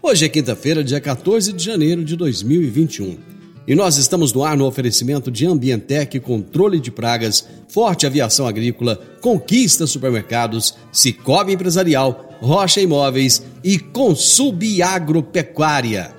Hoje 0.00 0.24
é 0.24 0.28
quinta-feira, 0.28 0.84
dia 0.84 1.00
14 1.00 1.52
de 1.52 1.62
janeiro 1.62 2.04
de 2.04 2.14
2021. 2.14 3.18
E 3.66 3.74
nós 3.74 3.96
estamos 3.96 4.32
no 4.32 4.44
ar 4.44 4.56
no 4.56 4.64
oferecimento 4.64 5.28
de 5.28 5.44
Ambientec, 5.44 6.20
controle 6.20 6.78
de 6.78 6.92
pragas, 6.92 7.44
Forte 7.68 8.06
Aviação 8.06 8.46
Agrícola, 8.46 8.96
Conquista 9.20 9.88
Supermercados, 9.88 10.76
Cicobi 10.92 11.52
Empresarial, 11.52 12.36
Rocha 12.40 12.80
Imóveis 12.80 13.42
e 13.62 13.76
Consub 13.76 14.80
Agropecuária. 14.80 16.14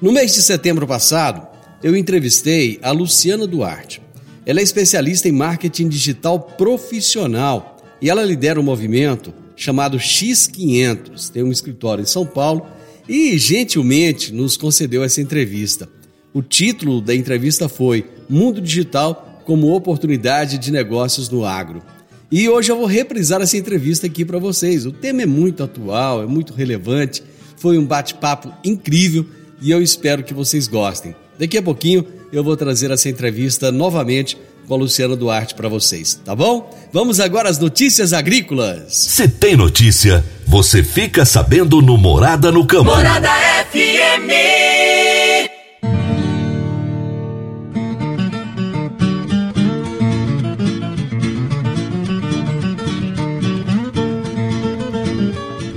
No 0.00 0.10
mês 0.10 0.32
de 0.32 0.40
setembro 0.40 0.86
passado, 0.86 1.46
eu 1.82 1.94
entrevistei 1.94 2.80
a 2.82 2.92
Luciana 2.92 3.46
Duarte. 3.46 4.00
Ela 4.46 4.60
é 4.60 4.62
especialista 4.62 5.28
em 5.28 5.32
marketing 5.32 5.90
digital 5.90 6.40
profissional 6.40 7.76
e 8.00 8.08
ela 8.08 8.24
lidera 8.24 8.58
um 8.58 8.64
movimento 8.64 9.34
chamado 9.54 9.98
X500. 9.98 11.28
Tem 11.28 11.42
um 11.42 11.52
escritório 11.52 12.02
em 12.02 12.06
São 12.06 12.24
Paulo 12.24 12.66
e 13.08 13.36
gentilmente 13.38 14.32
nos 14.32 14.56
concedeu 14.56 15.02
essa 15.02 15.20
entrevista. 15.20 15.88
O 16.32 16.42
título 16.42 17.00
da 17.00 17.14
entrevista 17.14 17.68
foi 17.68 18.06
Mundo 18.28 18.60
Digital 18.60 19.42
como 19.44 19.74
oportunidade 19.74 20.58
de 20.58 20.70
negócios 20.70 21.28
no 21.28 21.44
agro. 21.44 21.82
E 22.30 22.48
hoje 22.48 22.72
eu 22.72 22.76
vou 22.76 22.86
reprisar 22.86 23.42
essa 23.42 23.56
entrevista 23.56 24.06
aqui 24.06 24.24
para 24.24 24.38
vocês. 24.38 24.86
O 24.86 24.92
tema 24.92 25.22
é 25.22 25.26
muito 25.26 25.62
atual, 25.62 26.22
é 26.22 26.26
muito 26.26 26.54
relevante, 26.54 27.22
foi 27.56 27.76
um 27.76 27.84
bate-papo 27.84 28.52
incrível 28.64 29.26
e 29.60 29.70
eu 29.70 29.82
espero 29.82 30.24
que 30.24 30.32
vocês 30.32 30.66
gostem. 30.66 31.14
Daqui 31.38 31.58
a 31.58 31.62
pouquinho 31.62 32.06
eu 32.32 32.42
vou 32.42 32.56
trazer 32.56 32.90
essa 32.90 33.08
entrevista 33.08 33.70
novamente 33.70 34.38
com 34.66 34.74
a 34.74 34.76
Luciana 34.76 35.14
Duarte 35.14 35.54
para 35.54 35.68
vocês, 35.68 36.18
tá 36.24 36.34
bom? 36.34 36.74
Vamos 36.92 37.20
agora 37.20 37.48
às 37.48 37.58
notícias 37.58 38.12
agrícolas. 38.12 38.94
Se 38.94 39.28
tem 39.28 39.56
notícia, 39.56 40.24
você 40.52 40.84
fica 40.84 41.24
sabendo 41.24 41.80
no 41.80 41.96
Morada 41.96 42.52
no 42.52 42.66
Campo. 42.66 42.84
Morada 42.84 43.30
FM. 43.70 44.28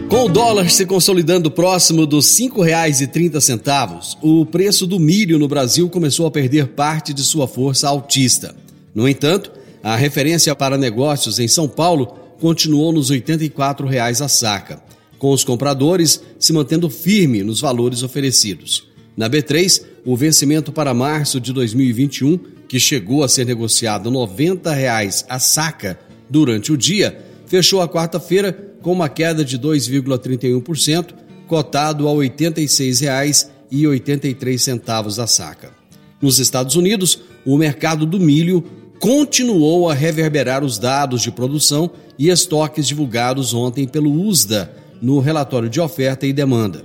Com 0.10 0.26
o 0.26 0.28
dólar 0.28 0.70
se 0.70 0.86
consolidando 0.86 1.50
próximo 1.50 2.06
dos 2.06 2.38
R$ 2.38 2.50
5,30, 2.50 4.18
o 4.22 4.46
preço 4.46 4.86
do 4.86 5.00
milho 5.00 5.40
no 5.40 5.48
Brasil 5.48 5.90
começou 5.90 6.28
a 6.28 6.32
perder 6.32 6.68
parte 6.68 7.14
de 7.14 7.24
sua 7.24 7.48
força 7.48 7.88
altista. 7.88 8.54
No 8.94 9.08
entanto, 9.08 9.54
a 9.82 9.96
referência 9.96 10.54
para 10.54 10.78
negócios 10.78 11.40
em 11.40 11.48
São 11.48 11.66
Paulo 11.66 12.25
continuou 12.40 12.92
nos 12.92 13.10
84 13.10 13.88
reais 13.88 14.22
a 14.22 14.28
saca, 14.28 14.82
com 15.18 15.32
os 15.32 15.44
compradores 15.44 16.22
se 16.38 16.54
mantendo 16.54 16.88
firme 16.90 17.44
nos 17.44 17.62
valores 17.62 18.04
oferecidos. 18.04 18.88
Na 19.16 19.30
B3, 19.30 19.84
o 20.06 20.16
vencimento 20.16 20.72
para 20.72 20.94
março 20.94 21.40
de 21.40 21.52
2021, 21.54 22.38
que 22.68 22.80
chegou 22.80 23.24
a 23.24 23.30
ser 23.30 23.46
negociado 23.46 24.12
90 24.12 24.74
reais 24.74 25.26
a 25.30 25.40
saca 25.40 26.00
durante 26.30 26.72
o 26.72 26.78
dia, 26.78 27.26
fechou 27.48 27.82
a 27.82 27.88
quarta-feira 27.88 28.52
com 28.82 28.92
uma 28.92 29.08
queda 29.08 29.46
de 29.46 29.58
2,31%, 29.58 31.14
cotado 31.48 32.08
a 32.08 32.12
R$ 32.12 32.30
86,83 32.30 35.24
a 35.24 35.28
saca. 35.28 35.74
Nos 36.22 36.40
Estados 36.40 36.76
Unidos, 36.76 37.22
o 37.46 37.58
mercado 37.58 38.06
do 38.06 38.20
milho 38.20 38.64
continuou 39.00 39.90
a 39.90 39.94
reverberar 39.94 40.64
os 40.64 40.78
dados 40.78 41.22
de 41.22 41.32
produção 41.32 41.92
e 42.18 42.30
estoques 42.30 42.88
divulgados 42.88 43.54
ontem 43.54 43.88
pelo 43.88 44.12
USDA 44.12 44.72
no 45.02 45.20
relatório 45.20 45.70
de 45.70 45.80
oferta 45.80 46.26
e 46.26 46.34
demanda. 46.34 46.84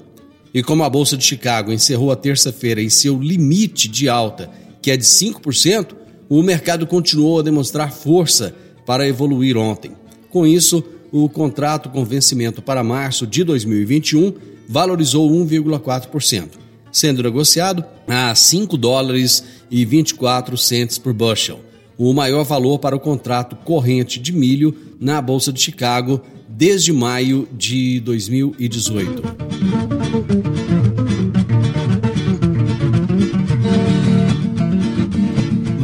E 0.52 0.62
como 0.62 0.82
a 0.82 0.90
Bolsa 0.90 1.16
de 1.16 1.24
Chicago 1.24 1.72
encerrou 1.72 2.10
a 2.10 2.16
terça-feira 2.16 2.82
em 2.82 2.90
seu 2.90 3.20
limite 3.20 3.88
de 3.88 4.08
alta, 4.08 4.50
que 4.82 4.90
é 4.90 4.96
de 4.96 5.04
5%, 5.04 5.94
o 6.28 6.42
mercado 6.42 6.86
continuou 6.86 7.40
a 7.40 7.42
demonstrar 7.42 7.92
força 7.92 8.54
para 8.84 9.06
evoluir 9.06 9.56
ontem. 9.56 9.92
Com 10.30 10.46
isso, 10.46 10.82
o 11.12 11.28
contrato 11.28 11.88
com 11.88 12.04
vencimento 12.04 12.62
para 12.62 12.84
março 12.84 13.26
de 13.26 13.44
2021 13.44 14.34
valorizou 14.68 15.28
1,4%, 15.30 16.50
sendo 16.92 17.22
negociado 17.22 17.84
a 18.06 18.34
5 18.34 18.76
dólares 18.76 19.44
e 19.70 19.84
24 19.84 20.56
centes 20.56 20.98
por 20.98 21.12
bushel, 21.12 21.60
o 22.00 22.14
maior 22.14 22.44
valor 22.44 22.78
para 22.78 22.96
o 22.96 23.00
contrato 23.00 23.54
corrente 23.56 24.18
de 24.18 24.32
milho 24.32 24.74
na 24.98 25.20
Bolsa 25.20 25.52
de 25.52 25.60
Chicago 25.60 26.22
desde 26.48 26.94
maio 26.94 27.46
de 27.52 28.00
2018. 28.00 29.22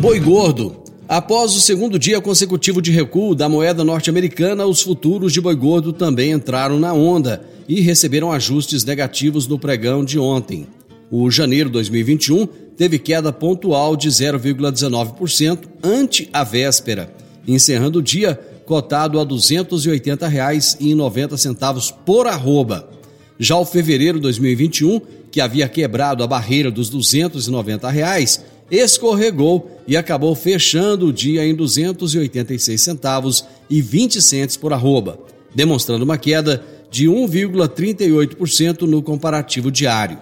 Boi 0.00 0.18
gordo 0.20 0.76
Após 1.06 1.54
o 1.54 1.60
segundo 1.60 1.98
dia 2.00 2.20
consecutivo 2.20 2.82
de 2.82 2.90
recuo 2.90 3.34
da 3.34 3.48
moeda 3.48 3.84
norte-americana, 3.84 4.66
os 4.66 4.80
futuros 4.80 5.32
de 5.32 5.40
boi 5.40 5.54
gordo 5.54 5.92
também 5.92 6.32
entraram 6.32 6.80
na 6.80 6.92
onda 6.92 7.44
e 7.68 7.80
receberam 7.80 8.32
ajustes 8.32 8.84
negativos 8.84 9.46
no 9.46 9.56
pregão 9.56 10.04
de 10.04 10.18
ontem. 10.18 10.66
O 11.08 11.30
janeiro 11.30 11.70
2021 11.70 12.48
teve 12.76 12.98
queda 12.98 13.32
pontual 13.32 13.96
de 13.96 14.08
0,19% 14.08 15.60
ante 15.82 16.28
a 16.32 16.44
véspera, 16.44 17.10
encerrando 17.46 18.00
o 18.00 18.02
dia 18.02 18.38
cotado 18.66 19.18
a 19.18 19.22
R$ 19.22 19.28
280,90 19.28 21.94
por 22.04 22.26
arroba. 22.26 22.90
Já 23.38 23.56
o 23.56 23.64
fevereiro 23.64 24.18
2021, 24.18 25.00
que 25.30 25.40
havia 25.40 25.68
quebrado 25.68 26.24
a 26.24 26.26
barreira 26.26 26.70
dos 26.70 26.90
290 26.90 27.88
reais, 27.88 28.44
escorregou 28.70 29.80
e 29.86 29.96
acabou 29.96 30.34
fechando 30.34 31.06
o 31.06 31.12
dia 31.12 31.46
em 31.46 31.54
286 31.54 32.80
centavos 32.80 33.44
e 33.70 33.80
20 33.80 34.20
centos 34.20 34.56
por 34.56 34.72
arroba, 34.72 35.20
demonstrando 35.54 36.04
uma 36.04 36.18
queda 36.18 36.60
de 36.90 37.06
1,38% 37.06 38.82
no 38.82 39.00
comparativo 39.02 39.70
diário. 39.70 40.18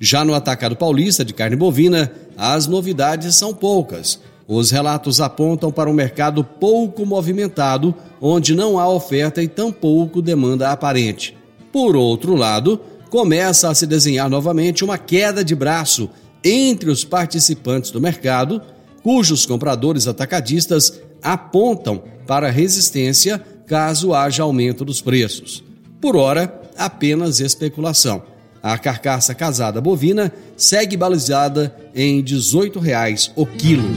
Já 0.00 0.24
no 0.24 0.34
atacado 0.34 0.74
paulista 0.74 1.22
de 1.22 1.34
carne 1.34 1.54
bovina, 1.54 2.10
as 2.34 2.66
novidades 2.66 3.36
são 3.36 3.52
poucas. 3.52 4.18
Os 4.48 4.70
relatos 4.70 5.20
apontam 5.20 5.70
para 5.70 5.90
um 5.90 5.92
mercado 5.92 6.42
pouco 6.42 7.04
movimentado, 7.04 7.94
onde 8.18 8.54
não 8.54 8.78
há 8.78 8.88
oferta 8.88 9.42
e 9.42 9.46
tampouco 9.46 10.22
demanda 10.22 10.70
aparente. 10.70 11.36
Por 11.70 11.94
outro 11.94 12.34
lado, 12.34 12.80
começa 13.10 13.68
a 13.68 13.74
se 13.74 13.86
desenhar 13.86 14.30
novamente 14.30 14.82
uma 14.82 14.96
queda 14.96 15.44
de 15.44 15.54
braço 15.54 16.08
entre 16.42 16.90
os 16.90 17.04
participantes 17.04 17.90
do 17.90 18.00
mercado, 18.00 18.62
cujos 19.02 19.44
compradores 19.44 20.08
atacadistas 20.08 20.98
apontam 21.22 22.02
para 22.26 22.50
resistência 22.50 23.38
caso 23.66 24.14
haja 24.14 24.42
aumento 24.42 24.82
dos 24.82 25.02
preços. 25.02 25.62
Por 26.00 26.16
hora, 26.16 26.60
apenas 26.76 27.38
especulação. 27.40 28.29
A 28.62 28.76
carcaça 28.76 29.34
casada 29.34 29.80
bovina 29.80 30.32
segue 30.56 30.96
balizada 30.96 31.74
em 31.94 32.16
R$ 32.16 32.22
18,00 32.22 33.32
o 33.34 33.46
quilo. 33.46 33.88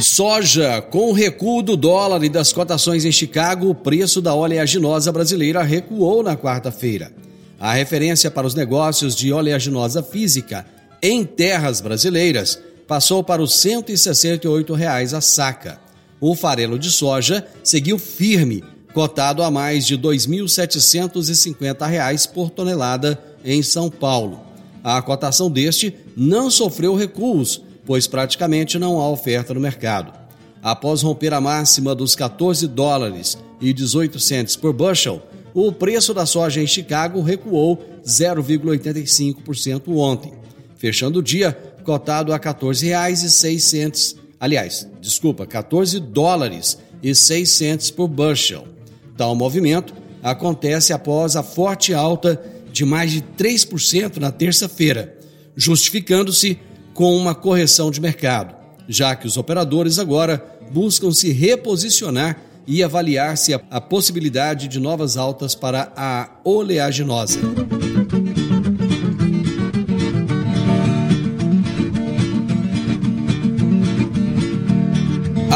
Soja. 0.00 0.80
Com 0.80 1.10
o 1.10 1.12
recuo 1.12 1.62
do 1.62 1.76
dólar 1.76 2.22
e 2.24 2.28
das 2.28 2.52
cotações 2.52 3.04
em 3.04 3.12
Chicago, 3.12 3.68
o 3.68 3.74
preço 3.74 4.22
da 4.22 4.34
oleaginosa 4.34 5.12
brasileira 5.12 5.62
recuou 5.62 6.22
na 6.22 6.36
quarta-feira. 6.36 7.12
A 7.58 7.72
referência 7.72 8.30
para 8.30 8.46
os 8.46 8.54
negócios 8.54 9.14
de 9.14 9.32
oleaginosa 9.32 10.02
física 10.02 10.64
em 11.02 11.24
terras 11.24 11.80
brasileiras 11.80 12.58
passou 12.86 13.22
para 13.22 13.42
os 13.42 13.54
168 13.56 14.72
reais 14.74 15.12
a 15.12 15.20
saca. 15.20 15.78
O 16.20 16.34
farelo 16.34 16.78
de 16.78 16.90
soja 16.90 17.46
seguiu 17.62 17.98
firme, 17.98 18.64
cotado 18.96 19.42
a 19.42 19.50
mais 19.50 19.86
de 19.86 19.94
R$ 19.94 20.00
2.750 20.00 22.32
por 22.32 22.48
tonelada 22.48 23.22
em 23.44 23.62
São 23.62 23.90
Paulo. 23.90 24.40
A 24.82 25.02
cotação 25.02 25.50
deste 25.50 25.94
não 26.16 26.50
sofreu 26.50 26.94
recuos, 26.94 27.60
pois 27.84 28.06
praticamente 28.06 28.78
não 28.78 28.98
há 28.98 29.10
oferta 29.10 29.52
no 29.52 29.60
mercado. 29.60 30.14
Após 30.62 31.02
romper 31.02 31.34
a 31.34 31.42
máxima 31.42 31.94
dos 31.94 32.16
14 32.16 32.66
dólares 32.66 33.36
e 33.60 33.74
18 33.74 34.18
centes 34.18 34.56
por 34.56 34.72
bushel, 34.72 35.20
o 35.52 35.70
preço 35.70 36.14
da 36.14 36.24
soja 36.24 36.62
em 36.62 36.66
Chicago 36.66 37.20
recuou 37.20 37.84
0,85% 38.02 39.94
ontem, 39.94 40.32
fechando 40.78 41.18
o 41.18 41.22
dia 41.22 41.52
cotado 41.84 42.32
a 42.32 42.36
R$ 42.36 42.42
14,06. 42.42 44.16
Aliás, 44.40 44.88
desculpa, 45.02 45.46
14 45.46 46.00
dólares 46.00 46.78
e 47.02 47.14
6 47.14 47.58
centes 47.58 47.90
por 47.90 48.08
bushel. 48.08 48.74
Tal 49.16 49.34
movimento 49.34 49.94
acontece 50.22 50.92
após 50.92 51.36
a 51.36 51.42
forte 51.42 51.94
alta 51.94 52.40
de 52.72 52.84
mais 52.84 53.10
de 53.10 53.22
3% 53.22 54.18
na 54.18 54.30
terça-feira, 54.30 55.16
justificando-se 55.56 56.58
com 56.92 57.16
uma 57.16 57.34
correção 57.34 57.90
de 57.90 58.00
mercado, 58.00 58.54
já 58.88 59.14
que 59.16 59.26
os 59.26 59.36
operadores 59.36 59.98
agora 59.98 60.44
buscam 60.70 61.12
se 61.12 61.32
reposicionar 61.32 62.42
e 62.66 62.82
avaliar 62.82 63.36
se 63.36 63.54
a, 63.54 63.80
possibilidade 63.80 64.66
de 64.66 64.80
novas 64.80 65.16
altas 65.16 65.54
para 65.54 65.92
a 65.96 66.28
oleaginosa. 66.44 67.38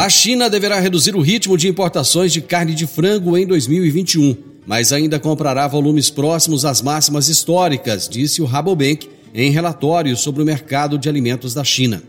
A 0.01 0.09
China 0.09 0.49
deverá 0.49 0.79
reduzir 0.79 1.15
o 1.15 1.21
ritmo 1.21 1.55
de 1.55 1.67
importações 1.67 2.33
de 2.33 2.41
carne 2.41 2.73
de 2.73 2.87
frango 2.87 3.37
em 3.37 3.45
2021, 3.45 4.35
mas 4.65 4.91
ainda 4.91 5.19
comprará 5.19 5.67
volumes 5.67 6.09
próximos 6.09 6.65
às 6.65 6.81
máximas 6.81 7.29
históricas, 7.29 8.09
disse 8.09 8.41
o 8.41 8.45
Rabobank 8.45 9.07
em 9.31 9.51
relatório 9.51 10.17
sobre 10.17 10.41
o 10.41 10.45
mercado 10.45 10.97
de 10.97 11.07
alimentos 11.07 11.53
da 11.53 11.63
China. 11.63 12.01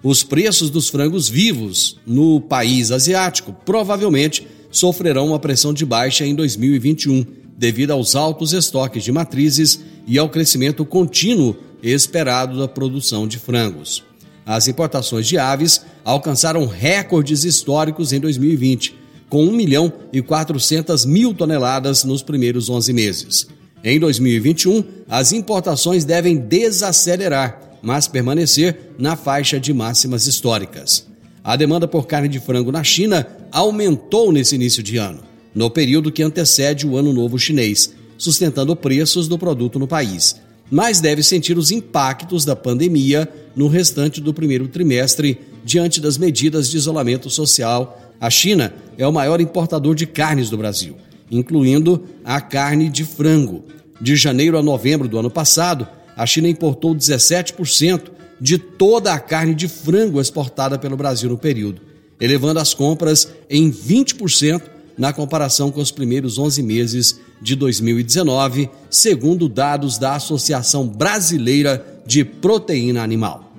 Os 0.00 0.22
preços 0.22 0.70
dos 0.70 0.88
frangos 0.88 1.28
vivos 1.28 1.98
no 2.06 2.40
país 2.40 2.92
asiático 2.92 3.52
provavelmente 3.66 4.46
sofrerão 4.70 5.26
uma 5.26 5.40
pressão 5.40 5.74
de 5.74 5.84
baixa 5.84 6.24
em 6.24 6.36
2021, 6.36 7.26
devido 7.58 7.90
aos 7.90 8.14
altos 8.14 8.52
estoques 8.52 9.02
de 9.02 9.10
matrizes 9.10 9.80
e 10.06 10.20
ao 10.20 10.28
crescimento 10.28 10.84
contínuo 10.84 11.56
esperado 11.82 12.60
da 12.60 12.68
produção 12.68 13.26
de 13.26 13.40
frangos. 13.40 14.08
As 14.44 14.68
importações 14.68 15.26
de 15.26 15.38
aves 15.38 15.82
alcançaram 16.04 16.66
recordes 16.66 17.44
históricos 17.44 18.12
em 18.12 18.20
2020, 18.20 18.94
com 19.28 19.44
1 19.44 19.52
milhão 19.52 19.92
e 20.12 20.20
400 20.20 21.04
mil 21.04 21.32
toneladas 21.32 22.04
nos 22.04 22.22
primeiros 22.22 22.68
11 22.68 22.92
meses. 22.92 23.46
Em 23.82 23.98
2021, 23.98 24.84
as 25.08 25.32
importações 25.32 26.04
devem 26.04 26.36
desacelerar, 26.36 27.78
mas 27.80 28.08
permanecer 28.08 28.92
na 28.98 29.16
faixa 29.16 29.58
de 29.58 29.72
máximas 29.72 30.26
históricas. 30.26 31.06
A 31.42 31.56
demanda 31.56 31.88
por 31.88 32.06
carne 32.06 32.28
de 32.28 32.38
frango 32.38 32.70
na 32.70 32.84
China 32.84 33.26
aumentou 33.50 34.30
nesse 34.30 34.54
início 34.54 34.82
de 34.82 34.98
ano, 34.98 35.22
no 35.54 35.70
período 35.70 36.12
que 36.12 36.22
antecede 36.22 36.86
o 36.86 36.96
Ano 36.96 37.12
Novo 37.12 37.38
Chinês, 37.38 37.94
sustentando 38.18 38.76
preços 38.76 39.26
do 39.26 39.38
produto 39.38 39.78
no 39.78 39.88
país, 39.88 40.36
mas 40.70 41.00
deve 41.00 41.22
sentir 41.22 41.58
os 41.58 41.70
impactos 41.70 42.44
da 42.44 42.54
pandemia 42.54 43.28
no 43.56 43.68
restante 43.68 44.20
do 44.20 44.32
primeiro 44.32 44.68
trimestre 44.68 45.38
diante 45.64 46.00
das 46.00 46.16
medidas 46.16 46.70
de 46.70 46.76
isolamento 46.76 47.28
social. 47.28 48.00
A 48.20 48.30
China 48.30 48.72
é 48.96 49.06
o 49.06 49.12
maior 49.12 49.40
importador 49.40 49.94
de 49.94 50.06
carnes 50.06 50.48
do 50.48 50.56
Brasil 50.56 50.96
incluindo 51.30 52.04
a 52.24 52.40
carne 52.40 52.88
de 52.88 53.04
frango. 53.04 53.64
De 54.00 54.16
janeiro 54.16 54.58
a 54.58 54.62
novembro 54.62 55.06
do 55.06 55.18
ano 55.18 55.30
passado, 55.30 55.86
a 56.16 56.26
China 56.26 56.48
importou 56.48 56.94
17% 56.94 58.10
de 58.40 58.58
toda 58.58 59.12
a 59.12 59.20
carne 59.20 59.54
de 59.54 59.68
frango 59.68 60.20
exportada 60.20 60.78
pelo 60.78 60.96
Brasil 60.96 61.30
no 61.30 61.38
período, 61.38 61.80
elevando 62.18 62.58
as 62.58 62.74
compras 62.74 63.28
em 63.48 63.70
20% 63.70 64.62
na 65.00 65.12
comparação 65.14 65.72
com 65.72 65.80
os 65.80 65.90
primeiros 65.90 66.38
11 66.38 66.62
meses 66.62 67.18
de 67.40 67.56
2019, 67.56 68.68
segundo 68.90 69.48
dados 69.48 69.96
da 69.96 70.14
Associação 70.14 70.86
Brasileira 70.86 72.02
de 72.06 72.22
Proteína 72.22 73.02
Animal. 73.02 73.50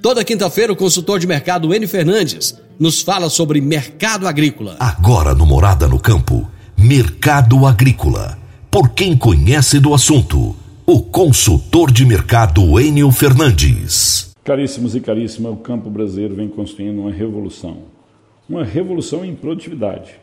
Toda 0.00 0.24
quinta-feira, 0.24 0.72
o 0.72 0.76
consultor 0.76 1.18
de 1.18 1.26
mercado 1.26 1.74
N 1.74 1.84
Fernandes 1.88 2.54
nos 2.78 3.00
fala 3.00 3.28
sobre 3.28 3.60
mercado 3.60 4.28
agrícola. 4.28 4.76
Agora 4.78 5.34
no 5.34 5.44
Morada 5.44 5.88
no 5.88 5.98
Campo, 5.98 6.48
Mercado 6.76 7.66
Agrícola. 7.66 8.38
Por 8.70 8.90
quem 8.90 9.16
conhece 9.16 9.80
do 9.80 9.92
assunto, 9.92 10.54
o 10.88 11.02
consultor 11.02 11.90
de 11.90 12.06
mercado 12.06 12.80
Enio 12.80 13.10
Fernandes. 13.10 14.30
Caríssimos 14.44 14.94
e 14.94 15.00
caríssimas, 15.00 15.52
o 15.52 15.56
campo 15.56 15.90
brasileiro 15.90 16.36
vem 16.36 16.48
construindo 16.48 17.00
uma 17.00 17.10
revolução. 17.10 17.78
Uma 18.48 18.62
revolução 18.62 19.24
em 19.24 19.34
produtividade. 19.34 20.14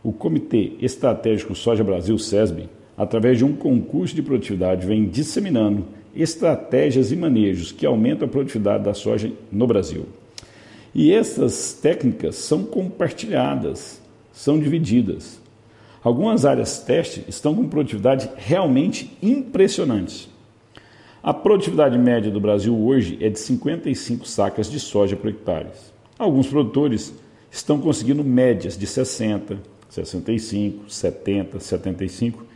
O 0.00 0.12
Comitê 0.12 0.74
Estratégico 0.80 1.56
Soja 1.56 1.82
Brasil, 1.82 2.16
SESB, 2.16 2.68
através 2.96 3.38
de 3.38 3.44
um 3.44 3.52
concurso 3.52 4.14
de 4.14 4.22
produtividade, 4.22 4.86
vem 4.86 5.08
disseminando 5.08 5.84
estratégias 6.14 7.10
e 7.10 7.16
manejos 7.16 7.72
que 7.72 7.84
aumentam 7.84 8.28
a 8.28 8.30
produtividade 8.30 8.84
da 8.84 8.94
soja 8.94 9.32
no 9.50 9.66
Brasil. 9.66 10.06
E 10.94 11.12
essas 11.12 11.72
técnicas 11.72 12.36
são 12.36 12.62
compartilhadas, 12.62 14.00
são 14.32 14.56
divididas. 14.56 15.39
Algumas 16.02 16.44
áreas 16.44 16.78
teste 16.78 17.24
estão 17.28 17.54
com 17.54 17.68
produtividade 17.68 18.30
realmente 18.36 19.16
impressionantes. 19.22 20.28
A 21.22 21.34
produtividade 21.34 21.98
média 21.98 22.30
do 22.30 22.40
Brasil 22.40 22.74
hoje 22.74 23.18
é 23.20 23.28
de 23.28 23.38
55 23.38 24.26
sacas 24.26 24.70
de 24.70 24.80
soja 24.80 25.16
por 25.16 25.28
hectare. 25.28 25.68
Alguns 26.18 26.46
produtores 26.46 27.14
estão 27.50 27.78
conseguindo 27.78 28.24
médias 28.24 28.78
de 28.78 28.86
60, 28.86 29.58
65, 29.90 30.90
70, 30.90 31.60
75 31.60 32.50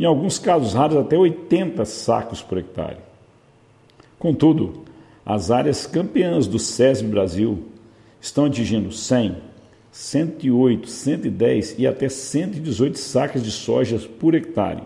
em 0.00 0.04
alguns 0.04 0.38
casos 0.38 0.72
raros 0.72 0.96
até 0.96 1.16
80 1.16 1.84
sacos 1.84 2.40
por 2.40 2.56
hectare. 2.56 2.96
Contudo, 4.18 4.84
as 5.26 5.50
áreas 5.50 5.86
campeãs 5.86 6.46
do 6.46 6.58
SESB 6.58 7.10
Brasil 7.10 7.64
estão 8.18 8.46
atingindo 8.46 8.90
100, 8.90 9.36
108, 9.92 10.88
110 10.88 11.76
e 11.78 11.86
até 11.86 12.08
118 12.08 12.98
sacas 12.98 13.42
de 13.42 13.50
soja 13.50 13.98
por 14.18 14.34
hectare. 14.34 14.82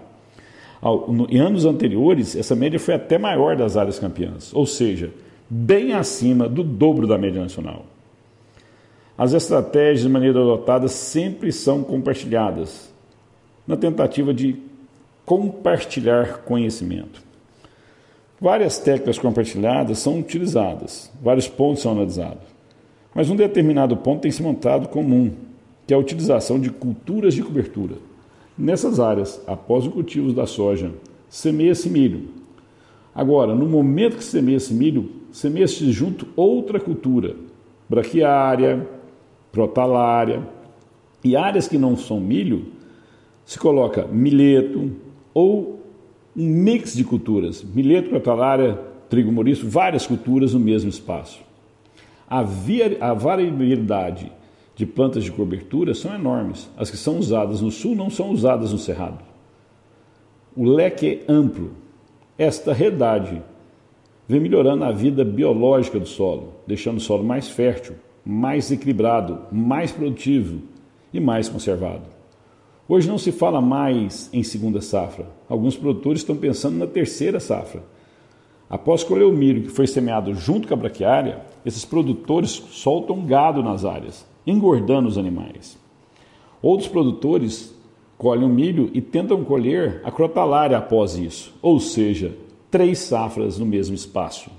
Em 1.30 1.38
anos 1.38 1.64
anteriores, 1.64 2.36
essa 2.36 2.54
média 2.54 2.78
foi 2.78 2.94
até 2.94 3.16
maior 3.16 3.56
das 3.56 3.76
áreas 3.76 3.98
campeãs, 3.98 4.52
ou 4.54 4.66
seja, 4.66 5.10
bem 5.48 5.92
acima 5.92 6.48
do 6.48 6.62
dobro 6.62 7.06
da 7.06 7.16
média 7.16 7.40
nacional. 7.40 7.86
As 9.16 9.32
estratégias 9.32 10.02
de 10.02 10.08
maneira 10.08 10.40
adotada 10.40 10.88
sempre 10.88 11.52
são 11.52 11.82
compartilhadas, 11.82 12.92
na 13.66 13.76
tentativa 13.76 14.34
de 14.34 14.56
compartilhar 15.24 16.38
conhecimento. 16.38 17.22
Várias 18.38 18.78
técnicas 18.78 19.18
compartilhadas 19.18 19.98
são 20.00 20.18
utilizadas, 20.18 21.10
vários 21.22 21.48
pontos 21.48 21.82
são 21.82 21.92
analisados, 21.92 22.53
mas 23.14 23.30
um 23.30 23.36
determinado 23.36 23.96
ponto 23.96 24.22
tem 24.22 24.30
se 24.30 24.42
montado 24.42 24.88
comum, 24.88 25.30
que 25.86 25.94
é 25.94 25.96
a 25.96 26.00
utilização 26.00 26.58
de 26.58 26.70
culturas 26.70 27.34
de 27.34 27.42
cobertura. 27.42 27.96
Nessas 28.56 28.98
áreas, 28.98 29.42
após 29.46 29.86
o 29.86 29.90
cultivo 29.90 30.32
da 30.32 30.46
soja, 30.46 30.90
semeia-se 31.28 31.88
milho. 31.88 32.28
Agora, 33.14 33.54
no 33.54 33.66
momento 33.66 34.16
que 34.16 34.24
semeia-se 34.24 34.74
milho, 34.74 35.10
semeia-se 35.30 35.90
junto 35.92 36.26
outra 36.34 36.80
cultura, 36.80 37.36
braquiária, 37.88 38.88
protalária, 39.52 40.42
e 41.22 41.36
áreas 41.36 41.68
que 41.68 41.78
não 41.78 41.96
são 41.96 42.20
milho, 42.20 42.66
se 43.44 43.58
coloca 43.58 44.06
milheto, 44.06 44.92
ou 45.32 45.80
um 46.36 46.46
mix 46.46 46.94
de 46.94 47.04
culturas, 47.04 47.62
milheto, 47.62 48.10
crotalária, 48.10 48.78
trigo 49.08 49.30
morisco, 49.30 49.66
várias 49.68 50.06
culturas 50.06 50.54
no 50.54 50.60
mesmo 50.60 50.90
espaço. 50.90 51.43
A, 52.34 52.42
via, 52.42 52.98
a 53.00 53.14
variabilidade 53.14 54.32
de 54.74 54.84
plantas 54.84 55.22
de 55.22 55.30
cobertura 55.30 55.94
são 55.94 56.12
enormes. 56.12 56.68
As 56.76 56.90
que 56.90 56.96
são 56.96 57.16
usadas 57.16 57.60
no 57.60 57.70
sul 57.70 57.94
não 57.94 58.10
são 58.10 58.32
usadas 58.32 58.72
no 58.72 58.78
cerrado. 58.78 59.22
o 60.56 60.64
leque 60.64 61.20
é 61.28 61.32
amplo. 61.32 61.70
Esta 62.36 62.72
redade 62.72 63.40
vem 64.26 64.40
melhorando 64.40 64.82
a 64.82 64.90
vida 64.90 65.24
biológica 65.24 66.00
do 66.00 66.08
solo, 66.08 66.54
deixando 66.66 66.96
o 66.96 67.00
solo 67.00 67.22
mais 67.22 67.48
fértil, 67.48 67.94
mais 68.26 68.68
equilibrado, 68.68 69.42
mais 69.52 69.92
produtivo 69.92 70.60
e 71.12 71.20
mais 71.20 71.48
conservado. 71.48 72.02
Hoje 72.88 73.06
não 73.06 73.16
se 73.16 73.30
fala 73.30 73.60
mais 73.60 74.28
em 74.32 74.42
segunda 74.42 74.80
safra. 74.80 75.28
Alguns 75.48 75.76
produtores 75.76 76.22
estão 76.22 76.34
pensando 76.34 76.78
na 76.78 76.88
terceira 76.88 77.38
safra. 77.38 77.84
Após 78.68 79.04
colher 79.04 79.24
o 79.24 79.32
milho 79.32 79.62
que 79.62 79.70
foi 79.70 79.86
semeado 79.86 80.34
junto 80.34 80.66
com 80.66 80.74
a 80.74 80.76
braquiária, 80.76 81.53
esses 81.64 81.84
produtores 81.84 82.50
soltam 82.50 83.24
gado 83.24 83.62
nas 83.62 83.84
áreas, 83.84 84.26
engordando 84.46 85.08
os 85.08 85.16
animais. 85.16 85.78
Outros 86.60 86.88
produtores 86.88 87.74
colhem 88.16 88.44
o 88.44 88.48
milho 88.48 88.90
e 88.94 89.00
tentam 89.00 89.44
colher 89.44 90.00
a 90.04 90.10
crotalária 90.10 90.78
após 90.78 91.16
isso, 91.16 91.54
ou 91.60 91.80
seja, 91.80 92.36
três 92.70 92.98
safras 92.98 93.58
no 93.58 93.66
mesmo 93.66 93.94
espaço. 93.94 94.50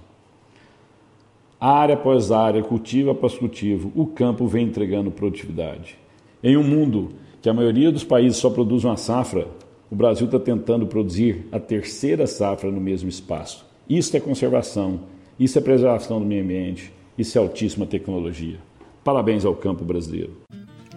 Área 1.59 1.95
após 1.95 2.31
área, 2.31 2.61
cultivo 2.61 3.09
após 3.09 3.35
cultivo, 3.35 3.91
o 3.95 4.05
campo 4.05 4.45
vem 4.45 4.67
entregando 4.67 5.09
produtividade. 5.09 5.97
Em 6.43 6.57
um 6.57 6.63
mundo 6.63 7.09
que 7.41 7.49
a 7.49 7.53
maioria 7.53 7.91
dos 7.91 8.03
países 8.03 8.37
só 8.37 8.49
produz 8.49 8.83
uma 8.83 8.97
safra, 8.97 9.47
o 9.89 9.95
Brasil 9.95 10.25
está 10.25 10.39
tentando 10.39 10.85
produzir 10.85 11.47
a 11.51 11.59
terceira 11.59 12.27
safra 12.27 12.69
no 12.69 12.81
mesmo 12.81 13.07
espaço. 13.07 13.65
Isso 13.89 14.15
é 14.15 14.19
conservação, 14.19 15.01
isso 15.39 15.57
é 15.57 15.61
preservação 15.61 16.19
do 16.19 16.25
meio 16.25 16.43
ambiente, 16.43 16.91
isso 17.17 17.37
é 17.37 17.41
altíssima 17.41 17.85
tecnologia. 17.85 18.57
Parabéns 19.03 19.45
ao 19.45 19.55
campo 19.55 19.85
brasileiro. 19.85 20.41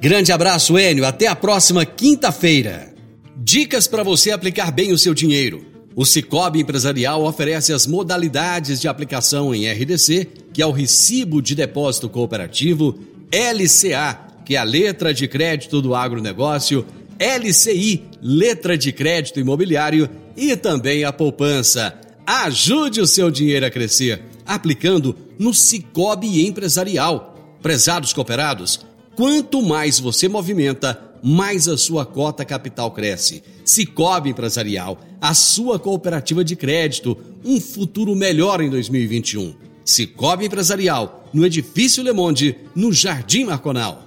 Grande 0.01 0.33
abraço, 0.33 0.79
Enio. 0.79 1.07
Até 1.07 1.27
a 1.27 1.37
próxima 1.37 1.85
quinta-feira. 1.85 2.95
Dicas 3.37 3.87
para 3.87 4.03
você 4.03 4.31
aplicar 4.31 4.71
bem 4.73 4.93
o 4.93 4.99
seu 4.99 5.15
dinheiro. 5.15 5.65
O 5.95 6.05
Cicobi 6.05 6.61
Empresarial 6.61 7.25
oferece 7.25 7.73
as 7.73 7.87
modalidades 7.87 8.81
de 8.81 8.89
aplicação 8.89 9.55
em 9.55 9.69
RDC, 9.69 10.29
que 10.53 10.63
é 10.63 10.67
o 10.67 10.71
Recibo 10.71 11.43
de 11.43 11.55
Depósito 11.55 12.09
Cooperativo, 12.09 12.99
LCA, 13.33 14.19
que 14.45 14.55
é 14.55 14.59
a 14.59 14.65
letra 14.65 15.13
de 15.13 15.27
crédito 15.27 15.83
do 15.83 15.95
agronegócio, 15.95 16.87
LCI, 17.19 18.05
letra 18.23 18.79
de 18.79 18.93
crédito 18.93 19.41
imobiliário 19.41 20.09
e 20.37 20.57
também 20.57 21.05
a 21.05 21.13
poupança. 21.13 21.99
Ajude 22.25 23.01
o 23.01 23.07
seu 23.07 23.31
dinheiro 23.31 23.67
a 23.67 23.71
crescer 23.71 24.23
aplicando 24.49 25.15
no 25.39 25.55
Cicobi 25.55 26.47
Empresarial. 26.47 27.35
Prezados 27.63 28.13
cooperados, 28.13 28.81
quanto 29.17 29.63
mais 29.63 29.99
você 29.99 30.29
movimenta, 30.29 31.01
mais 31.23 31.69
a 31.69 31.77
sua 31.77 32.07
cota 32.07 32.45
capital 32.45 32.91
cresce. 32.91 33.43
Cicobi 33.65 34.31
Empresarial, 34.31 34.99
a 35.21 35.35
sua 35.35 35.79
cooperativa 35.79 36.45
de 36.45 36.57
crédito, 36.57 37.17
um 37.45 37.61
futuro 37.61 38.15
melhor 38.15 38.61
em 38.61 38.71
2021. 38.71 39.55
Cicobi 39.85 40.47
Empresarial, 40.47 41.25
no 41.33 41.45
Edifício 41.45 42.03
Le 42.03 42.13
Monde, 42.13 42.57
no 42.75 42.93
Jardim 42.93 43.45
Marconal. 43.45 44.05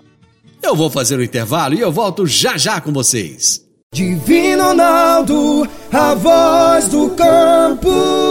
Eu 0.61 0.75
vou 0.75 0.89
fazer 0.89 1.15
o 1.15 1.19
um 1.19 1.23
intervalo 1.23 1.73
e 1.73 1.79
eu 1.79 1.91
volto 1.91 2.25
já 2.27 2.55
já 2.57 2.79
com 2.79 2.93
vocês. 2.93 3.65
Divino 3.93 4.63
Ronaldo, 4.63 5.67
a 5.91 6.13
voz 6.13 6.87
do 6.87 7.09
campo. 7.09 8.30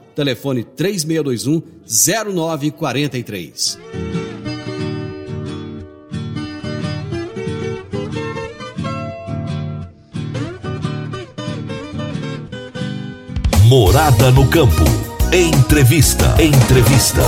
Telefone 0.21 0.63
3621 0.63 1.63
0943. 1.83 3.79
Morada 13.65 14.29
no 14.29 14.47
campo. 14.47 14.83
Entrevista. 15.33 16.35
Entrevista. 16.39 17.21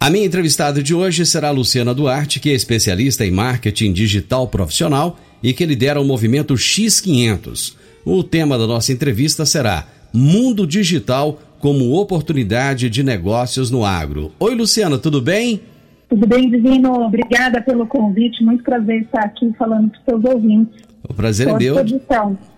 A 0.00 0.10
minha 0.10 0.26
entrevistada 0.26 0.82
de 0.82 0.92
hoje 0.92 1.24
será 1.24 1.52
Luciana 1.52 1.94
Duarte, 1.94 2.40
que 2.40 2.50
é 2.50 2.52
especialista 2.52 3.24
em 3.24 3.30
marketing 3.30 3.92
digital 3.92 4.48
profissional 4.48 5.20
e 5.40 5.52
que 5.52 5.64
lidera 5.64 6.00
o 6.00 6.04
movimento 6.04 6.54
X500. 6.54 7.76
O 8.04 8.24
tema 8.24 8.58
da 8.58 8.66
nossa 8.66 8.92
entrevista 8.92 9.46
será 9.46 9.86
Mundo 10.12 10.66
Digital 10.66 11.38
como 11.58 11.94
oportunidade 11.94 12.88
de 12.90 13.02
negócios 13.02 13.70
no 13.70 13.84
agro. 13.84 14.32
Oi, 14.38 14.54
Luciana, 14.54 14.98
tudo 14.98 15.20
bem? 15.20 15.60
Tudo 16.08 16.26
bem, 16.26 16.48
Divino? 16.48 16.92
Obrigada 17.04 17.60
pelo 17.60 17.86
convite. 17.86 18.44
Muito 18.44 18.62
prazer 18.62 19.02
estar 19.02 19.24
aqui 19.24 19.52
falando 19.58 19.90
para 19.90 19.98
os 19.98 20.04
seus 20.04 20.34
ouvintes. 20.34 20.86
O 21.08 21.14
prazer 21.14 21.48
é 21.48 21.56
meu. 21.56 21.76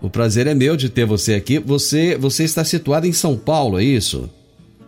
O 0.01 0.09
prazer 0.09 0.47
é 0.47 0.53
meu 0.53 0.75
de 0.75 0.89
ter 0.89 1.05
você 1.05 1.33
aqui. 1.35 1.59
Você, 1.59 2.17
você 2.17 2.43
está 2.43 2.63
situado 2.63 3.07
em 3.07 3.13
São 3.13 3.37
Paulo, 3.37 3.79
é 3.79 3.83
isso? 3.83 4.29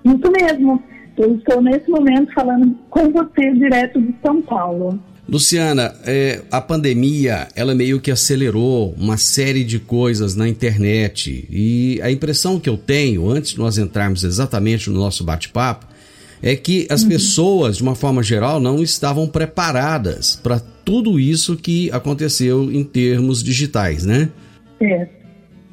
Isso 0.03 0.31
mesmo. 0.31 0.81
Eu 1.17 1.35
estou 1.35 1.61
nesse 1.61 1.89
momento 1.89 2.33
falando 2.33 2.75
com 2.89 3.11
você 3.11 3.51
direto 3.53 4.01
de 4.01 4.15
São 4.23 4.41
Paulo. 4.41 4.99
Luciana, 5.31 5.93
é, 6.05 6.41
a 6.51 6.59
pandemia 6.59 7.47
ela 7.55 7.73
meio 7.73 8.01
que 8.01 8.11
acelerou 8.11 8.93
uma 8.97 9.15
série 9.15 9.63
de 9.63 9.79
coisas 9.79 10.35
na 10.35 10.45
internet 10.45 11.47
e 11.49 12.01
a 12.03 12.11
impressão 12.11 12.59
que 12.59 12.67
eu 12.67 12.77
tenho 12.77 13.29
antes 13.29 13.51
de 13.51 13.57
nós 13.57 13.77
entrarmos 13.77 14.25
exatamente 14.25 14.89
no 14.89 14.99
nosso 14.99 15.23
bate-papo 15.23 15.87
é 16.43 16.53
que 16.53 16.85
as 16.89 17.03
uhum. 17.03 17.09
pessoas, 17.09 17.77
de 17.77 17.83
uma 17.83 17.95
forma 17.95 18.21
geral, 18.21 18.59
não 18.59 18.83
estavam 18.83 19.25
preparadas 19.25 20.35
para 20.35 20.59
tudo 20.83 21.17
isso 21.17 21.55
que 21.55 21.89
aconteceu 21.91 22.69
em 22.69 22.83
termos 22.83 23.41
digitais, 23.41 24.05
né? 24.05 24.27
É. 24.81 25.07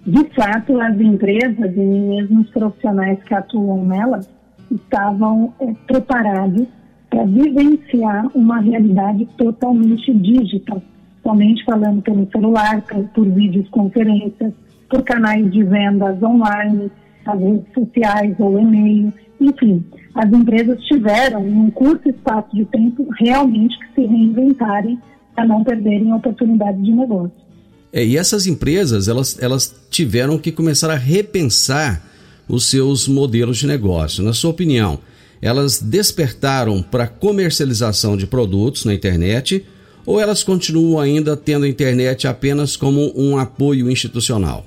De 0.06 0.24
fato, 0.36 0.78
as 0.80 1.00
empresas 1.00 1.72
e 1.74 1.80
mesmo 1.80 2.42
os 2.42 2.50
profissionais 2.50 3.18
que 3.24 3.34
atuam 3.34 3.84
nelas 3.84 4.28
estavam 4.70 5.52
é, 5.60 5.72
preparados 5.86 6.68
para 7.10 7.24
vivenciar 7.24 8.26
uma 8.34 8.60
realidade 8.60 9.26
totalmente 9.36 10.12
digital, 10.14 10.82
somente 11.22 11.64
falando 11.64 12.02
pelo 12.02 12.28
celular, 12.30 12.82
por, 12.82 13.04
por 13.08 13.28
videoconferências, 13.30 14.52
por 14.88 15.02
canais 15.02 15.50
de 15.50 15.62
vendas 15.62 16.22
online, 16.22 16.90
as 17.24 17.40
redes 17.40 17.72
sociais 17.74 18.34
ou 18.38 18.58
e-mail, 18.58 19.12
enfim, 19.40 19.84
as 20.14 20.32
empresas 20.32 20.82
tiveram, 20.84 21.46
em 21.46 21.54
um 21.54 21.70
curto 21.70 22.08
espaço 22.08 22.48
de 22.54 22.64
tempo, 22.66 23.06
realmente 23.18 23.78
que 23.78 23.94
se 23.94 24.06
reinventarem 24.06 24.98
para 25.34 25.46
não 25.46 25.62
perderem 25.62 26.10
a 26.10 26.16
oportunidade 26.16 26.82
de 26.82 26.90
negócio. 26.90 27.48
É, 27.92 28.04
e 28.04 28.16
essas 28.16 28.46
empresas, 28.46 29.08
elas, 29.08 29.40
elas 29.40 29.74
tiveram 29.90 30.38
que 30.38 30.52
começar 30.52 30.90
a 30.90 30.96
repensar 30.96 32.02
os 32.48 32.68
seus 32.68 33.06
modelos 33.06 33.58
de 33.58 33.66
negócio. 33.66 34.24
Na 34.24 34.32
sua 34.32 34.50
opinião, 34.50 34.98
elas 35.40 35.80
despertaram 35.80 36.82
para 36.82 37.06
comercialização 37.06 38.16
de 38.16 38.26
produtos 38.26 38.84
na 38.84 38.94
internet 38.94 39.64
ou 40.06 40.20
elas 40.20 40.42
continuam 40.42 40.98
ainda 40.98 41.36
tendo 41.36 41.64
a 41.64 41.68
internet 41.68 42.26
apenas 42.26 42.76
como 42.76 43.12
um 43.14 43.36
apoio 43.36 43.90
institucional? 43.90 44.64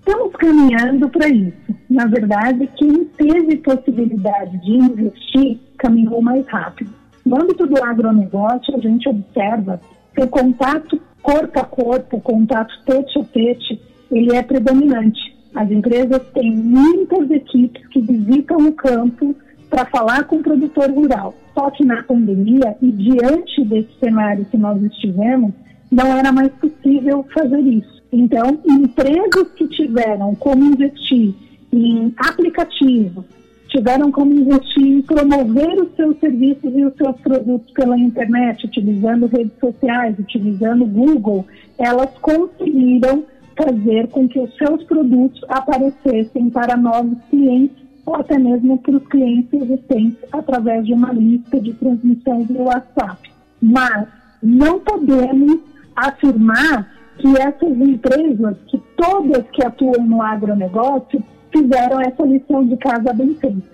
Estamos 0.00 0.32
caminhando 0.36 1.08
para 1.08 1.28
isso. 1.28 1.56
Na 1.88 2.06
verdade, 2.06 2.68
quem 2.76 3.04
teve 3.16 3.56
possibilidade 3.56 4.58
de 4.60 4.72
investir 4.72 5.58
caminhou 5.78 6.20
mais 6.20 6.46
rápido. 6.46 6.90
No 7.24 7.40
âmbito 7.40 7.66
do 7.66 7.82
agronegócio, 7.82 8.76
a 8.76 8.80
gente 8.80 9.08
observa 9.08 9.80
que 10.14 10.22
o 10.22 10.28
contato 10.28 11.00
corpo 11.22 11.58
a 11.58 11.64
corpo, 11.64 12.16
o 12.16 12.20
contato 12.20 12.74
tete 12.84 13.18
a 13.18 13.24
tete, 13.24 13.80
ele 14.10 14.34
é 14.34 14.42
predominante. 14.42 15.20
As 15.54 15.70
empresas 15.70 16.20
têm 16.34 16.54
muitas 16.54 17.30
equipes 17.30 17.86
que 17.88 18.00
visitam 18.00 18.58
o 18.66 18.72
campo 18.72 19.34
para 19.72 19.86
falar 19.86 20.24
com 20.24 20.36
o 20.36 20.42
produtor 20.42 20.90
rural. 20.90 21.34
Só 21.54 21.70
que 21.70 21.82
na 21.82 22.02
pandemia 22.02 22.76
e 22.82 22.92
diante 22.92 23.64
desse 23.64 23.88
cenário 23.98 24.44
que 24.44 24.58
nós 24.58 24.80
estivemos, 24.82 25.54
não 25.90 26.14
era 26.14 26.30
mais 26.30 26.52
possível 26.52 27.24
fazer 27.32 27.60
isso. 27.60 28.02
Então, 28.12 28.60
empresas 28.68 29.50
que 29.56 29.66
tiveram 29.68 30.34
como 30.34 30.62
investir 30.62 31.34
em 31.72 32.12
aplicativos, 32.18 33.24
tiveram 33.68 34.12
como 34.12 34.34
investir 34.34 34.84
em 34.84 35.00
promover 35.00 35.80
os 35.80 35.96
seus 35.96 36.18
serviços 36.18 36.70
e 36.74 36.84
os 36.84 36.94
seus 36.94 37.18
produtos 37.22 37.72
pela 37.72 37.98
internet, 37.98 38.66
utilizando 38.66 39.26
redes 39.26 39.58
sociais, 39.58 40.18
utilizando 40.18 40.84
Google, 40.84 41.46
elas 41.78 42.10
conseguiram 42.20 43.24
fazer 43.56 44.08
com 44.08 44.28
que 44.28 44.38
os 44.38 44.54
seus 44.56 44.84
produtos 44.84 45.42
aparecessem 45.48 46.50
para 46.50 46.76
novos 46.76 47.16
clientes 47.30 47.81
ou 48.04 48.16
até 48.16 48.38
mesmo 48.38 48.78
para 48.78 48.96
os 48.96 49.06
clientes 49.06 49.52
existentes 49.52 50.18
através 50.32 50.84
de 50.84 50.92
uma 50.92 51.12
lista 51.12 51.60
de 51.60 51.72
transmissão 51.74 52.42
do 52.42 52.62
WhatsApp. 52.64 53.30
Mas 53.60 54.08
não 54.42 54.80
podemos 54.80 55.60
afirmar 55.94 56.90
que 57.18 57.28
essas 57.38 57.78
empresas, 57.78 58.56
que 58.66 58.78
todas 58.96 59.44
que 59.50 59.64
atuam 59.64 60.04
no 60.04 60.20
agronegócio, 60.22 61.22
fizeram 61.52 62.00
essa 62.00 62.24
lição 62.24 62.66
de 62.66 62.76
casa 62.78 63.12
bem 63.12 63.34
feita. 63.34 63.72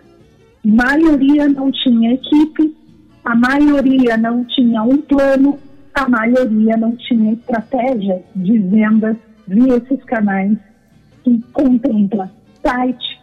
A 0.64 0.68
maioria 0.68 1.48
não 1.48 1.70
tinha 1.70 2.14
equipe, 2.14 2.76
a 3.24 3.34
maioria 3.34 4.16
não 4.16 4.44
tinha 4.44 4.82
um 4.82 4.98
plano, 4.98 5.58
a 5.94 6.08
maioria 6.08 6.76
não 6.76 6.94
tinha 6.96 7.32
estratégia 7.32 8.22
de 8.34 8.58
vendas 8.58 9.16
via 9.46 9.76
esses 9.76 10.04
canais 10.04 10.58
que 11.24 11.40
contempla 11.52 12.30
site, 12.62 13.20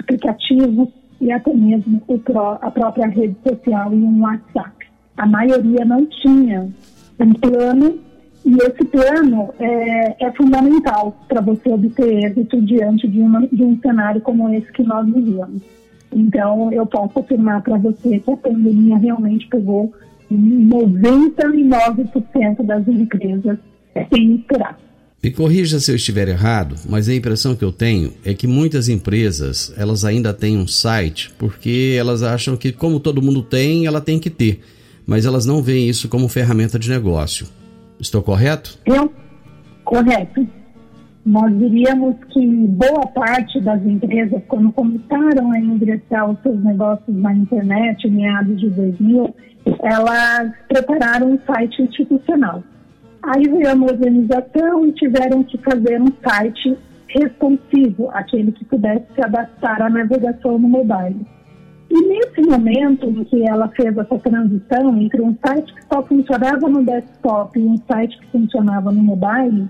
aplicativo 0.00 0.92
e 1.20 1.32
até 1.32 1.52
mesmo 1.52 2.00
pró 2.24 2.58
a 2.60 2.70
própria 2.70 3.08
rede 3.08 3.36
social 3.46 3.92
e 3.92 3.96
um 3.96 4.22
WhatsApp. 4.22 4.86
A 5.16 5.26
maioria 5.26 5.84
não 5.84 6.06
tinha 6.06 6.68
um 7.18 7.32
plano 7.34 7.98
e 8.44 8.56
esse 8.62 8.84
plano 8.84 9.52
é, 9.58 10.26
é 10.26 10.32
fundamental 10.32 11.16
para 11.26 11.40
você 11.40 11.68
obter 11.68 12.26
êxito 12.26 12.62
diante 12.62 13.08
de, 13.08 13.20
uma, 13.20 13.44
de 13.46 13.62
um 13.62 13.78
cenário 13.80 14.20
como 14.20 14.48
esse 14.54 14.70
que 14.72 14.84
nós 14.84 15.04
vivemos. 15.06 15.62
Então, 16.12 16.72
eu 16.72 16.86
posso 16.86 17.18
afirmar 17.18 17.62
para 17.62 17.76
você 17.76 18.20
que 18.20 18.30
a 18.30 18.36
pandemia 18.36 18.96
realmente 18.98 19.48
pegou 19.48 19.92
99% 20.32 22.62
das 22.62 22.86
empresas 22.86 23.58
sem 24.12 24.36
esperar. 24.36 24.78
Me 25.22 25.30
corrija 25.30 25.80
se 25.80 25.90
eu 25.90 25.96
estiver 25.96 26.28
errado, 26.28 26.76
mas 26.88 27.08
a 27.08 27.14
impressão 27.14 27.56
que 27.56 27.64
eu 27.64 27.72
tenho 27.72 28.12
é 28.24 28.32
que 28.34 28.46
muitas 28.46 28.88
empresas 28.88 29.72
elas 29.76 30.04
ainda 30.04 30.32
têm 30.32 30.56
um 30.56 30.68
site 30.68 31.32
porque 31.38 31.96
elas 31.98 32.22
acham 32.22 32.56
que 32.56 32.70
como 32.70 33.00
todo 33.00 33.22
mundo 33.22 33.42
tem, 33.42 33.86
ela 33.86 34.00
tem 34.00 34.20
que 34.20 34.30
ter, 34.30 34.60
mas 35.06 35.26
elas 35.26 35.44
não 35.44 35.62
veem 35.62 35.88
isso 35.88 36.08
como 36.08 36.28
ferramenta 36.28 36.78
de 36.78 36.88
negócio. 36.88 37.46
Estou 37.98 38.22
correto? 38.22 38.78
Eu, 38.84 39.10
correto. 39.84 40.46
Nós 41.24 41.58
diríamos 41.58 42.14
que 42.32 42.46
boa 42.68 43.06
parte 43.08 43.60
das 43.60 43.84
empresas, 43.84 44.40
quando 44.46 44.70
começaram 44.70 45.50
a 45.50 45.58
ingressar 45.58 46.30
os 46.30 46.40
seus 46.40 46.62
negócios 46.62 47.16
na 47.16 47.34
internet, 47.34 48.06
em 48.06 48.12
meados 48.12 48.60
de 48.60 48.70
2000, 48.70 49.34
elas 49.82 50.52
prepararam 50.68 51.32
um 51.32 51.38
site 51.44 51.82
institucional. 51.82 52.62
Aí 53.22 53.42
veio 53.42 53.70
a 53.70 53.74
modernização 53.74 54.86
e 54.86 54.92
tiveram 54.92 55.42
que 55.42 55.58
fazer 55.58 56.00
um 56.00 56.12
site 56.22 56.76
responsivo, 57.08 58.10
aquele 58.12 58.52
que 58.52 58.64
pudesse 58.64 59.06
se 59.14 59.24
adaptar 59.24 59.82
à 59.82 59.90
navegação 59.90 60.58
no 60.58 60.68
mobile. 60.68 61.26
E 61.90 62.08
nesse 62.08 62.42
momento 62.42 63.06
em 63.06 63.24
que 63.24 63.48
ela 63.48 63.68
fez 63.68 63.96
essa 63.96 64.18
transição 64.18 64.96
entre 65.00 65.22
um 65.22 65.36
site 65.44 65.72
que 65.72 65.84
só 65.92 66.02
funcionava 66.02 66.68
no 66.68 66.84
desktop 66.84 67.58
e 67.58 67.64
um 67.64 67.76
site 67.88 68.18
que 68.18 68.26
funcionava 68.26 68.90
no 68.90 69.02
mobile, 69.02 69.68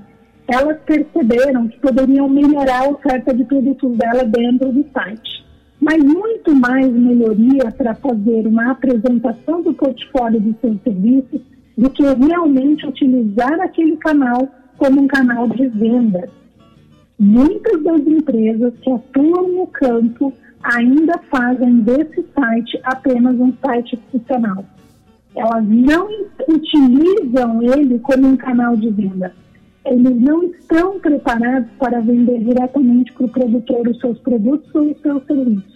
elas 0.49 0.79
perceberam 0.87 1.69
que 1.69 1.79
poderiam 1.81 2.29
melhorar 2.29 2.85
a 2.85 2.89
oferta 2.89 3.35
de 3.35 3.45
produtos 3.45 3.97
dela 3.97 4.25
dentro 4.25 4.73
do 4.73 4.85
site. 4.93 5.45
Mas 5.81 6.03
muito 6.03 6.55
mais 6.55 6.91
melhoria 6.91 7.71
para 7.77 7.95
fazer 7.95 8.47
uma 8.47 8.71
apresentação 8.71 9.63
do 9.63 9.75
portfólio 9.75 10.41
dos 10.41 10.57
seus 10.61 10.81
serviços 10.83 11.41
do 11.77 11.91
que 11.91 12.03
realmente 12.03 12.87
utilizar 12.87 13.61
aquele 13.61 13.97
canal 13.97 14.49
como 14.79 15.03
um 15.03 15.07
canal 15.07 15.49
de 15.49 15.69
venda. 15.69 16.29
Muitas 17.19 17.83
das 17.83 18.01
empresas 18.07 18.75
que 18.81 18.91
atuam 18.91 19.49
no 19.49 19.67
campo 19.69 20.33
ainda 20.63 21.19
fazem 21.31 21.81
desse 21.81 22.25
site 22.35 22.81
apenas 22.83 23.39
um 23.39 23.53
site 23.65 23.97
institucional. 23.97 24.65
Elas 25.35 25.67
não 25.69 26.09
utilizam 26.49 27.63
ele 27.63 27.99
como 28.01 28.27
um 28.27 28.37
canal 28.37 28.77
de 28.77 28.91
venda. 28.91 29.33
Eles 29.85 30.21
não 30.21 30.45
estão 30.45 30.99
preparados 30.99 31.71
para 31.79 32.01
vender 32.01 32.43
diretamente 32.43 33.13
para 33.13 33.27
o 33.27 33.29
produtor 33.29 33.89
os 33.89 34.01
seus 34.01 34.19
produtos 34.19 34.75
ou 34.75 34.91
os 34.91 35.01
seus 35.01 35.25
serviços. 35.27 35.76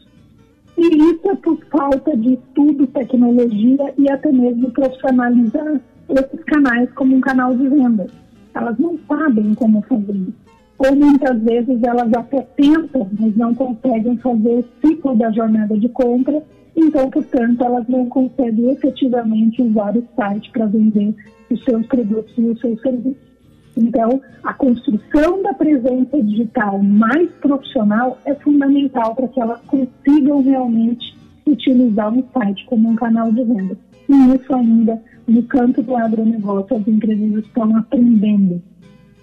E 0.83 1.15
por 1.15 1.59
falta 1.71 2.17
de 2.17 2.35
estudo, 2.35 2.87
tecnologia 2.87 3.95
e 3.99 4.11
até 4.11 4.33
mesmo 4.33 4.71
profissionalizar 4.71 5.81
esses 6.09 6.45
canais 6.45 6.91
como 6.93 7.17
um 7.17 7.21
canal 7.21 7.55
de 7.55 7.69
venda. 7.69 8.07
Elas 8.55 8.79
não 8.79 8.99
sabem 9.07 9.55
como 9.55 9.83
fazer 9.83 10.17
isso 10.17 10.51
ou 10.81 10.97
muitas 10.97 11.39
vezes 11.43 11.83
elas 11.83 12.11
até 12.15 12.41
tentam, 12.57 13.07
mas 13.19 13.37
não 13.37 13.55
conseguem 13.55 14.17
fazer 14.17 14.61
o 14.61 14.65
ciclo 14.81 15.15
da 15.15 15.31
jornada 15.31 15.77
de 15.77 15.89
compra, 15.91 16.43
então, 16.75 17.11
portanto, 17.11 17.63
elas 17.63 17.87
não 17.87 18.07
conseguem 18.07 18.71
efetivamente 18.71 19.61
usar 19.61 19.95
o 19.95 20.03
site 20.17 20.51
para 20.51 20.65
vender 20.65 21.15
os 21.51 21.63
seus 21.65 21.87
produtos 21.87 22.33
e 22.39 22.43
os 22.43 22.59
seus 22.61 22.81
serviços. 22.81 23.30
Então, 23.77 24.21
a 24.43 24.53
construção 24.53 25.43
da 25.43 25.55
presença 25.55 26.23
digital 26.23 26.83
mais 26.83 27.31
profissional 27.41 28.19
é 28.25 28.35
fundamental 28.35 29.15
para 29.15 29.29
que 29.29 29.41
elas 29.41 29.61
consigam 29.63 30.43
realmente 30.43 31.17
utilizar 31.47 32.13
o 32.13 32.25
site 32.33 32.65
como 32.67 32.89
um 32.89 32.97
canal 32.97 33.33
de 33.33 33.45
venda. 33.45 33.77
E 34.09 34.35
isso 34.35 34.55
ainda, 34.55 35.01
no 35.27 35.43
campo 35.45 35.83
do 35.83 35.97
agronegócio, 35.97 36.77
as 36.77 36.87
empresas 36.87 37.45
estão 37.45 37.77
aprendendo 37.77 38.61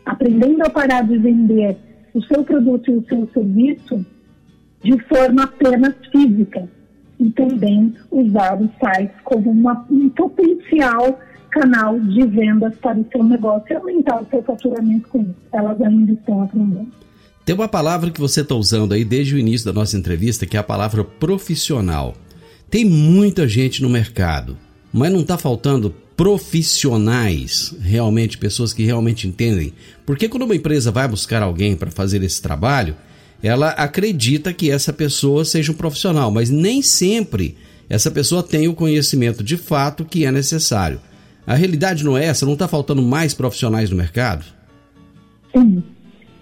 aprendendo 0.08 0.62
a 0.64 0.70
parar 0.70 1.04
de 1.04 1.18
vender 1.18 1.78
o 2.14 2.22
seu 2.24 2.44
produto 2.44 2.90
e 2.90 2.96
o 2.96 3.06
seu 3.08 3.30
serviço 3.34 4.06
de 4.82 4.98
forma 5.04 5.44
apenas 5.44 5.94
física 6.12 6.68
e 7.20 7.30
também 7.32 7.94
usar 8.10 8.60
os 8.62 8.70
sites 8.72 9.20
como 9.24 9.52
uma, 9.52 9.86
um 9.92 10.10
potencial 10.10 11.20
canal 11.60 12.00
de 12.00 12.26
vendas 12.28 12.74
para 12.76 13.00
o 13.00 13.06
seu 13.12 13.24
negócio 13.24 13.66
e 13.70 13.76
aumentar 13.76 14.22
o 14.22 14.28
seu 14.30 14.44
faturamento 14.44 15.08
com 15.10 15.22
isso. 15.22 15.36
Elas 15.52 15.82
ainda 15.82 16.12
estão 16.12 16.44
aprendendo. 16.44 16.92
Tem 17.44 17.56
uma 17.56 17.68
palavra 17.68 18.12
que 18.12 18.20
você 18.20 18.42
está 18.42 18.56
usando 18.56 18.94
aí 18.94 19.04
desde 19.04 19.36
o 19.36 19.40
início 19.40 19.66
da 19.66 19.74
nossa 19.74 19.98
entrevista, 19.98 20.46
que 20.46 20.58
é 20.58 20.60
a 20.60 20.64
palavra 20.64 21.04
profissional. 21.04 22.16
Tem 22.70 22.84
muita 22.84 23.48
gente 23.48 23.82
no 23.82 23.90
mercado, 23.90 24.58
mas 24.92 25.12
não 25.12 25.22
está 25.22 25.38
faltando 25.38 25.94
profissionais, 26.16 27.74
realmente 27.80 28.38
pessoas 28.38 28.74
que 28.74 28.84
realmente 28.84 29.28
entendem. 29.28 29.74
Porque 30.06 30.28
quando 30.28 30.44
uma 30.44 30.56
empresa 30.56 30.92
vai 30.92 31.08
buscar 31.08 31.42
alguém 31.42 31.76
para 31.76 31.92
fazer 31.92 32.22
esse 32.24 32.42
trabalho, 32.42 32.96
ela 33.42 33.70
acredita 33.70 34.52
que 34.52 34.70
essa 34.70 34.92
pessoa 34.92 35.46
seja 35.46 35.72
um 35.72 35.76
profissional, 35.76 36.30
mas 36.32 36.50
nem 36.50 36.82
sempre 36.82 37.56
essa 37.88 38.12
pessoa 38.12 38.44
tem 38.44 38.68
o 38.68 38.74
conhecimento 38.74 39.44
de 39.44 39.56
fato 39.56 40.04
que 40.04 40.26
é 40.26 40.32
necessário. 40.32 41.00
A 41.48 41.56
realidade 41.56 42.04
não 42.04 42.16
é 42.18 42.26
essa? 42.26 42.46
Não 42.46 42.54
está 42.54 42.68
faltando 42.68 43.02
mais 43.02 43.34
profissionais 43.34 43.90
no 43.90 43.98
mercado? 43.98 44.46
Sim. 45.56 45.82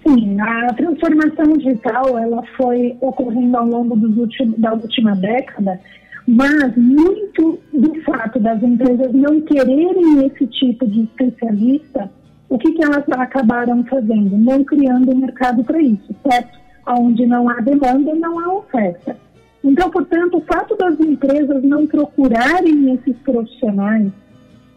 Sim, 0.06 0.40
a 0.40 0.74
transformação 0.74 1.58
digital 1.58 2.18
ela 2.18 2.44
foi 2.58 2.96
ocorrendo 3.00 3.58
ao 3.58 3.66
longo 3.66 3.96
últimos, 3.96 4.60
da 4.60 4.74
última 4.74 5.16
década 5.16 5.80
mas 6.28 6.76
muito 6.76 7.60
do 7.72 8.02
fato 8.02 8.40
das 8.40 8.62
empresas 8.64 9.14
não 9.14 9.42
quererem 9.42 10.26
esse 10.26 10.48
tipo 10.48 10.88
de 10.88 11.04
especialista, 11.04 12.10
o 12.50 12.58
que, 12.58 12.72
que 12.72 12.84
elas 12.84 13.08
acabaram 13.10 13.84
fazendo? 13.86 14.36
Não 14.38 14.64
criando 14.64 15.12
um 15.12 15.18
mercado 15.18 15.64
para 15.64 15.80
isso, 15.82 16.16
certo? 16.28 16.58
Onde 16.88 17.26
não 17.26 17.48
há 17.50 17.56
demanda, 17.62 18.14
não 18.16 18.40
há 18.40 18.54
oferta. 18.56 19.18
Então, 19.64 19.90
portanto, 19.90 20.38
o 20.38 20.42
fato 20.42 20.76
das 20.78 21.00
empresas 21.00 21.64
não 21.64 21.88
procurarem 21.88 22.94
esses 22.94 23.16
profissionais, 23.18 24.12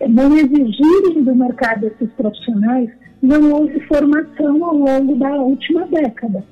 não 0.06 0.36
exigirem 0.36 1.24
do 1.24 1.34
mercado 1.34 1.86
esses 1.86 2.10
profissionais, 2.12 2.90
não 3.20 3.52
houve 3.52 3.80
formação 3.86 4.64
ao 4.64 4.76
longo 4.76 5.16
da 5.16 5.30
última 5.36 5.86
década. 5.86 6.44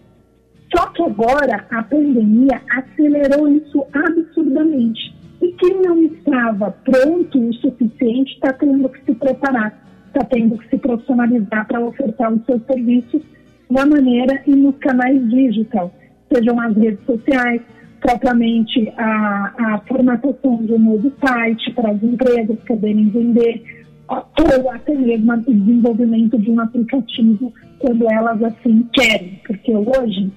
Só 0.75 0.87
que 0.89 1.03
agora 1.03 1.65
a 1.71 1.83
pandemia 1.85 2.61
acelerou 2.71 3.49
isso 3.49 3.85
absurdamente. 3.93 5.15
E 5.41 5.53
quem 5.53 5.81
não 5.81 6.03
estava 6.03 6.73
pronto 6.85 7.39
o 7.39 7.55
suficiente 7.55 8.35
está 8.35 8.53
tendo 8.53 8.89
que 8.89 9.05
se 9.05 9.15
preparar, 9.15 9.79
está 10.09 10.25
tendo 10.25 10.59
que 10.59 10.69
se 10.69 10.79
profissionalizar 10.79 11.67
para 11.69 11.81
ofertar 11.81 12.33
os 12.33 12.45
seus 12.47 12.63
serviços 12.67 13.23
da 13.71 13.87
maneira 13.87 14.43
e 14.47 14.55
nos 14.55 14.77
canais 14.79 15.29
digital, 15.29 15.93
sejam 16.33 16.61
as 16.61 16.77
redes 16.77 17.05
sociais, 17.05 17.63
propriamente 18.01 18.93
a, 18.97 19.55
a 19.59 19.79
formatação 19.87 20.57
de 20.65 20.73
um 20.73 20.79
novo 20.79 21.13
site 21.25 21.73
para 21.73 21.91
as 21.91 22.03
empresas 22.03 22.59
poderem 22.67 23.09
vender, 23.09 23.63
ou 24.09 24.71
até 24.71 24.95
mesmo 24.95 25.33
o 25.33 25.55
desenvolvimento 25.55 26.39
de 26.39 26.51
um 26.51 26.61
aplicativo 26.61 27.53
quando 27.79 28.11
elas 28.11 28.43
assim 28.43 28.89
querem, 28.93 29.41
porque 29.47 29.75
hoje 29.75 30.31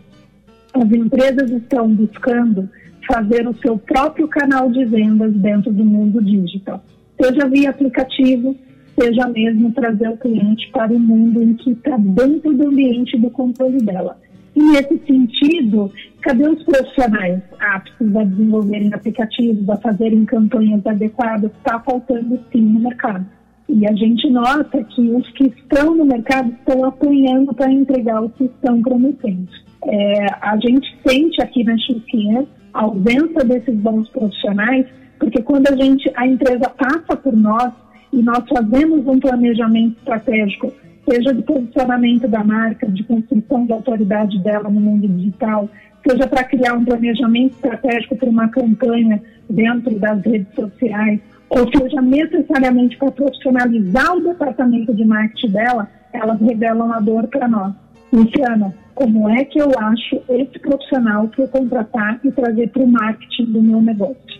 as 0.74 0.91
empresas 0.91 1.50
estão 1.52 1.88
buscando 1.89 2.69
fazer 3.08 3.48
o 3.48 3.56
seu 3.58 3.78
próprio 3.78 4.28
canal 4.28 4.72
de 4.72 4.86
vendas 4.86 5.34
dentro 5.34 5.72
do 5.72 5.84
mundo 5.84 6.24
digital, 6.24 6.84
seja 7.22 7.48
via 7.48 7.69
aplicativo, 7.69 8.56
seja 9.00 9.28
mesmo 9.28 9.72
trazer 9.72 10.10
o 10.10 10.17
cliente 10.17 10.69
para 10.72 10.91
o 10.91 11.00
mundo 11.00 11.41
em 11.41 11.54
que 11.54 11.72
está 11.72 11.98
dentro 11.98 12.54
do 12.54 12.67
ambiente 12.67 13.17
do 13.17 13.30
controle 13.30 13.78
dela. 13.80 14.17
E 14.55 14.62
nesse 14.62 14.99
sentido, 15.05 15.91
cadê 16.21 16.47
os 16.47 16.63
profissionais 16.63 17.41
aptos 17.59 18.15
a 18.15 18.23
desenvolverem 18.23 18.93
aplicativos, 18.93 19.69
a 19.69 19.77
fazerem 19.77 20.25
campanhas 20.25 20.85
adequadas? 20.85 21.51
Está 21.51 21.79
faltando 21.79 22.39
sim 22.51 22.62
no 22.62 22.79
mercado. 22.79 23.25
E 23.69 23.88
a 23.88 23.93
gente 23.93 24.27
nota 24.29 24.83
que 24.83 25.01
os 25.12 25.29
que 25.31 25.45
estão 25.45 25.95
no 25.95 26.03
mercado 26.03 26.51
estão 26.51 26.85
apanhando 26.85 27.53
para 27.53 27.71
entregar 27.71 28.23
o 28.23 28.29
que 28.29 28.45
estão 28.45 28.81
prometendo. 28.81 29.47
É, 29.85 30.25
a 30.41 30.57
gente 30.57 30.97
sente 31.07 31.41
aqui 31.41 31.63
na 31.63 31.77
Chupinha 31.77 32.45
a 32.73 32.83
ausência 32.83 33.43
desses 33.45 33.75
bons 33.75 34.09
profissionais, 34.09 34.88
porque 35.19 35.41
quando 35.41 35.67
a 35.67 35.75
gente, 35.75 36.12
a 36.15 36.27
empresa 36.27 36.69
passa 36.69 37.15
por 37.15 37.35
nós 37.35 37.71
e 38.12 38.23
nós 38.23 38.43
fazemos 38.49 39.05
um 39.05 39.19
planejamento 39.19 39.97
estratégico, 39.99 40.73
seja 41.10 41.34
de 41.34 41.41
posicionamento 41.41 42.28
da 42.28 42.43
marca, 42.43 42.88
de 42.88 43.04
construção 43.04 43.65
da 43.65 43.76
autoridade 43.76 44.38
dela 44.39 44.69
no 44.69 44.80
mundo 44.80 45.08
digital, 45.08 45.67
seja 46.08 46.28
para 46.28 46.43
criar 46.43 46.74
um 46.74 46.86
planejamento 46.86 47.54
estratégico 47.54 48.15
para 48.15 48.30
uma 48.30 48.48
campanha 48.50 49.22
dentro 49.50 49.98
das 50.00 50.22
redes 50.24 50.54
sociais, 50.54 51.19
ou 51.50 51.67
seja, 51.76 52.00
necessariamente 52.00 52.95
para 52.98 53.12
profissionalizar 53.12 54.15
o 54.15 54.22
departamento 54.22 54.93
de 54.93 55.04
marketing 55.04 55.52
dela, 55.52 55.89
elas 56.13 56.39
revelam 56.39 56.91
a 56.93 57.00
dor 57.00 57.28
para 57.28 57.48
nós. 57.48 57.74
Luciana, 58.13 58.74
como 58.93 59.30
é 59.30 59.43
que 59.45 59.60
eu 59.60 59.72
acho 59.78 60.22
esse 60.30 60.60
profissional 60.60 61.28
para 61.28 61.43
eu 61.43 61.48
contratar 61.48 62.19
e 62.24 62.32
trazer 62.32 62.69
para 62.69 62.84
o 62.84 62.88
marketing 62.88 63.45
do 63.45 63.62
meu 63.62 63.82
negócio? 63.82 64.39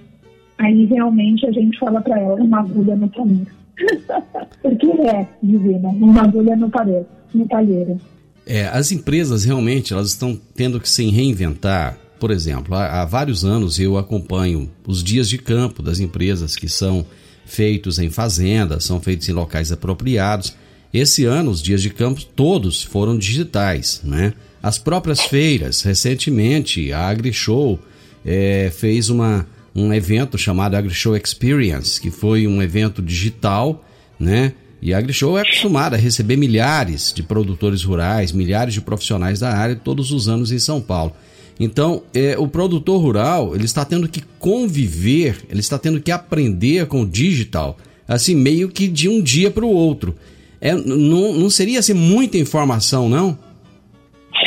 Aí 0.58 0.86
realmente 0.86 1.48
a 1.48 1.52
gente 1.52 1.80
fala 1.80 2.02
para 2.02 2.20
ela, 2.20 2.36
uma 2.36 2.60
agulha 2.60 2.96
no 2.96 3.10
palheiro. 3.10 3.60
Porque 4.62 4.88
é, 4.88 5.28
divina, 5.42 5.90
uma 5.90 6.24
agulha 6.24 6.56
no 6.56 6.70
palheiro. 6.70 7.06
No 7.34 7.48
palheiro. 7.48 8.00
É, 8.46 8.68
as 8.68 8.92
empresas 8.92 9.44
realmente 9.44 9.94
elas 9.94 10.10
estão 10.10 10.40
tendo 10.56 10.80
que 10.80 10.90
se 10.90 11.10
reinventar 11.10 11.98
por 12.20 12.32
exemplo, 12.32 12.76
há, 12.76 13.02
há 13.02 13.06
vários 13.06 13.46
anos 13.46 13.80
eu 13.80 13.98
acompanho 13.98 14.70
os 14.86 15.02
dias 15.02 15.30
de 15.30 15.38
campo 15.38 15.82
das 15.82 16.00
empresas 16.00 16.56
que 16.56 16.68
são 16.68 17.06
feitos 17.46 17.98
em 17.98 18.10
fazendas, 18.10 18.84
são 18.84 19.00
feitos 19.00 19.30
em 19.30 19.32
locais 19.32 19.72
apropriados. 19.72 20.54
Esse 20.94 21.24
ano, 21.24 21.50
os 21.50 21.62
dias 21.62 21.82
de 21.82 21.90
campo 21.90 22.24
todos 22.24 22.84
foram 22.84 23.18
digitais, 23.18 24.02
né? 24.04 24.34
As 24.62 24.78
próprias 24.78 25.22
feiras, 25.22 25.82
recentemente, 25.82 26.92
a 26.92 27.08
AgriShow 27.08 27.80
é, 28.26 28.70
fez 28.76 29.10
uma, 29.10 29.48
um 29.76 29.94
evento 29.94 30.38
chamado 30.38 30.76
AgriShow 30.76 31.16
Experience, 31.16 32.00
que 32.00 32.12
foi 32.12 32.48
um 32.48 32.62
evento 32.62 33.02
digital, 33.02 33.84
né? 34.20 34.54
E 34.82 34.94
a 34.94 34.98
AgriShow 34.98 35.38
é 35.38 35.42
acostumada 35.42 35.96
a 35.96 36.00
receber 36.00 36.38
milhares 36.38 37.14
de 37.14 37.22
produtores 37.22 37.84
rurais, 37.84 38.32
milhares 38.32 38.74
de 38.74 38.82
profissionais 38.82 39.40
da 39.40 39.54
área 39.54 39.76
todos 39.76 40.12
os 40.12 40.30
anos 40.30 40.52
em 40.52 40.60
São 40.60 40.80
Paulo. 40.80 41.14
Então, 41.60 42.04
é, 42.14 42.38
o 42.38 42.48
produtor 42.48 43.02
rural 43.02 43.54
ele 43.54 43.66
está 43.66 43.84
tendo 43.84 44.08
que 44.08 44.24
conviver, 44.40 45.38
ele 45.50 45.60
está 45.60 45.78
tendo 45.78 46.00
que 46.00 46.12
aprender 46.12 46.88
com 46.88 47.02
o 47.02 47.06
digital, 47.06 47.78
assim 48.08 48.34
meio 48.34 48.70
que 48.70 48.88
de 48.88 49.10
um 49.10 49.22
dia 49.22 49.52
para 49.52 49.66
o 49.66 49.70
outro. 49.70 50.16
É, 50.62 50.74
não, 50.74 51.34
não 51.34 51.50
seria 51.50 51.80
assim 51.80 51.94
muita 51.94 52.38
informação, 52.38 53.10
não? 53.10 53.38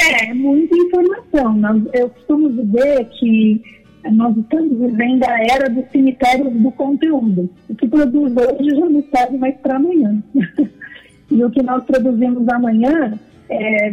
É, 0.00 0.32
muita 0.32 0.74
informação. 0.74 1.86
Eu 1.92 2.08
costumo 2.08 2.50
dizer 2.50 3.06
que 3.18 3.62
nós 4.10 4.36
estamos 4.36 4.78
vivendo 4.78 5.24
a 5.24 5.38
era 5.50 5.70
dos 5.70 5.88
cemitérios 5.90 6.52
do 6.52 6.70
conteúdo. 6.72 7.48
O 7.68 7.74
que 7.74 7.88
produz 7.88 8.32
hoje 8.36 8.70
já 8.70 8.88
não 8.88 9.04
serve 9.14 9.38
mais 9.38 9.56
para 9.58 9.76
amanhã. 9.76 10.22
e 11.30 11.44
o 11.44 11.50
que 11.50 11.62
nós 11.62 11.84
produzimos 11.84 12.48
amanhã 12.48 13.18
é, 13.48 13.88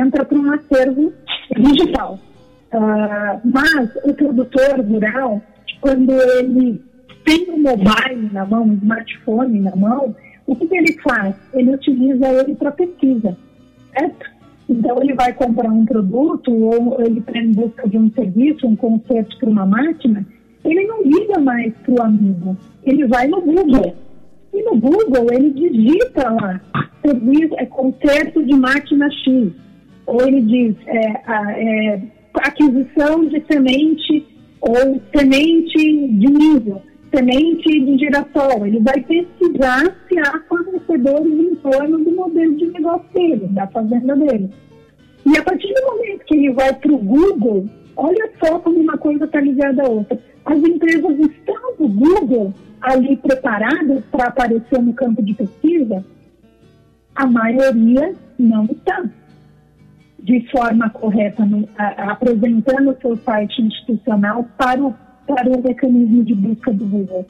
entra 0.00 0.24
para 0.24 0.38
um 0.38 0.52
acervo 0.52 1.12
digital. 1.56 2.18
Uh, 2.72 3.40
mas 3.44 3.94
o 4.04 4.12
produtor 4.14 4.80
rural, 4.80 5.40
quando 5.80 6.12
ele 6.12 6.82
tem 7.24 7.48
o 7.50 7.54
um 7.54 7.62
mobile 7.62 8.30
na 8.32 8.44
mão, 8.44 8.64
um 8.64 8.74
smartphone 8.74 9.60
na 9.60 9.74
mão, 9.76 10.14
o 10.46 10.56
que, 10.56 10.66
que 10.66 10.76
ele 10.76 10.92
faz? 11.00 11.34
Ele 11.54 11.74
utiliza 11.74 12.26
ele 12.26 12.54
para 12.54 12.72
pesquisa, 12.72 13.36
certo? 13.96 14.33
Então 14.68 15.02
ele 15.02 15.14
vai 15.14 15.32
comprar 15.32 15.70
um 15.70 15.84
produto 15.84 16.50
ou 16.52 17.00
ele 17.00 17.20
está 17.20 17.38
em 17.38 17.52
busca 17.52 17.88
de 17.88 17.98
um 17.98 18.10
serviço, 18.12 18.66
um 18.66 18.76
conserto 18.76 19.38
para 19.38 19.50
uma 19.50 19.66
máquina, 19.66 20.26
ele 20.64 20.86
não 20.86 21.02
liga 21.02 21.38
mais 21.38 21.74
para 21.84 21.94
o 21.94 22.02
amigo, 22.02 22.56
ele 22.82 23.06
vai 23.06 23.26
no 23.28 23.40
Google. 23.42 23.94
E 24.52 24.62
no 24.62 24.76
Google 24.76 25.26
ele 25.32 25.50
digita 25.50 26.30
lá, 26.30 26.60
serviço, 27.04 27.54
é 27.58 27.66
conserto 27.66 28.42
de 28.42 28.54
máquina 28.54 29.10
X. 29.10 29.52
Ou 30.06 30.20
ele 30.22 30.40
diz, 30.42 30.76
é, 30.86 31.12
é, 31.26 32.02
aquisição 32.34 33.26
de 33.26 33.42
semente 33.50 34.26
ou 34.60 35.00
semente 35.14 35.76
de 35.76 36.26
milho, 36.32 36.80
semente 37.14 37.80
de 37.80 37.98
girassol. 37.98 38.66
Ele 38.66 38.80
vai 38.80 39.00
pesquisar 39.00 39.96
se 40.08 40.18
há 40.18 40.40
fornecedores 40.48 41.32
em 41.32 41.54
torno 41.56 41.98
do 41.98 42.10
modelo 42.10 42.56
de 42.56 42.66
negócio 42.66 43.06
dele, 43.14 43.46
da 43.50 43.66
fazenda 43.68 44.16
dele. 44.16 44.50
E 45.24 45.38
a 45.38 45.42
partir 45.42 45.72
do 45.72 45.86
momento 45.86 46.24
que 46.26 46.36
ele 46.36 46.52
vai 46.52 46.74
para 46.74 46.92
o 46.92 46.98
Google, 46.98 47.66
olha 47.96 48.30
só 48.42 48.58
como 48.58 48.78
uma 48.80 48.98
coisa 48.98 49.24
está 49.24 49.40
ligada 49.40 49.82
à 49.82 49.88
outra. 49.88 50.18
As 50.44 50.58
empresas 50.58 51.18
estão 51.20 51.74
no 51.78 51.88
Google 51.88 52.52
ali 52.82 53.16
preparadas 53.16 54.04
para 54.10 54.28
aparecer 54.28 54.82
no 54.82 54.92
campo 54.92 55.22
de 55.22 55.34
pesquisa? 55.34 56.04
A 57.14 57.26
maioria 57.26 58.14
não 58.38 58.64
está 58.64 59.04
de 60.18 60.50
forma 60.50 60.88
correta, 60.90 61.44
no, 61.44 61.68
a, 61.76 62.12
apresentando 62.12 62.90
o 62.90 63.00
seu 63.00 63.16
site 63.18 63.60
institucional 63.62 64.46
para 64.56 64.82
o, 64.82 64.94
para 65.26 65.48
o 65.48 65.62
mecanismo 65.62 66.24
de 66.24 66.34
busca 66.34 66.72
do 66.72 66.84
Google, 66.86 67.26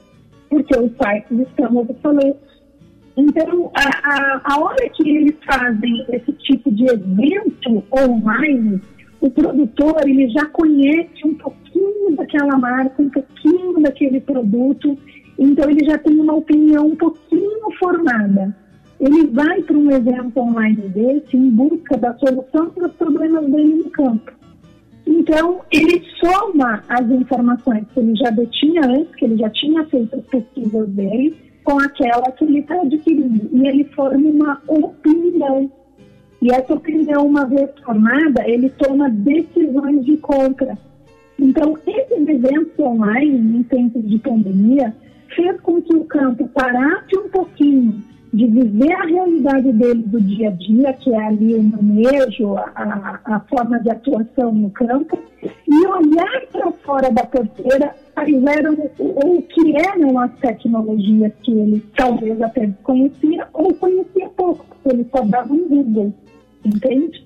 porque 0.49 0.79
os 0.79 0.91
sites 0.93 1.39
estão 1.49 1.77
obsoletos. 1.77 2.55
Então, 3.17 3.71
a, 3.75 3.83
a, 3.83 4.41
a 4.45 4.61
hora 4.61 4.89
que 4.91 5.09
eles 5.09 5.37
fazem 5.45 6.05
esse 6.09 6.33
tipo 6.33 6.73
de 6.73 6.85
evento 6.87 7.85
online, 7.97 8.81
o 9.21 9.31
produtor 9.31 9.97
ele 10.07 10.29
já 10.31 10.47
conhece 10.47 11.25
um 11.25 11.35
pouquinho 11.35 12.17
daquela 12.17 12.59
marca, 12.59 13.01
um 13.01 13.11
pouquinho 13.11 13.81
daquele 13.81 14.21
produto, 14.21 14.99
então 15.39 15.71
ele 15.71 15.85
já 15.85 15.99
tem 15.99 16.19
uma 16.19 16.35
opinião 16.35 16.89
um 16.89 16.97
pouquinho 16.97 17.71
formada 17.79 18.55
ele 19.01 19.27
vai 19.29 19.61
para 19.63 19.77
um 19.77 19.91
evento 19.91 20.39
online 20.39 20.89
desse 20.89 21.37
em 21.37 21.51
busca 21.51 21.97
da 21.97 22.15
solução 22.15 22.71
para 22.71 22.89
os 22.89 22.95
problemas 22.95 23.45
dele 23.51 23.75
no 23.75 23.91
campo. 23.91 24.33
Então, 25.07 25.61
ele 25.71 26.03
soma 26.19 26.83
as 26.89 27.11
informações 27.11 27.85
que 27.93 28.01
ele 28.01 28.17
já 28.17 28.31
detinha 28.31 28.83
antes, 28.87 29.15
que 29.17 29.25
ele 29.25 29.37
já 29.37 29.51
tinha 29.51 29.85
feito 29.87 30.17
as 30.17 30.25
pesquisas 30.25 30.89
dele, 30.89 31.37
com 31.63 31.79
aquela 31.79 32.31
que 32.33 32.45
ele 32.45 32.61
está 32.61 32.81
adquirindo. 32.81 33.49
E 33.53 33.69
ele 33.69 33.85
forma 33.85 34.29
uma 34.29 34.63
opinião. 34.67 35.71
E 36.41 36.51
essa 36.51 36.75
opinião, 36.75 37.27
uma 37.27 37.45
vez 37.47 37.71
formada, 37.85 38.47
ele 38.49 38.69
toma 38.71 39.11
decisões 39.11 40.05
de 40.05 40.17
compra. 40.19 40.77
Então, 41.39 41.77
esses 41.87 42.29
eventos 42.29 42.79
online, 42.79 43.59
em 43.59 43.63
tempos 43.65 44.09
de 44.09 44.19
pandemia, 44.19 44.95
fez 45.35 45.61
com 45.61 45.83
que 45.83 45.95
o 45.95 46.05
campo 46.05 46.49
parasse 46.49 47.17
um 47.17 47.29
pouquinho 47.29 48.03
de 48.35 48.47
viver 48.47 48.93
a 48.93 49.05
realidade 49.05 49.73
dele 49.73 50.03
do 50.07 50.21
dia 50.21 50.49
a 50.49 50.53
dia, 50.53 50.93
que 50.95 51.15
é 51.15 51.27
ali 51.27 51.55
o 51.55 51.63
manejo, 51.63 52.57
a, 52.57 53.21
a 53.25 53.41
forma 53.41 53.79
de 53.79 53.91
atuação 53.91 54.53
no 54.53 54.71
campo, 54.71 55.17
e 55.43 55.87
olhar 55.87 56.47
para 56.51 56.73
fora 56.85 57.11
da 57.13 57.25
porteira 57.25 57.95
quais 58.13 58.45
eram 58.45 58.75
o 58.99 59.43
que 59.43 59.77
eram 59.77 60.19
as 60.19 60.33
tecnologias 60.39 61.33
que 61.43 61.53
ele 61.53 61.85
talvez 61.97 62.41
até 62.43 62.67
desconhecia 62.67 63.47
ou 63.53 63.73
conhecia 63.75 64.29
pouco, 64.31 64.67
porque 64.67 64.97
ele 64.97 65.07
só 65.15 65.23
dava 65.25 65.53
um 65.53 65.69
Google, 65.69 66.13
entende? 66.65 67.25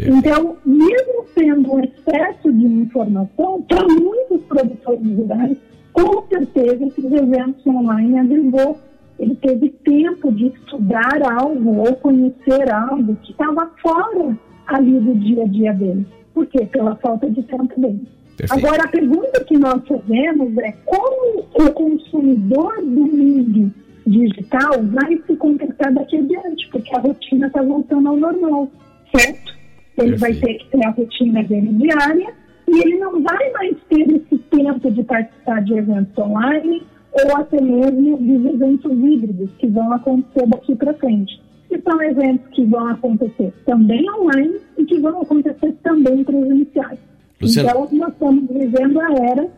Então, 0.00 0.56
mesmo 0.64 1.24
sendo 1.34 1.72
um 1.72 1.80
excesso 1.80 2.52
de 2.52 2.66
informação, 2.66 3.62
para 3.62 3.86
muitos 3.86 4.42
produtores 4.48 5.16
rurais, 5.16 5.56
com 5.92 6.26
certeza 6.28 6.84
esses 6.84 7.12
eventos 7.12 7.66
online 7.66 8.18
agregou 8.18 8.78
ele 9.18 9.34
teve 9.36 9.70
tempo 9.84 10.32
de 10.32 10.46
estudar 10.46 11.20
algo 11.40 11.78
ou 11.78 11.96
conhecer 11.96 12.72
algo 12.72 13.16
que 13.16 13.32
estava 13.32 13.70
fora 13.82 14.38
ali 14.66 15.00
do 15.00 15.14
dia 15.14 15.42
a 15.42 15.46
dia 15.46 15.72
dele. 15.72 16.06
Por 16.32 16.46
quê? 16.46 16.66
Pela 16.66 16.94
falta 16.96 17.28
de 17.28 17.42
tempo 17.42 17.80
dele. 17.80 18.06
Perfeito. 18.36 18.66
Agora, 18.66 18.84
a 18.84 18.88
pergunta 18.88 19.44
que 19.44 19.58
nós 19.58 19.82
fazemos 19.88 20.56
é 20.58 20.72
como 20.84 21.40
o 21.54 21.72
consumidor 21.72 22.76
do 22.76 23.00
mundo 23.00 23.72
digital 24.06 24.82
vai 24.84 25.20
se 25.26 25.36
comportar 25.36 25.92
daqui 25.92 26.16
adiante, 26.18 26.68
porque 26.70 26.94
a 26.94 27.00
rotina 27.00 27.48
está 27.48 27.62
voltando 27.62 28.08
ao 28.08 28.16
normal, 28.16 28.70
certo? 29.14 29.58
Ele 29.98 30.16
Perfeito. 30.16 30.20
vai 30.20 30.34
ter 30.34 30.54
que 30.54 30.70
ter 30.70 30.86
a 30.86 30.90
rotina 30.90 31.42
dele 31.42 31.72
diária 31.72 32.32
e 32.68 32.80
ele 32.80 32.98
não 32.98 33.20
vai 33.20 33.50
mais 33.52 33.76
ter 33.88 34.02
esse 34.02 34.38
tempo 34.38 34.90
de 34.90 35.02
participar 35.02 35.62
de 35.64 35.74
eventos 35.74 36.16
online 36.16 36.86
ou 37.12 37.36
até 37.36 37.60
mesmo 37.60 38.16
dos 38.16 38.54
eventos 38.54 38.92
híbridos 38.92 39.50
que 39.58 39.66
vão 39.68 39.92
acontecer 39.92 40.46
daqui 40.46 40.74
para 40.76 40.94
frente. 40.94 41.40
E 41.70 41.80
são 41.82 42.02
eventos 42.02 42.46
que 42.54 42.64
vão 42.64 42.88
acontecer 42.88 43.52
também 43.66 44.08
online 44.10 44.56
e 44.78 44.84
que 44.84 44.98
vão 45.00 45.20
acontecer 45.20 45.72
também 45.82 46.24
presenciais. 46.24 46.98
Luciano. 47.40 47.68
Então, 47.68 47.98
nós 47.98 48.12
estamos 48.12 48.48
vivendo 48.50 49.00
a 49.00 49.12
era 49.12 49.48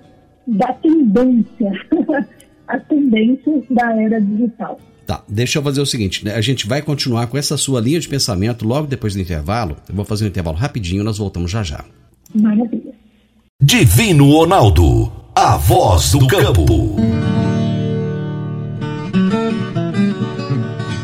da 0.47 0.73
tendência, 0.75 1.73
as 2.69 2.87
tendências 2.87 3.65
da 3.71 4.03
era 4.03 4.21
digital. 4.21 4.79
Tá, 5.07 5.25
deixa 5.29 5.59
eu 5.59 5.63
fazer 5.63 5.81
o 5.81 5.87
seguinte, 5.87 6.25
né? 6.25 6.35
a 6.35 6.41
gente 6.41 6.69
vai 6.69 6.83
continuar 6.83 7.27
com 7.27 7.37
essa 7.37 7.57
sua 7.57 7.81
linha 7.81 7.99
de 7.99 8.09
pensamento 8.09 8.65
logo 8.67 8.87
depois 8.87 9.15
do 9.15 9.21
intervalo. 9.21 9.77
Eu 9.89 9.95
vou 9.95 10.05
fazer 10.05 10.25
um 10.25 10.29
intervalo 10.29 10.57
rapidinho, 10.57 11.03
nós 11.03 11.19
voltamos 11.19 11.51
já 11.51 11.63
já. 11.63 11.85
Maravilha. 12.35 12.95
Divino 13.61 14.31
Ronaldo, 14.31 15.13
a 15.35 15.57
voz 15.57 16.13
do 16.13 16.27
campo. 16.29 16.97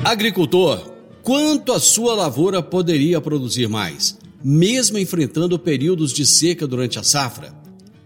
Agricultor, 0.06 0.92
quanto 1.20 1.72
a 1.72 1.80
sua 1.80 2.14
lavoura 2.14 2.62
poderia 2.62 3.20
produzir 3.20 3.68
mais, 3.68 4.16
mesmo 4.40 4.96
enfrentando 4.98 5.58
períodos 5.58 6.12
de 6.12 6.24
seca 6.24 6.64
durante 6.64 6.96
a 6.96 7.02
safra? 7.02 7.52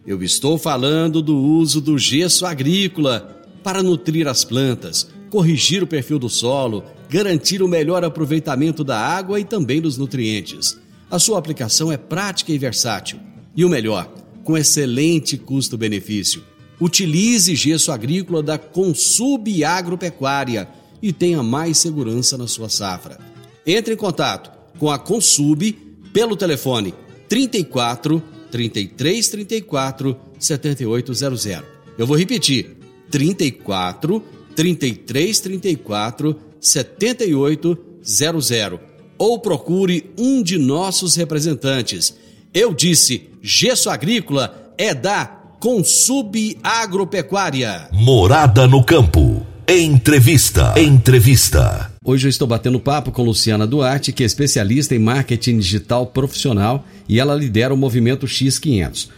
Eu 0.06 0.22
estou 0.22 0.56
falando 0.56 1.20
do 1.20 1.36
uso 1.36 1.78
do 1.78 1.98
gesso 1.98 2.46
agrícola 2.46 3.44
para 3.62 3.82
nutrir 3.82 4.26
as 4.26 4.44
plantas 4.44 5.08
corrigir 5.28 5.82
o 5.82 5.86
perfil 5.86 6.18
do 6.18 6.30
solo, 6.30 6.82
garantir 7.10 7.62
o 7.62 7.68
melhor 7.68 8.02
aproveitamento 8.02 8.82
da 8.82 8.98
água 8.98 9.38
e 9.38 9.44
também 9.44 9.78
dos 9.78 9.98
nutrientes. 9.98 10.78
A 11.10 11.18
sua 11.18 11.38
aplicação 11.38 11.92
é 11.92 11.98
prática 11.98 12.50
e 12.50 12.56
versátil. 12.56 13.20
E 13.54 13.62
o 13.62 13.68
melhor, 13.68 14.10
com 14.42 14.56
excelente 14.56 15.36
custo-benefício. 15.36 16.42
Utilize 16.80 17.54
gesso 17.54 17.92
agrícola 17.92 18.42
da 18.42 18.56
Consub 18.56 19.62
Agropecuária 19.62 20.79
e 21.02 21.12
tenha 21.12 21.42
mais 21.42 21.78
segurança 21.78 22.36
na 22.36 22.46
sua 22.46 22.68
safra. 22.68 23.18
Entre 23.66 23.94
em 23.94 23.96
contato 23.96 24.50
com 24.78 24.90
a 24.90 24.98
Consub 24.98 25.72
pelo 26.12 26.36
telefone 26.36 26.94
34 27.28 28.22
33 28.50 29.28
34 29.28 30.16
7800. 30.38 31.62
Eu 31.96 32.06
vou 32.06 32.16
repetir: 32.16 32.76
34 33.10 34.22
3334 34.54 36.36
7800 36.60 38.78
ou 39.18 39.38
procure 39.38 40.10
um 40.18 40.42
de 40.42 40.58
nossos 40.58 41.14
representantes. 41.14 42.16
Eu 42.54 42.72
disse, 42.72 43.28
gesso 43.42 43.90
agrícola 43.90 44.72
é 44.78 44.94
da 44.94 45.26
Consub 45.60 46.58
Agropecuária. 46.62 47.90
Morada 47.92 48.66
no 48.66 48.82
campo. 48.82 49.46
Entrevista. 49.72 50.74
Entrevista. 50.76 51.92
Hoje 52.04 52.26
eu 52.26 52.28
estou 52.28 52.48
batendo 52.48 52.80
papo 52.80 53.12
com 53.12 53.22
Luciana 53.22 53.68
Duarte, 53.68 54.10
que 54.10 54.24
é 54.24 54.26
especialista 54.26 54.96
em 54.96 54.98
marketing 54.98 55.58
digital 55.60 56.06
profissional 56.06 56.84
e 57.08 57.20
ela 57.20 57.36
lidera 57.36 57.72
o 57.72 57.76
movimento 57.76 58.26
X500. 58.26 59.08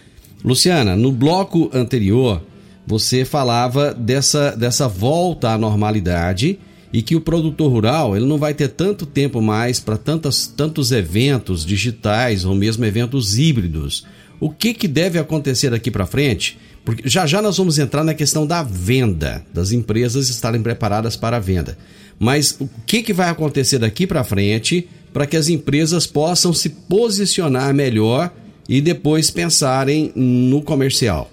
Luciana, 0.45 0.95
no 0.95 1.11
bloco 1.11 1.71
anterior 1.73 2.43
você 2.87 3.25
falava 3.25 3.95
dessa, 3.95 4.55
dessa 4.55 4.87
volta 4.87 5.49
à 5.53 5.57
normalidade 5.57 6.59
e 6.93 7.01
que 7.01 7.17
o 7.17 7.21
produtor 7.23 7.73
rural 7.73 8.15
ele 8.15 8.27
não 8.27 8.37
vai 8.37 8.53
ter 8.53 8.69
tanto 8.69 9.07
tempo 9.07 9.41
mais 9.41 9.81
para 9.81 9.97
tantos 9.97 10.93
eventos 10.93 11.65
digitais 11.65 12.45
ou 12.45 12.55
mesmo 12.55 12.85
eventos 12.85 13.39
híbridos. 13.39 14.07
O 14.39 14.51
que, 14.51 14.75
que 14.75 14.87
deve 14.87 15.19
acontecer 15.19 15.71
daqui 15.71 15.91
para 15.91 16.05
frente? 16.05 16.59
Porque 16.85 17.09
já 17.09 17.27
já 17.27 17.41
nós 17.41 17.59
vamos 17.59 17.79
entrar 17.79 18.03
na 18.03 18.15
questão 18.15 18.47
da 18.47 18.63
venda, 18.63 19.45
das 19.53 19.73
empresas 19.73 20.29
estarem 20.29 20.63
preparadas 20.63 21.17
para 21.17 21.37
a 21.37 21.41
venda. 21.41 21.79
Mas 22.19 22.57
o 22.61 22.69
que, 22.87 23.03
que 23.03 23.13
vai 23.13 23.29
acontecer 23.29 23.79
daqui 23.79 24.07
para 24.07 24.25
frente 24.25 24.89
para 25.13 25.27
que 25.27 25.37
as 25.37 25.49
empresas 25.49 26.07
possam 26.07 26.53
se 26.53 26.69
posicionar 26.69 27.73
melhor 27.73 28.33
e 28.69 28.81
depois 28.81 29.31
pensarem 29.31 30.13
no 30.15 30.63
comercial? 30.63 31.31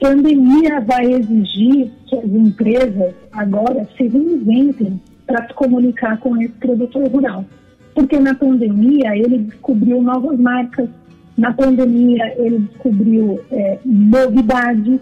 pandemia 0.00 0.80
vai 0.80 1.12
exigir 1.12 1.90
que 2.06 2.16
as 2.16 2.24
empresas 2.24 3.14
agora 3.32 3.86
se 3.96 4.06
reinventem 4.06 5.00
para 5.26 5.46
se 5.46 5.54
comunicar 5.54 6.18
com 6.18 6.36
esse 6.40 6.54
produtor 6.54 7.08
rural. 7.08 7.44
Porque 7.94 8.18
na 8.18 8.34
pandemia 8.34 9.16
ele 9.16 9.38
descobriu 9.38 10.00
novas 10.02 10.38
marcas, 10.38 10.88
na 11.38 11.52
pandemia 11.52 12.34
ele 12.36 12.58
descobriu 12.58 13.40
é, 13.52 13.78
novidades, 13.84 15.00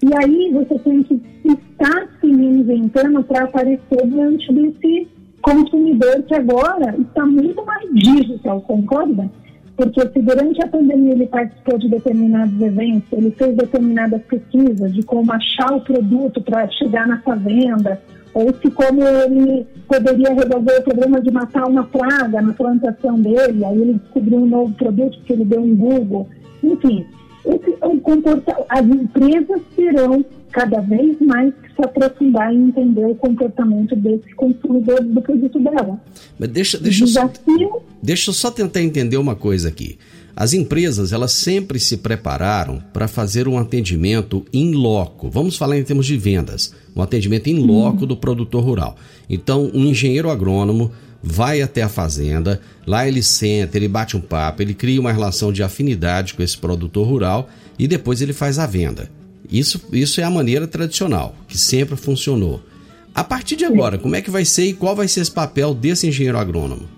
e 0.00 0.10
aí 0.16 0.50
você 0.52 0.78
tem 0.78 1.02
que 1.02 1.20
estar 1.44 2.08
se 2.20 2.26
reinventando 2.26 3.22
para 3.24 3.44
aparecer 3.44 4.06
diante 4.06 4.52
desse 4.52 5.08
consumidor 5.42 6.22
que 6.22 6.34
agora 6.34 6.94
está 6.98 7.26
muito 7.26 7.64
mais 7.64 7.92
digital, 7.92 8.60
concorda? 8.60 9.28
Porque 9.76 10.00
se 10.00 10.22
durante 10.22 10.62
a 10.62 10.68
pandemia 10.68 11.14
ele 11.14 11.26
participou 11.26 11.78
de 11.78 11.88
determinados 11.88 12.60
eventos, 12.60 13.12
ele 13.12 13.32
fez 13.32 13.56
determinadas 13.56 14.22
pesquisas 14.22 14.94
de 14.94 15.02
como 15.02 15.32
achar 15.32 15.72
o 15.74 15.80
produto 15.80 16.40
para 16.42 16.68
chegar 16.70 17.08
fazenda, 17.22 18.00
ou 18.00 18.21
se 18.60 18.70
como 18.70 19.02
ele 19.02 19.66
poderia 19.86 20.32
resolver 20.32 20.78
o 20.78 20.82
problema 20.82 21.20
de 21.20 21.30
matar 21.30 21.66
uma 21.66 21.84
praga 21.84 22.40
na 22.40 22.52
plantação 22.52 23.20
dele, 23.20 23.64
aí 23.64 23.80
ele 23.80 23.94
descobriu 23.94 24.38
um 24.38 24.46
novo 24.46 24.74
produto 24.74 25.18
que 25.24 25.32
ele 25.32 25.44
deu 25.44 25.60
um 25.60 25.76
Google. 25.76 26.28
Enfim, 26.62 27.04
esse, 27.44 27.70
é 27.70 27.96
comporta 28.00 28.56
as 28.68 28.86
empresas 28.86 29.60
terão 29.76 30.24
cada 30.50 30.80
vez 30.80 31.18
mais 31.20 31.52
se 31.54 31.84
aprofundar 31.84 32.52
e 32.52 32.56
entender 32.56 33.04
o 33.04 33.14
comportamento 33.14 33.96
desses 33.96 34.32
consumidores 34.34 35.08
do 35.08 35.20
produto 35.20 35.58
dela. 35.58 36.00
Mas 36.38 36.48
deixa, 36.50 36.78
deixa, 36.78 37.04
Desafio... 37.04 37.82
deixa 38.02 38.30
eu 38.30 38.34
só 38.34 38.50
tentar 38.50 38.82
entender 38.82 39.16
uma 39.16 39.34
coisa 39.34 39.68
aqui. 39.68 39.98
As 40.34 40.52
empresas, 40.54 41.12
elas 41.12 41.32
sempre 41.32 41.78
se 41.78 41.98
prepararam 41.98 42.82
para 42.92 43.06
fazer 43.06 43.46
um 43.46 43.58
atendimento 43.58 44.44
in 44.52 44.72
loco. 44.72 45.28
Vamos 45.28 45.56
falar 45.56 45.78
em 45.78 45.84
termos 45.84 46.06
de 46.06 46.16
vendas. 46.16 46.74
Um 46.96 47.02
atendimento 47.02 47.48
in 47.48 47.66
loco 47.66 48.06
do 48.06 48.16
produtor 48.16 48.64
rural. 48.64 48.96
Então, 49.28 49.70
um 49.74 49.84
engenheiro 49.84 50.30
agrônomo 50.30 50.90
vai 51.22 51.62
até 51.62 51.82
a 51.82 51.88
fazenda, 51.88 52.60
lá 52.86 53.06
ele 53.06 53.22
senta, 53.22 53.76
ele 53.76 53.86
bate 53.86 54.16
um 54.16 54.20
papo, 54.20 54.60
ele 54.60 54.74
cria 54.74 55.00
uma 55.00 55.12
relação 55.12 55.52
de 55.52 55.62
afinidade 55.62 56.34
com 56.34 56.42
esse 56.42 56.58
produtor 56.58 57.06
rural 57.06 57.48
e 57.78 57.86
depois 57.86 58.20
ele 58.20 58.32
faz 58.32 58.58
a 58.58 58.66
venda. 58.66 59.08
Isso, 59.50 59.80
isso 59.92 60.20
é 60.20 60.24
a 60.24 60.30
maneira 60.30 60.66
tradicional, 60.66 61.36
que 61.46 61.56
sempre 61.56 61.94
funcionou. 61.94 62.60
A 63.14 63.22
partir 63.22 63.56
de 63.56 63.64
agora, 63.64 63.98
como 63.98 64.16
é 64.16 64.22
que 64.22 64.30
vai 64.30 64.44
ser 64.44 64.64
e 64.64 64.72
qual 64.72 64.96
vai 64.96 65.06
ser 65.06 65.20
esse 65.20 65.30
papel 65.30 65.74
desse 65.74 66.08
engenheiro 66.08 66.38
agrônomo? 66.38 66.88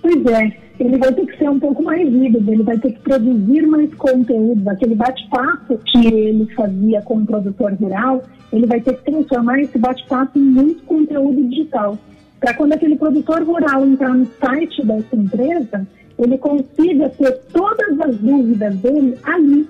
Pois 0.00 0.24
é, 0.26 0.56
ele 0.78 0.96
vai 0.96 1.12
ter 1.12 1.26
que 1.26 1.36
ser 1.36 1.50
um 1.50 1.58
pouco 1.58 1.77
mais 1.88 2.06
híbrido, 2.06 2.52
ele 2.52 2.62
vai 2.62 2.76
ter 2.76 2.92
que 2.92 3.00
produzir 3.00 3.66
mais 3.66 3.92
conteúdo. 3.94 4.68
Aquele 4.68 4.94
bate-papo 4.94 5.78
que 5.86 6.06
ele 6.06 6.46
fazia 6.54 7.00
com 7.00 7.16
o 7.16 7.26
produtor 7.26 7.72
rural, 7.72 8.22
ele 8.52 8.66
vai 8.66 8.78
ter 8.78 8.94
que 8.98 9.10
transformar 9.10 9.58
esse 9.60 9.78
bate-papo 9.78 10.38
em 10.38 10.42
muito 10.42 10.82
conteúdo 10.84 11.42
digital. 11.48 11.98
Para 12.38 12.52
quando 12.54 12.74
aquele 12.74 12.94
produtor 12.96 13.42
rural 13.42 13.86
entrar 13.86 14.14
no 14.14 14.26
site 14.26 14.84
dessa 14.84 15.16
empresa, 15.16 15.86
ele 16.18 16.36
consiga 16.36 17.08
ter 17.08 17.32
todas 17.54 18.00
as 18.00 18.16
dúvidas 18.18 18.76
dele 18.76 19.16
ali 19.22 19.66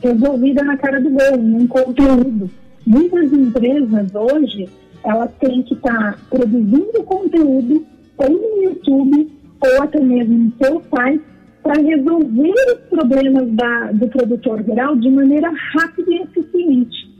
resolvida 0.00 0.62
na 0.62 0.76
cara 0.76 1.00
do 1.00 1.10
gol, 1.10 1.36
num 1.36 1.66
conteúdo. 1.66 2.48
Muitas 2.86 3.32
empresas 3.32 4.14
hoje, 4.14 4.68
elas 5.02 5.30
têm 5.40 5.64
que 5.64 5.74
estar 5.74 6.12
tá 6.12 6.18
produzindo 6.30 7.02
conteúdo 7.04 7.84
ou 8.18 8.30
no 8.30 8.62
YouTube 8.62 9.32
ou 9.60 9.82
até 9.82 10.00
mesmo 10.00 10.38
no 10.38 10.52
seu 10.64 10.80
site 10.94 11.35
para 11.66 11.82
resolver 11.82 12.54
os 12.68 12.88
problemas 12.88 13.50
da, 13.54 13.90
do 13.90 14.06
produtor 14.06 14.62
rural 14.62 14.94
de 14.94 15.10
maneira 15.10 15.50
rápida 15.74 16.12
e 16.12 16.22
eficiente. 16.22 17.10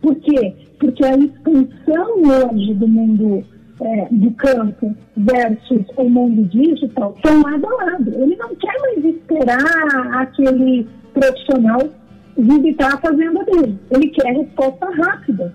Por 0.00 0.14
quê? 0.20 0.54
Porque 0.78 1.04
a 1.04 1.16
expansão 1.16 2.22
hoje 2.22 2.74
do 2.74 2.86
mundo 2.86 3.44
é, 3.80 4.06
do 4.12 4.30
campo 4.32 4.94
versus 5.16 5.84
o 5.96 6.08
mundo 6.08 6.44
digital 6.44 7.16
são 7.26 7.42
lado 7.42 7.66
a 7.66 7.84
lado. 7.84 8.12
Ele 8.14 8.36
não 8.36 8.54
quer 8.54 8.74
mais 8.80 9.04
esperar 9.04 10.20
aquele 10.20 10.86
profissional 11.12 11.80
visitar 12.38 12.94
a 12.94 12.98
fazenda 12.98 13.44
dele. 13.44 13.76
Ele 13.90 14.08
quer 14.10 14.36
resposta 14.36 14.86
rápida, 15.02 15.52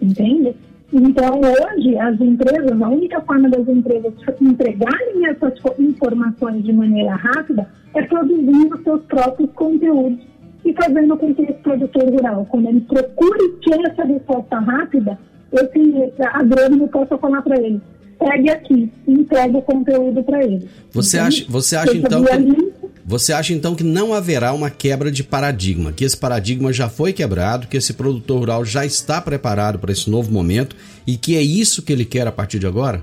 entende? 0.00 0.54
Então, 0.92 1.40
hoje, 1.40 1.96
as 1.98 2.20
empresas, 2.20 2.82
a 2.82 2.88
única 2.88 3.20
forma 3.20 3.48
das 3.48 3.66
empresas 3.68 4.12
entregarem 4.40 5.26
essas 5.26 5.54
informações 5.78 6.64
de 6.64 6.72
maneira 6.72 7.14
rápida 7.14 7.68
é 7.94 8.02
produzindo 8.02 8.82
seus 8.82 9.02
próprios 9.04 9.50
conteúdos 9.52 10.18
e 10.64 10.72
fazendo 10.72 11.16
com 11.16 11.34
que 11.34 11.42
esse 11.42 11.52
produtor 11.54 12.04
rural, 12.10 12.46
quando 12.50 12.68
ele 12.68 12.80
procure 12.80 13.48
ter 13.64 13.80
essa 13.88 14.04
resposta 14.04 14.58
rápida, 14.58 15.18
esse 15.52 16.22
agrônomo 16.32 16.88
possa 16.88 17.16
falar 17.18 17.42
para 17.42 17.56
ele, 17.60 17.80
pegue 18.18 18.50
aqui, 18.50 18.92
entregue 19.06 19.56
o 19.56 19.62
conteúdo 19.62 20.22
para 20.24 20.44
ele. 20.44 20.68
Você 20.92 21.18
acha, 21.18 21.44
você 21.48 21.76
acha 21.76 21.96
então 21.96 22.24
que... 22.24 22.79
Você 23.10 23.32
acha 23.32 23.52
então 23.52 23.74
que 23.74 23.82
não 23.82 24.14
haverá 24.14 24.52
uma 24.52 24.70
quebra 24.70 25.10
de 25.10 25.24
paradigma, 25.24 25.90
que 25.90 26.04
esse 26.04 26.16
paradigma 26.16 26.72
já 26.72 26.88
foi 26.88 27.12
quebrado, 27.12 27.66
que 27.66 27.76
esse 27.76 27.92
produtor 27.92 28.38
rural 28.38 28.64
já 28.64 28.86
está 28.86 29.20
preparado 29.20 29.80
para 29.80 29.90
esse 29.90 30.08
novo 30.08 30.32
momento 30.32 30.76
e 31.04 31.16
que 31.16 31.36
é 31.36 31.42
isso 31.42 31.82
que 31.82 31.92
ele 31.92 32.04
quer 32.04 32.28
a 32.28 32.30
partir 32.30 32.60
de 32.60 32.68
agora? 32.68 33.02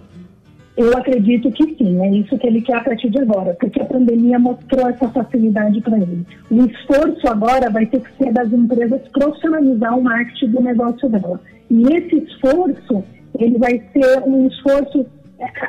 Eu 0.78 0.96
acredito 0.96 1.52
que 1.52 1.76
sim, 1.76 2.02
é 2.02 2.10
isso 2.16 2.38
que 2.38 2.48
ele 2.48 2.62
quer 2.62 2.78
a 2.78 2.84
partir 2.86 3.10
de 3.10 3.20
agora, 3.20 3.54
porque 3.60 3.82
a 3.82 3.86
pandemia 3.86 4.40
mostrou 4.40 4.88
essa 4.88 5.10
facilidade 5.10 5.82
para 5.82 5.98
ele. 5.98 6.26
O 6.50 6.64
esforço 6.64 7.28
agora 7.28 7.70
vai 7.70 7.86
ter 7.86 8.00
que 8.00 8.18
ser 8.18 8.32
das 8.32 8.50
empresas 8.54 9.02
profissionalizar 9.12 10.00
o 10.00 10.02
marketing 10.02 10.52
do 10.52 10.62
negócio 10.62 11.10
dela. 11.10 11.42
E 11.70 11.82
esse 11.82 12.16
esforço, 12.16 13.04
ele 13.38 13.58
vai 13.58 13.84
ser 13.92 14.24
um 14.26 14.48
esforço. 14.48 15.06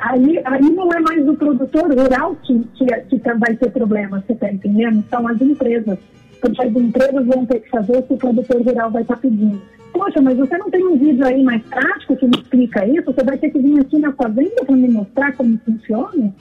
Aí, 0.02 0.40
aí 0.44 0.70
não 0.70 0.90
é 0.92 1.00
mais 1.00 1.28
o 1.28 1.36
produtor 1.36 1.92
rural 1.94 2.36
que, 2.36 2.58
que, 2.74 2.86
que 2.86 3.34
vai 3.34 3.54
ter 3.56 3.70
problema, 3.70 4.22
você 4.26 4.32
está 4.32 4.50
entendendo? 4.50 5.04
São 5.10 5.26
as 5.28 5.40
empresas. 5.40 5.98
Porque 6.40 6.62
as 6.62 6.74
empresas 6.74 7.26
vão 7.26 7.44
ter 7.44 7.60
que 7.60 7.68
fazer 7.68 7.98
o 7.98 8.02
que 8.02 8.14
o 8.14 8.16
produtor 8.16 8.62
rural 8.62 8.90
vai 8.90 9.02
estar 9.02 9.16
tá 9.16 9.20
pedindo. 9.20 9.60
Poxa, 9.92 10.20
mas 10.22 10.36
você 10.36 10.56
não 10.56 10.70
tem 10.70 10.86
um 10.86 10.96
vídeo 10.96 11.26
aí 11.26 11.42
mais 11.42 11.62
prático 11.64 12.16
que 12.16 12.26
me 12.26 12.36
explica 12.38 12.86
isso? 12.86 13.12
Você 13.12 13.24
vai 13.24 13.36
ter 13.36 13.50
que 13.50 13.58
vir 13.58 13.80
aqui 13.80 13.98
na 13.98 14.12
fazenda 14.12 14.64
para 14.64 14.76
me 14.76 14.88
mostrar 14.88 15.32
como 15.36 15.58
funciona? 15.58 16.32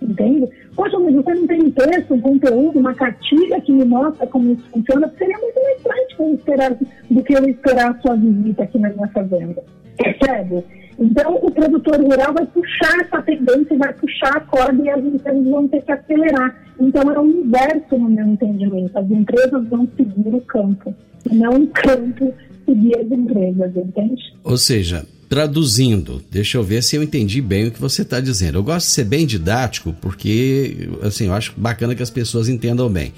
Entende? 0.00 0.48
Poxa, 0.74 0.98
mas 0.98 1.14
você 1.14 1.34
não 1.34 1.46
tem 1.46 1.62
um 1.62 1.70
texto, 1.70 2.14
um 2.14 2.20
conteúdo, 2.20 2.78
uma 2.78 2.94
cartilha 2.94 3.60
que 3.60 3.72
me 3.72 3.84
mostra 3.84 4.26
como 4.26 4.52
isso 4.52 4.64
funciona? 4.70 5.12
Seria 5.18 5.36
muito 5.38 5.62
mais 5.62 5.82
prático 5.82 6.34
esperar, 6.34 6.74
do 7.10 7.22
que 7.22 7.34
eu 7.34 7.44
esperar 7.48 7.90
a 7.90 8.00
sua 8.00 8.16
visita 8.16 8.62
aqui 8.62 8.78
na 8.78 8.88
minha 8.90 9.08
fazenda. 9.08 9.62
Percebe? 9.96 10.64
Então, 11.00 11.38
o 11.42 11.50
produtor 11.50 11.98
rural 11.98 12.34
vai 12.34 12.44
puxar 12.46 13.00
essa 13.00 13.22
tendência, 13.22 13.78
vai 13.78 13.92
puxar 13.94 14.36
a 14.36 14.40
corda 14.40 14.82
e 14.82 14.90
as 14.90 15.02
empresas 15.02 15.44
vão 15.46 15.66
ter 15.66 15.80
que 15.82 15.92
acelerar. 15.92 16.62
Então, 16.78 17.10
é 17.10 17.18
o 17.18 17.26
inverso 17.26 17.96
no 17.98 18.10
meu 18.10 18.26
entendimento. 18.26 18.98
As 18.98 19.10
empresas 19.10 19.66
vão 19.68 19.88
seguir 19.96 20.34
o 20.34 20.40
campo, 20.42 20.94
e 21.30 21.34
não 21.34 21.52
o 21.52 21.66
campo 21.68 22.34
seguir 22.66 22.98
as 22.98 23.10
empresas, 23.10 23.76
entende? 23.76 24.34
Ou 24.44 24.58
seja, 24.58 25.06
traduzindo, 25.26 26.20
deixa 26.30 26.58
eu 26.58 26.62
ver 26.62 26.82
se 26.82 26.96
eu 26.96 27.02
entendi 27.02 27.40
bem 27.40 27.68
o 27.68 27.70
que 27.70 27.80
você 27.80 28.02
está 28.02 28.20
dizendo. 28.20 28.58
Eu 28.58 28.62
gosto 28.62 28.86
de 28.86 28.92
ser 28.92 29.04
bem 29.04 29.26
didático 29.26 29.94
porque, 30.02 30.90
assim, 31.02 31.28
eu 31.28 31.32
acho 31.32 31.54
bacana 31.56 31.94
que 31.94 32.02
as 32.02 32.10
pessoas 32.10 32.46
entendam 32.46 32.90
bem. 32.90 33.14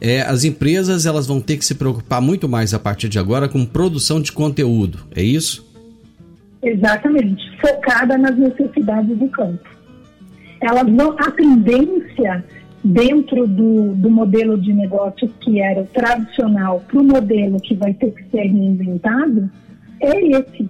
É, 0.00 0.22
as 0.22 0.44
empresas 0.44 1.04
elas 1.04 1.26
vão 1.26 1.40
ter 1.40 1.56
que 1.56 1.64
se 1.64 1.74
preocupar 1.74 2.20
muito 2.20 2.48
mais 2.48 2.74
a 2.74 2.78
partir 2.78 3.08
de 3.08 3.18
agora 3.18 3.48
com 3.48 3.64
produção 3.64 4.20
de 4.20 4.30
conteúdo, 4.30 5.00
é 5.14 5.22
isso? 5.22 5.73
Exatamente, 6.64 7.44
focada 7.60 8.16
nas 8.16 8.36
necessidades 8.36 9.16
do 9.18 9.28
campo. 9.28 9.68
Elas 10.60 10.88
vão, 10.88 11.14
a 11.18 11.30
tendência 11.30 12.42
dentro 12.82 13.46
do, 13.46 13.94
do 13.94 14.10
modelo 14.10 14.58
de 14.58 14.72
negócio 14.72 15.28
que 15.40 15.60
era 15.60 15.82
o 15.82 15.86
tradicional 15.86 16.82
para 16.88 17.00
o 17.00 17.04
modelo 17.04 17.60
que 17.60 17.74
vai 17.74 17.92
ter 17.92 18.12
que 18.12 18.24
ser 18.30 18.44
reinventado 18.44 19.50
é 20.00 20.26
esse. 20.38 20.68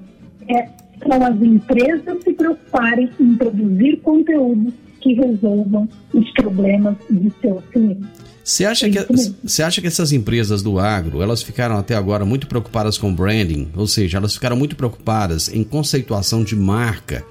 É, 0.49 0.69
são 1.07 1.25
as 1.25 1.41
empresas 1.41 2.23
se 2.25 2.33
preocuparem 2.33 3.09
em 3.21 3.35
produzir 3.37 3.97
conteúdos 3.99 4.75
que 5.01 5.15
resolvam 5.15 5.89
os 6.13 6.31
problemas 6.33 6.97
de 7.09 7.31
seus 7.41 7.65
clientes. 7.67 8.34
Você 8.45 8.67
acha, 8.67 8.91
que, 8.91 8.99
você 9.43 9.63
acha 9.63 9.81
que 9.81 9.87
essas 9.87 10.13
empresas 10.13 10.63
do 10.63 10.79
agro, 10.79 11.23
elas 11.23 11.43
ficaram 11.43 11.79
até 11.79 11.95
agora 11.95 12.27
muito 12.27 12.47
preocupadas 12.47 12.99
com 12.99 13.13
branding, 13.13 13.69
ou 13.75 13.87
seja, 13.87 14.19
elas 14.19 14.35
ficaram 14.35 14.55
muito 14.55 14.77
preocupadas 14.77 15.49
em 15.49 15.65
conceituação 15.65 16.45
de 16.45 16.55
marca, 16.55 17.25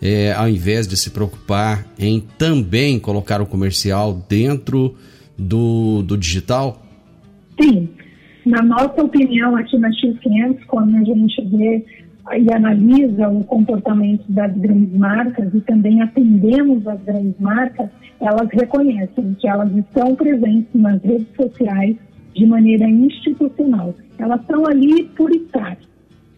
é, 0.00 0.32
ao 0.32 0.48
invés 0.48 0.86
de 0.86 0.96
se 0.96 1.10
preocupar 1.10 1.84
em 1.98 2.20
também 2.38 3.00
colocar 3.00 3.40
o 3.42 3.46
comercial 3.46 4.24
dentro 4.28 4.96
do, 5.36 6.00
do 6.02 6.16
digital? 6.16 6.80
Sim. 7.60 7.88
Na 8.46 8.62
nossa 8.62 9.02
opinião, 9.02 9.56
aqui 9.56 9.76
na 9.78 9.90
X500, 9.90 10.60
quando 10.68 10.96
a 10.96 11.02
gente 11.02 11.42
vê 11.42 11.84
e 12.30 12.52
analisa 12.52 13.28
o 13.28 13.44
comportamento 13.44 14.24
das 14.28 14.52
grandes 14.56 14.96
marcas 14.96 15.52
e 15.52 15.60
também 15.62 16.00
atendemos 16.00 16.86
as 16.86 17.00
grandes 17.02 17.38
marcas, 17.40 17.88
elas 18.20 18.48
reconhecem 18.52 19.34
que 19.40 19.48
elas 19.48 19.74
estão 19.76 20.14
presentes 20.14 20.68
nas 20.74 21.02
redes 21.02 21.26
sociais 21.34 21.96
de 22.34 22.46
maneira 22.46 22.88
institucional. 22.88 23.94
Elas 24.18 24.40
estão 24.40 24.64
ali 24.66 25.04
por 25.16 25.30
estar. 25.32 25.76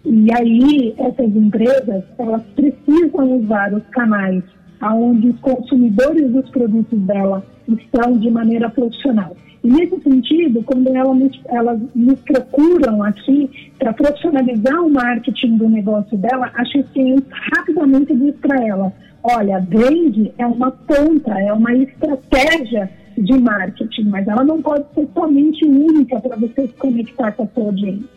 E 0.05 0.27
aí, 0.33 0.95
essas 0.99 1.35
empresas, 1.37 2.05
elas 2.19 2.43
precisam 2.55 3.41
usar 3.41 3.73
os 3.73 3.85
canais 3.89 4.43
onde 4.83 5.29
os 5.29 5.41
consumidores 5.41 6.31
dos 6.31 6.49
produtos 6.51 6.99
dela 7.01 7.45
estão 7.69 8.19
de 8.19 8.31
maneira 8.31 8.69
profissional. 8.69 9.35
E 9.65 9.69
nesse 9.69 9.99
sentido, 10.03 10.63
quando 10.63 10.95
elas 10.95 11.17
nos, 11.17 11.41
elas 11.47 11.81
nos 11.95 12.21
procuram 12.21 13.03
aqui 13.03 13.73
para 13.79 13.95
profissionalizar 13.95 14.85
o 14.85 14.91
marketing 14.91 15.57
do 15.57 15.71
negócio 15.71 16.19
dela, 16.19 16.51
a 16.55 16.65
XCM 16.67 17.25
rapidamente 17.55 18.15
diz 18.15 18.35
para 18.37 18.63
ela, 18.63 18.93
olha, 19.23 19.59
brand 19.61 20.31
é 20.37 20.47
uma 20.47 20.71
ponta, 20.71 21.33
é 21.41 21.51
uma 21.51 21.73
estratégia 21.73 22.91
de 23.17 23.33
marketing, 23.41 24.05
mas 24.05 24.29
ela 24.29 24.45
não 24.45 24.61
pode 24.61 24.85
ser 24.95 25.09
somente 25.15 25.65
única 25.65 26.21
para 26.21 26.37
você 26.37 26.67
se 26.67 26.75
conectar 26.75 27.33
com 27.33 27.45
a 27.45 27.47
sua 27.47 27.65
audiência. 27.65 28.15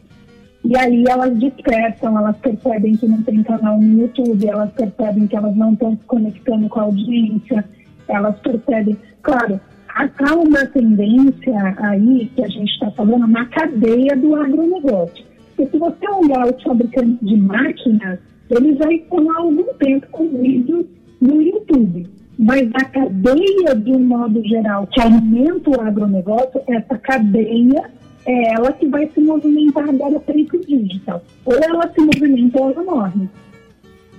E 0.66 0.78
aí 0.78 1.06
elas 1.08 1.34
despertam, 1.38 2.18
elas 2.18 2.36
percebem 2.40 2.98
que 2.98 3.08
não 3.08 3.24
tem 3.24 3.42
canal 3.44 3.80
no 3.80 4.02
YouTube, 4.02 4.46
elas 4.46 4.72
percebem 4.74 5.28
que 5.28 5.38
elas 5.38 5.56
não 5.56 5.72
estão 5.72 5.92
se 5.92 6.04
conectando 6.08 6.68
com 6.68 6.80
a 6.82 6.84
audiência, 6.84 7.64
elas 8.10 8.38
percebem, 8.40 8.98
claro, 9.22 9.62
há 9.98 10.36
uma 10.36 10.66
tendência 10.68 11.76
aí 11.80 12.32
que 12.36 12.44
a 12.44 12.48
gente 12.48 12.72
está 12.72 12.92
falando 12.92 13.28
na 13.28 13.46
cadeia 13.46 14.16
do 14.16 14.36
agronegócio. 14.36 15.26
Porque 15.56 15.72
se 15.72 15.78
você 15.78 16.10
olhar 16.10 16.46
os 16.54 16.62
fabricantes 16.62 17.28
de 17.28 17.38
máquinas, 17.38 18.20
eles 18.50 18.78
já 18.78 18.92
estão 18.92 19.32
há 19.32 19.40
algum 19.40 19.74
tempo 19.80 20.08
com 20.12 20.28
vídeos 20.30 20.86
no 21.20 21.42
YouTube. 21.42 22.08
Mas 22.38 22.70
a 22.76 22.86
cadeia, 22.86 23.76
de 23.76 23.92
um 23.92 24.00
modo 24.00 24.44
geral, 24.48 24.86
que 24.88 25.02
alimenta 25.02 25.72
o 25.72 25.82
agronegócio, 25.82 26.62
essa 26.68 26.98
cadeia 27.00 27.90
é 28.28 28.54
ela 28.54 28.72
que 28.74 28.88
vai 28.88 29.10
se 29.10 29.20
movimentar 29.22 29.90
agora 29.90 30.20
para 30.20 30.36
o 30.36 30.66
digital. 30.66 31.24
Ou 31.46 31.56
ela 31.56 31.92
se 31.92 32.02
movimenta 32.02 32.62
ou 32.62 32.72
ela 32.72 32.84
morre. 32.84 33.28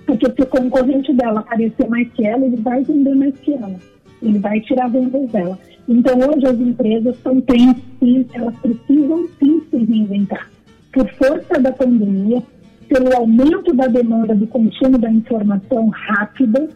Porque 0.04 0.26
se 0.26 0.42
o 0.42 0.46
concorrente 0.46 1.12
dela 1.12 1.40
aparecer 1.40 1.88
mais 1.88 2.10
que 2.12 2.26
ela, 2.26 2.44
ele 2.44 2.56
vai 2.56 2.82
vender 2.82 3.14
mais 3.14 3.38
que 3.38 3.52
ela. 3.52 3.76
Ele 4.22 4.38
vai 4.38 4.60
tirar 4.60 4.88
vendas 4.88 5.30
dela. 5.30 5.58
Então, 5.88 6.14
hoje 6.18 6.46
as 6.46 6.58
empresas 6.58 7.16
estão 7.16 7.40
tendo, 7.40 7.76
sim, 7.98 8.26
elas 8.34 8.54
precisam 8.56 9.26
sim 9.38 9.62
se 9.70 9.76
reinventar. 9.76 10.50
Por 10.92 11.08
força 11.10 11.60
da 11.60 11.72
pandemia, 11.72 12.42
pelo 12.88 13.14
aumento 13.16 13.74
da 13.74 13.86
demanda 13.86 14.34
do 14.34 14.46
consumo 14.46 14.98
da 14.98 15.10
informação 15.10 15.88
rápida 15.88 16.68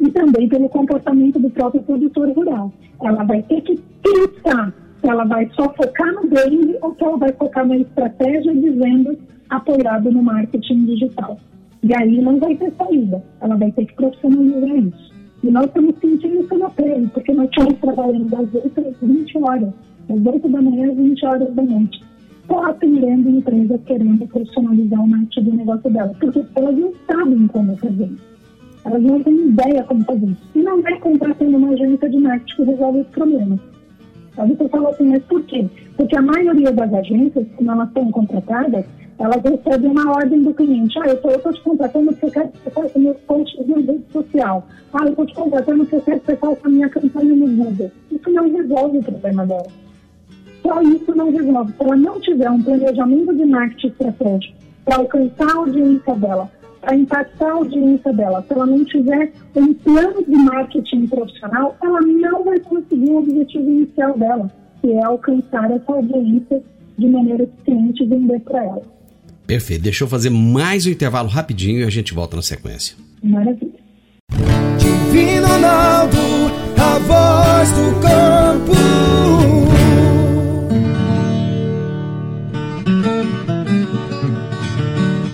e 0.00 0.10
também 0.10 0.48
pelo 0.48 0.68
comportamento 0.68 1.38
do 1.38 1.50
próprio 1.50 1.82
produtor 1.82 2.30
rural. 2.30 2.72
Ela 3.02 3.24
vai 3.24 3.42
ter 3.42 3.60
que 3.62 3.78
pensar 4.02 4.72
se 5.00 5.08
ela 5.08 5.24
vai 5.24 5.48
só 5.54 5.72
focar 5.74 6.12
no 6.14 6.28
brand 6.28 6.74
ou 6.82 6.94
se 6.94 7.04
ela 7.04 7.16
vai 7.16 7.32
focar 7.32 7.66
na 7.66 7.76
estratégia 7.76 8.54
de 8.54 8.70
vendas 8.70 9.16
apoiada 9.50 10.10
no 10.10 10.22
marketing 10.22 10.86
digital. 10.86 11.38
E 11.82 11.94
aí 11.94 12.20
não 12.20 12.38
vai 12.38 12.56
ter 12.56 12.72
saída, 12.76 13.22
ela 13.40 13.56
vai 13.56 13.70
ter 13.72 13.86
que 13.86 13.94
profissionalizar 13.94 14.76
isso. 14.76 15.07
E 15.42 15.50
nós 15.50 15.66
estamos 15.66 15.94
sentindo 16.00 16.42
isso 16.42 16.58
na 16.58 16.68
pele, 16.70 17.08
porque 17.14 17.32
nós 17.32 17.48
estamos 17.48 17.78
trabalhando 17.78 18.28
das 18.28 18.54
8 18.54 18.80
às 18.80 18.96
20 19.00 19.38
horas, 19.38 19.72
das 20.08 20.26
8 20.26 20.48
da 20.48 20.62
manhã 20.62 20.90
às 20.90 20.96
20 20.96 21.26
horas 21.26 21.54
da 21.54 21.62
noite, 21.62 22.00
só 22.48 22.64
atendendo 22.64 23.28
empresas 23.28 23.80
querendo 23.86 24.26
profissionalizar 24.26 25.00
o 25.00 25.08
marketing 25.08 25.50
do 25.50 25.56
negócio 25.56 25.90
delas, 25.90 26.16
porque 26.18 26.44
elas 26.56 26.76
não 26.76 26.92
sabem 27.06 27.46
como 27.46 27.76
fazer. 27.76 28.10
Elas 28.84 29.02
não 29.02 29.22
têm 29.22 29.48
ideia 29.48 29.84
como 29.84 30.04
fazer 30.04 30.26
isso. 30.26 30.42
E 30.54 30.58
não 30.60 30.86
é 30.86 30.96
contratando 30.98 31.56
uma 31.56 31.70
agência 31.70 32.08
de 32.08 32.18
marketing 32.18 32.56
que 32.56 32.70
resolve 32.70 33.00
esse 33.00 33.10
problema. 33.10 33.58
A 34.38 34.46
você 34.46 34.68
falou 34.68 34.88
assim, 34.88 35.08
mas 35.08 35.22
por 35.24 35.42
quê? 35.44 35.66
Porque 35.96 36.16
a 36.16 36.22
maioria 36.22 36.72
das 36.72 36.92
agências, 36.94 37.46
como 37.56 37.70
elas 37.72 37.92
são 37.92 38.10
contratadas, 38.10 38.84
elas 39.18 39.42
recebem 39.42 39.90
uma 39.90 40.12
ordem 40.12 40.42
do 40.42 40.54
cliente. 40.54 40.96
Ah, 41.00 41.08
eu 41.08 41.14
estou 41.14 41.52
te 41.52 41.60
contratando 41.62 42.12
porque 42.12 42.26
eu 42.26 42.30
quero 42.30 42.48
que 42.48 42.58
você 42.58 42.70
faça 42.70 42.98
meu 42.98 43.14
post 43.14 43.64
de 43.64 43.72
rede 43.72 44.04
social. 44.12 44.66
Ah, 44.92 45.04
eu 45.04 45.10
estou 45.10 45.26
te 45.26 45.34
contratando 45.34 45.78
porque 45.78 45.96
eu 45.96 46.02
quero 46.02 46.20
que 46.20 46.26
você 46.26 46.36
faça 46.36 46.60
a 46.64 46.68
minha 46.68 46.88
campanha 46.88 47.34
no 47.34 47.48
Google. 47.48 47.90
Isso 48.12 48.30
não 48.30 48.48
resolve 48.48 48.98
o 48.98 49.02
problema 49.02 49.44
dela. 49.44 49.66
Só 50.62 50.82
isso 50.82 51.14
não 51.16 51.32
resolve. 51.32 51.72
Se 51.72 51.82
ela 51.82 51.96
não 51.96 52.20
tiver 52.20 52.50
um 52.50 52.62
planejamento 52.62 53.34
de 53.34 53.44
marketing 53.44 53.88
estratégico 53.88 54.54
para 54.84 54.96
alcançar 54.96 55.50
a 55.50 55.58
audiência 55.58 56.14
dela, 56.14 56.50
para 56.80 56.94
impactar 56.94 57.48
a 57.48 57.54
audiência 57.54 58.12
dela, 58.12 58.44
se 58.46 58.52
ela 58.52 58.66
não 58.66 58.84
tiver 58.84 59.32
um 59.56 59.74
plano 59.74 60.24
de 60.24 60.36
marketing 60.36 61.06
profissional, 61.08 61.76
ela 61.82 62.00
não 62.00 62.44
vai 62.44 62.60
conseguir 62.60 63.10
o 63.10 63.18
objetivo 63.18 63.68
inicial 63.68 64.16
dela, 64.16 64.48
que 64.80 64.92
é 64.92 65.04
alcançar 65.04 65.70
essa 65.72 65.92
audiência 65.92 66.62
de 66.96 67.08
maneira 67.08 67.42
eficiente 67.42 68.04
e 68.04 68.06
vender 68.06 68.40
para 68.40 68.64
ela. 68.64 68.97
Perfeito. 69.48 69.80
Deixa 69.80 70.04
eu 70.04 70.08
fazer 70.08 70.28
mais 70.28 70.84
um 70.84 70.90
intervalo 70.90 71.26
rapidinho 71.26 71.80
e 71.80 71.84
a 71.84 71.88
gente 71.88 72.12
volta 72.12 72.36
na 72.36 72.42
sequência. 72.42 72.94
Maravilha. 73.22 73.72
Divino 74.78 75.46
Ronaldo, 75.46 76.18
a 76.76 76.98
voz 76.98 77.70
do 77.70 77.98
campo. 77.98 78.72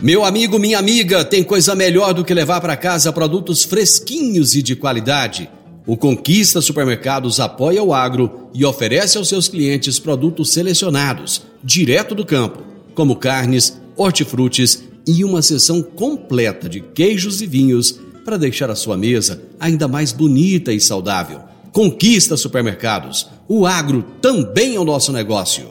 Meu 0.00 0.24
amigo, 0.24 0.60
minha 0.60 0.78
amiga, 0.78 1.24
tem 1.24 1.42
coisa 1.42 1.74
melhor 1.74 2.14
do 2.14 2.24
que 2.24 2.32
levar 2.32 2.60
para 2.60 2.76
casa 2.76 3.12
produtos 3.12 3.64
fresquinhos 3.64 4.54
e 4.54 4.62
de 4.62 4.76
qualidade. 4.76 5.50
O 5.84 5.96
Conquista 5.96 6.60
Supermercados 6.60 7.40
apoia 7.40 7.82
o 7.82 7.92
agro 7.92 8.48
e 8.54 8.64
oferece 8.64 9.18
aos 9.18 9.28
seus 9.28 9.48
clientes 9.48 9.98
produtos 9.98 10.52
selecionados, 10.52 11.42
direto 11.64 12.14
do 12.14 12.24
campo, 12.24 12.62
como 12.94 13.16
carnes, 13.16 13.82
hortifrutis 13.96 14.82
e 15.06 15.24
uma 15.24 15.42
seção 15.42 15.82
completa 15.82 16.68
de 16.68 16.80
queijos 16.80 17.42
e 17.42 17.46
vinhos 17.46 18.00
para 18.24 18.38
deixar 18.38 18.70
a 18.70 18.74
sua 18.74 18.96
mesa 18.96 19.42
ainda 19.60 19.86
mais 19.86 20.12
bonita 20.12 20.72
e 20.72 20.80
saudável. 20.80 21.40
Conquista 21.72 22.36
Supermercados. 22.36 23.28
O 23.48 23.66
agro 23.66 24.04
também 24.22 24.76
é 24.76 24.80
o 24.80 24.84
nosso 24.84 25.12
negócio. 25.12 25.68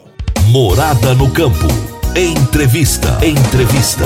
Morada 0.49 1.15
no 1.15 1.31
campo. 1.31 1.65
Entrevista. 2.15 3.19
Entrevista. 3.25 4.03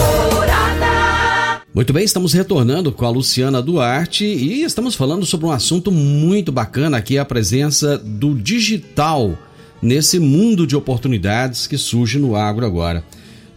Muito 1.74 1.94
bem, 1.94 2.04
estamos 2.04 2.34
retornando 2.34 2.92
com 2.92 3.06
a 3.06 3.10
Luciana 3.10 3.62
Duarte 3.62 4.26
e 4.26 4.64
estamos 4.64 4.96
falando 4.96 5.26
sobre 5.26 5.46
um 5.46 5.52
assunto 5.52 5.92
muito 5.92 6.52
bacana 6.52 7.02
que 7.02 7.18
é 7.18 7.20
a 7.20 7.26
presença 7.26 7.98
do 7.98 8.34
digital 8.34 9.38
nesse 9.82 10.18
mundo 10.18 10.66
de 10.66 10.76
oportunidades 10.76 11.68
que 11.68 11.78
surge 11.78 12.18
no 12.18 12.36
agro 12.36 12.66
agora. 12.66 13.04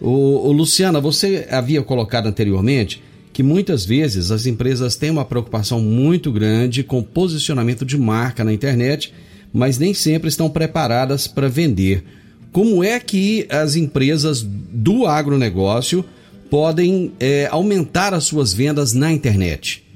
O, 0.00 0.50
Luciana, 0.50 0.98
você 0.98 1.46
havia 1.50 1.82
colocado 1.82 2.26
anteriormente 2.26 3.02
que 3.32 3.42
muitas 3.42 3.84
vezes 3.84 4.30
as 4.30 4.46
empresas 4.46 4.96
têm 4.96 5.10
uma 5.10 5.24
preocupação 5.24 5.80
muito 5.80 6.32
grande 6.32 6.82
com 6.82 7.02
posicionamento 7.02 7.84
de 7.84 7.98
marca 7.98 8.42
na 8.42 8.52
internet, 8.52 9.12
mas 9.52 9.78
nem 9.78 9.92
sempre 9.92 10.28
estão 10.28 10.48
preparadas 10.48 11.26
para 11.28 11.48
vender. 11.48 12.02
Como 12.50 12.82
é 12.82 12.98
que 12.98 13.46
as 13.50 13.76
empresas 13.76 14.42
do 14.42 15.06
agronegócio 15.06 16.04
podem 16.50 17.12
é, 17.20 17.46
aumentar 17.50 18.12
as 18.12 18.24
suas 18.24 18.52
vendas 18.52 18.92
na 18.92 19.12
internet? 19.12 19.86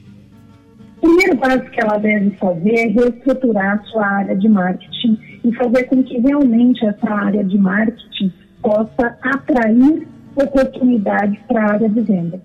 O 1.03 1.07
primeiro 1.07 1.37
passo 1.37 1.71
que 1.71 1.81
ela 1.81 1.99
deve 1.99 2.31
fazer 2.37 2.75
é 2.75 2.87
reestruturar 2.87 3.81
a 3.81 3.85
sua 3.91 4.07
área 4.07 4.37
de 4.37 4.49
marketing 4.49 5.19
e 5.45 5.53
fazer 5.55 5.85
com 5.85 6.03
que 6.03 6.19
realmente 6.19 6.85
essa 6.87 7.11
área 7.11 7.43
de 7.43 7.59
marketing 7.59 8.33
possa 8.65 9.19
atrair 9.21 10.09
oportunidades 10.35 11.39
para 11.47 11.63
a 11.63 11.73
área 11.75 11.89
de 11.89 12.01
venda. 12.01 12.41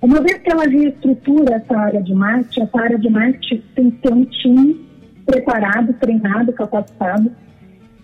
Uma 0.00 0.20
vez 0.20 0.38
que 0.38 0.50
ela 0.50 0.64
reestrutura 0.64 1.56
essa 1.56 1.76
área 1.76 2.02
de 2.02 2.14
marketing, 2.14 2.62
essa 2.62 2.80
área 2.80 2.98
de 2.98 3.10
marketing 3.10 3.62
tem 3.74 3.90
que 3.90 3.98
ter 3.98 4.12
um 4.12 4.24
time 4.24 4.84
preparado, 5.26 5.92
treinado, 5.94 6.52
capacitado, 6.52 7.30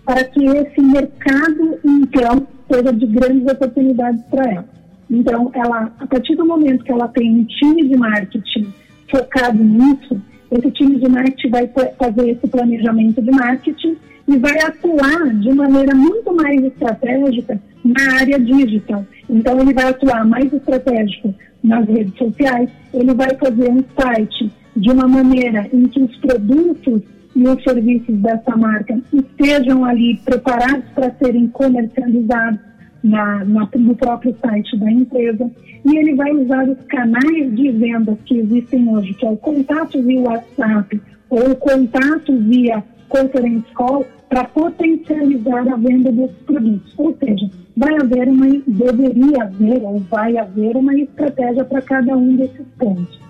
para 0.05 0.25
que 0.25 0.45
esse 0.45 0.81
mercado, 0.81 1.79
então, 1.85 2.47
seja 2.71 2.93
de 2.93 3.07
grandes 3.07 3.53
oportunidades 3.53 4.23
para 4.25 4.51
ela. 4.51 4.65
Então, 5.11 5.51
ela, 5.55 5.93
a 5.99 6.07
partir 6.07 6.37
do 6.37 6.47
momento 6.47 6.85
que 6.85 6.93
ela 6.93 7.09
tem 7.09 7.41
um 7.41 7.45
time 7.45 7.89
de 7.89 7.97
marketing 7.97 8.73
focado 9.11 9.63
nisso, 9.63 10.21
esse 10.51 10.71
time 10.73 10.99
de 10.99 11.09
marketing 11.09 11.51
vai 11.51 11.71
fazer 11.99 12.31
esse 12.31 12.47
planejamento 12.49 13.21
de 13.21 13.31
marketing 13.31 13.97
e 14.29 14.37
vai 14.37 14.59
atuar 14.61 15.35
de 15.35 15.53
maneira 15.53 15.95
muito 15.95 16.35
mais 16.35 16.63
estratégica 16.63 17.61
na 17.85 18.19
área 18.19 18.39
digital. 18.39 19.05
Então, 19.29 19.61
ele 19.61 19.75
vai 19.75 19.85
atuar 19.85 20.25
mais 20.27 20.53
estratégico 20.53 21.35
nas 21.63 21.87
redes 21.87 22.17
sociais, 22.17 22.71
ele 22.93 23.15
vai 23.15 23.35
fazer 23.37 23.71
um 23.71 23.85
site 23.99 24.51
de 24.77 24.91
uma 24.91 25.07
maneira 25.07 25.69
em 25.73 25.87
que 25.87 26.01
os 26.01 26.17
produtos 26.17 27.03
e 27.35 27.47
os 27.47 27.63
serviços 27.63 28.17
dessa 28.19 28.57
marca 28.57 28.99
estejam 29.13 29.85
ali 29.85 30.19
preparados 30.25 30.85
para 30.95 31.11
serem 31.13 31.47
comercializados 31.49 32.61
na, 33.03 33.45
na, 33.45 33.69
no 33.75 33.95
próprio 33.95 34.37
site 34.41 34.77
da 34.79 34.91
empresa. 34.91 35.51
E 35.85 35.97
ele 35.97 36.15
vai 36.15 36.31
usar 36.33 36.69
os 36.69 36.79
canais 36.87 37.55
de 37.55 37.71
vendas 37.71 38.19
que 38.27 38.39
existem 38.39 38.89
hoje, 38.89 39.15
que 39.15 39.27
é 39.27 39.31
o 39.31 39.37
contato 39.37 40.03
via 40.03 40.21
WhatsApp 40.21 41.01
ou 41.31 41.53
o 41.53 41.57
contato 41.57 42.37
via 42.37 42.83
conference 43.11 43.67
call, 43.75 44.07
para 44.29 44.45
potencializar 44.45 45.69
a 45.69 45.77
venda 45.77 46.11
desses 46.11 46.37
produtos. 46.47 46.95
Ou 46.97 47.17
seja, 47.19 47.51
vai 47.77 47.95
haver 47.97 48.29
uma, 48.29 48.47
deveria 48.67 49.43
haver 49.43 49.83
ou 49.83 49.99
vai 50.11 50.39
haver 50.39 50.77
uma 50.77 50.95
estratégia 50.95 51.65
para 51.65 51.83
cada 51.83 52.17
um 52.17 52.37
desses 52.37 52.67
pontos. 52.79 53.21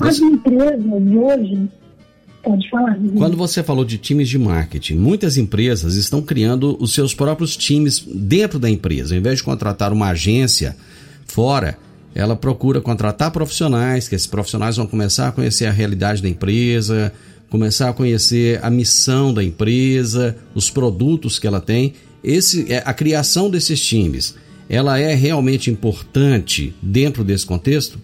As 0.00 0.18
empresas 0.18 0.84
hoje 0.84 1.68
Pode 2.42 2.70
falar. 2.70 2.98
Quando 3.18 3.36
você 3.36 3.62
falou 3.62 3.84
de 3.84 3.98
times 3.98 4.28
de 4.28 4.38
marketing, 4.38 4.94
muitas 4.94 5.36
empresas 5.36 5.94
estão 5.94 6.22
criando 6.22 6.76
os 6.80 6.94
seus 6.94 7.14
próprios 7.14 7.54
times 7.54 8.02
dentro 8.06 8.58
da 8.58 8.70
empresa. 8.70 9.14
Ao 9.14 9.18
invés 9.18 9.38
de 9.38 9.44
contratar 9.44 9.92
uma 9.92 10.08
agência 10.08 10.74
fora, 11.26 11.76
ela 12.14 12.34
procura 12.34 12.80
contratar 12.80 13.30
profissionais, 13.30 14.08
que 14.08 14.14
esses 14.14 14.26
profissionais 14.26 14.76
vão 14.76 14.86
começar 14.86 15.28
a 15.28 15.32
conhecer 15.32 15.66
a 15.66 15.70
realidade 15.70 16.22
da 16.22 16.28
empresa, 16.28 17.12
começar 17.48 17.88
a 17.88 17.92
conhecer 17.92 18.58
a 18.62 18.70
missão 18.70 19.32
da 19.32 19.42
empresa, 19.42 20.36
os 20.54 20.70
produtos 20.70 21.38
que 21.38 21.46
ela 21.46 21.60
tem. 21.60 21.94
Esse, 22.22 22.72
é, 22.72 22.82
a 22.84 22.92
criação 22.92 23.50
desses 23.50 23.84
times, 23.84 24.36
ela 24.68 24.98
é 24.98 25.14
realmente 25.14 25.70
importante 25.70 26.74
dentro 26.82 27.24
desse 27.24 27.46
contexto? 27.46 27.98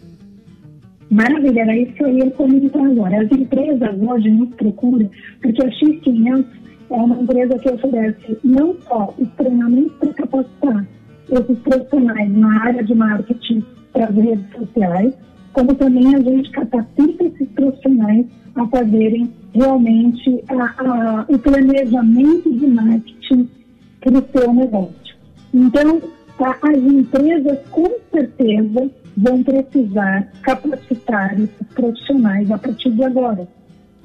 Maravilha, 1.09 1.61
era 1.61 1.77
isso 1.77 1.93
que 1.93 2.03
eu 2.03 2.17
ia 2.17 2.31
comentar 2.33 2.85
agora. 2.85 3.23
As 3.23 3.31
empresas 3.31 3.95
hoje 4.01 4.31
nos 4.31 4.49
procuram 4.57 5.09
porque 5.41 5.63
a 5.63 5.69
X500 5.69 6.45
é 6.91 6.95
uma 6.95 7.21
empresa 7.21 7.59
que 7.59 7.69
oferece 7.69 8.39
não 8.43 8.77
só 8.89 9.15
os 9.19 9.29
treinamentos 9.37 9.93
para 9.99 10.13
capacitar 10.15 10.87
esses 11.31 11.59
profissionais 11.59 12.31
na 12.33 12.63
área 12.63 12.83
de 12.83 12.95
marketing 12.95 13.65
para 13.93 14.05
as 14.07 14.15
redes 14.15 14.47
sociais, 14.57 15.15
como 15.53 15.75
também 15.75 16.15
a 16.15 16.21
gente 16.21 16.51
capacita 16.51 17.25
esses 17.25 17.49
profissionais 17.49 18.27
a 18.55 18.67
fazerem 18.69 19.33
realmente 19.55 20.45
a, 20.49 20.83
a, 20.83 21.27
o 21.29 21.39
planejamento 21.39 22.53
de 22.53 22.67
marketing 22.67 23.49
para 24.01 24.19
o 24.19 24.25
seu 24.33 24.53
negócio. 24.53 25.17
Então, 25.53 26.01
as 26.39 26.79
empresas 26.79 27.59
com 27.71 27.91
certeza 28.13 28.91
vão 29.17 29.43
precisar 29.43 30.31
capacitar 30.43 31.35
esses 31.35 31.67
profissionais 31.75 32.51
a 32.51 32.59
partir 32.59 32.91
de 32.91 33.05
agora. 33.05 33.49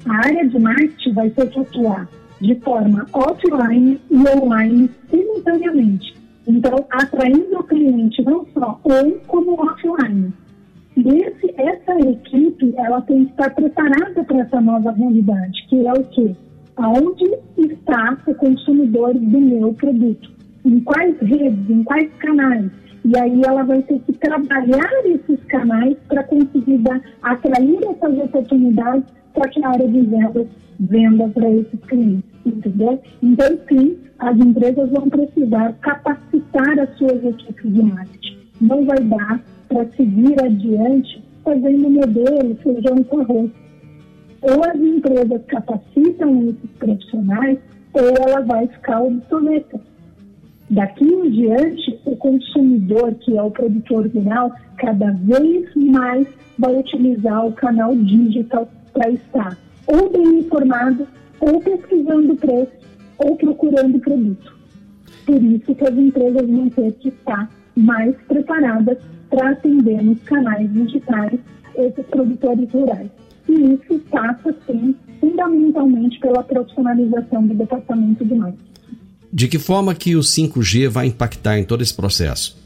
A 0.06 0.16
área 0.26 0.48
de 0.48 0.58
marketing 0.58 1.12
vai 1.12 1.30
ter 1.30 1.48
que 1.50 1.60
atuar 1.60 2.08
de 2.40 2.54
forma 2.56 3.06
offline 3.12 4.00
e 4.10 4.16
online 4.16 4.90
simultaneamente. 5.10 6.21
Então, 6.46 6.84
atraindo 6.90 7.58
o 7.58 7.64
cliente 7.64 8.22
não 8.22 8.46
só 8.52 8.80
on 8.84 9.12
como 9.26 9.60
offline. 9.60 10.32
E 10.96 11.08
esse, 11.08 11.54
essa 11.56 11.98
equipe, 12.00 12.74
ela 12.76 13.00
tem 13.02 13.24
que 13.24 13.30
estar 13.30 13.50
preparada 13.54 14.24
para 14.24 14.40
essa 14.40 14.60
nova 14.60 14.92
realidade, 14.92 15.66
que 15.68 15.86
é 15.86 15.92
o 15.92 16.04
quê? 16.04 16.34
Aonde 16.76 17.24
está 17.56 18.18
o 18.26 18.34
consumidor 18.34 19.14
do 19.14 19.40
meu 19.40 19.72
produto? 19.74 20.30
Em 20.64 20.80
quais 20.80 21.16
redes, 21.20 21.70
em 21.70 21.82
quais 21.84 22.10
canais? 22.18 22.70
E 23.04 23.18
aí 23.18 23.42
ela 23.44 23.62
vai 23.62 23.82
ter 23.82 24.00
que 24.00 24.12
trabalhar 24.12 24.90
esses 25.04 25.42
canais 25.46 25.96
para 26.08 26.22
conseguir 26.24 26.78
dar, 26.78 27.00
atrair 27.22 27.78
essas 27.84 28.18
oportunidades 28.18 29.04
para 29.34 29.48
que 29.48 29.64
a 29.64 29.68
área 29.68 29.88
de 29.88 30.00
vendas 30.00 30.46
venda 30.78 31.28
para 31.28 31.50
esses 31.50 31.80
clientes, 31.86 32.24
entendeu? 32.44 33.00
Então, 33.22 33.58
sim, 33.68 33.96
as 34.18 34.36
empresas 34.38 34.90
vão 34.90 35.08
precisar 35.08 35.72
capacitar 35.80 36.78
as 36.78 36.96
suas 36.96 37.24
equipes 37.24 37.72
de 37.72 37.82
marketing. 37.82 38.38
Não 38.60 38.84
vai 38.84 38.98
dar 39.00 39.40
para 39.68 39.86
seguir 39.92 40.42
adiante 40.42 41.22
fazendo 41.44 41.90
modelo 41.90 42.54
feijão 42.62 43.02
com 43.04 43.20
arroz. 43.20 43.50
Ou 44.42 44.64
as 44.64 44.80
empresas 44.80 45.40
capacitam 45.46 46.48
esses 46.48 46.70
profissionais, 46.78 47.58
ou 47.94 48.08
ela 48.26 48.40
vai 48.42 48.66
ficar 48.66 49.02
obsoleta. 49.02 49.80
Daqui 50.70 51.04
em 51.04 51.30
diante, 51.30 52.00
o 52.04 52.16
consumidor, 52.16 53.14
que 53.16 53.36
é 53.36 53.42
o 53.42 53.50
produtor 53.50 54.08
rural, 54.08 54.52
cada 54.78 55.10
vez 55.12 55.68
mais 55.76 56.26
vai 56.58 56.76
utilizar 56.78 57.46
o 57.46 57.52
canal 57.52 57.94
digital 57.94 58.68
para 58.92 59.10
estar 59.10 59.58
ou 59.86 60.10
bem 60.10 60.40
informado, 60.40 61.06
ou 61.40 61.60
pesquisando 61.60 62.36
preço, 62.36 62.72
ou 63.18 63.36
procurando 63.36 63.98
produto. 63.98 64.56
Por 65.26 65.42
isso 65.42 65.74
que 65.74 65.84
as 65.84 65.96
empresas 65.96 66.48
vão 66.48 66.68
ter 66.70 66.92
que 66.92 67.08
estar 67.08 67.50
mais 67.76 68.14
preparadas 68.28 68.98
para 69.30 69.50
atender 69.50 70.02
nos 70.02 70.20
canais 70.22 70.72
digitais 70.72 71.38
esses 71.76 72.06
produtores 72.06 72.70
rurais. 72.70 73.10
E 73.48 73.74
isso 73.74 73.98
passa, 74.10 74.54
sim, 74.66 74.94
fundamentalmente 75.20 76.18
pela 76.20 76.42
profissionalização 76.42 77.46
do 77.46 77.54
departamento 77.54 78.24
de 78.24 78.34
marketing. 78.34 78.72
De 79.32 79.48
que 79.48 79.58
forma 79.58 79.94
que 79.94 80.14
o 80.14 80.20
5G 80.20 80.88
vai 80.88 81.06
impactar 81.06 81.58
em 81.58 81.64
todo 81.64 81.82
esse 81.82 81.94
processo? 81.94 82.60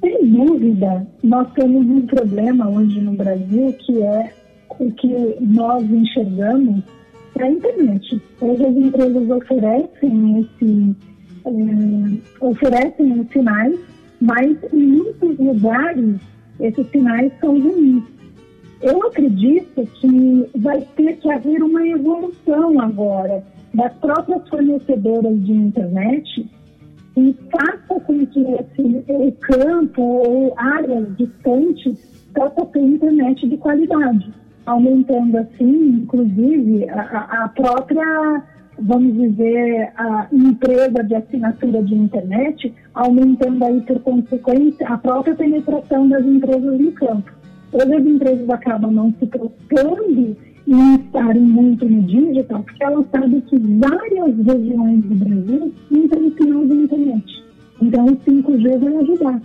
Sem 0.00 0.30
dúvida, 0.30 1.06
nós 1.22 1.52
temos 1.52 1.86
um 1.86 2.06
problema 2.06 2.68
hoje 2.68 3.00
no 3.00 3.12
Brasil 3.12 3.72
que 3.78 4.02
é 4.02 4.32
o 4.70 4.90
que 4.92 5.36
nós 5.40 5.82
enxergamos 5.90 6.82
é 7.38 7.42
a 7.42 7.50
internet. 7.50 8.22
Hoje 8.40 8.64
as 8.64 8.76
empresas 8.76 9.30
oferecem 9.30 10.40
esse, 10.40 10.96
é, 11.44 12.46
oferecem 12.46 13.20
os 13.20 13.28
sinais 13.30 13.78
mas 14.20 14.56
em 14.72 14.86
muitos 14.86 15.38
lugares 15.38 16.16
esses 16.60 16.86
sinais 16.90 17.32
são 17.40 17.60
ruins. 17.60 18.02
Eu 18.80 19.06
acredito 19.06 19.86
que 20.00 20.50
vai 20.56 20.80
ter 20.96 21.16
que 21.16 21.30
haver 21.30 21.62
uma 21.62 21.86
evolução 21.86 22.80
agora 22.80 23.44
das 23.74 23.92
próprias 23.94 24.48
fornecedoras 24.48 25.44
de 25.44 25.52
internet 25.52 26.50
e 27.16 27.36
faça 27.50 28.00
com 28.00 28.26
que 28.26 28.40
esse, 28.40 29.04
o 29.08 29.32
campo 29.32 30.02
ou 30.02 30.54
áreas 30.56 31.16
distantes 31.16 31.98
possa 32.34 32.66
ter 32.66 32.80
internet 32.80 33.48
de 33.48 33.56
qualidade, 33.56 34.32
aumentando 34.68 35.38
assim, 35.38 36.02
inclusive, 36.02 36.88
a, 36.90 37.44
a 37.44 37.48
própria, 37.48 38.42
vamos 38.78 39.14
dizer, 39.14 39.92
a 39.96 40.28
empresa 40.30 41.02
de 41.02 41.14
assinatura 41.14 41.82
de 41.82 41.94
internet, 41.94 42.74
aumentando 42.94 43.64
aí 43.64 43.80
por 43.80 43.98
consequência 44.00 44.86
a 44.86 44.98
própria 44.98 45.34
penetração 45.34 46.08
das 46.08 46.24
empresas 46.24 46.78
no 46.78 46.92
campo. 46.92 47.32
Hoje 47.72 47.94
as 47.94 48.06
empresas 48.06 48.50
acabam 48.50 48.92
não 48.92 49.12
se 49.18 49.26
preocupando 49.26 50.36
em 50.66 50.94
estarem 50.96 51.42
muito 51.42 51.88
no 51.88 52.02
digital, 52.02 52.62
porque 52.62 52.84
elas 52.84 53.06
sabem 53.10 53.40
que 53.40 53.58
várias 53.58 54.36
regiões 54.36 55.02
do 55.02 55.14
Brasil 55.14 55.72
não 55.90 56.08
têm 56.08 56.34
sinal 56.36 56.66
de 56.66 56.74
internet. 56.74 57.44
Então 57.80 58.04
o 58.04 58.16
5G 58.16 58.78
vai 58.78 58.96
ajudar. 58.96 59.42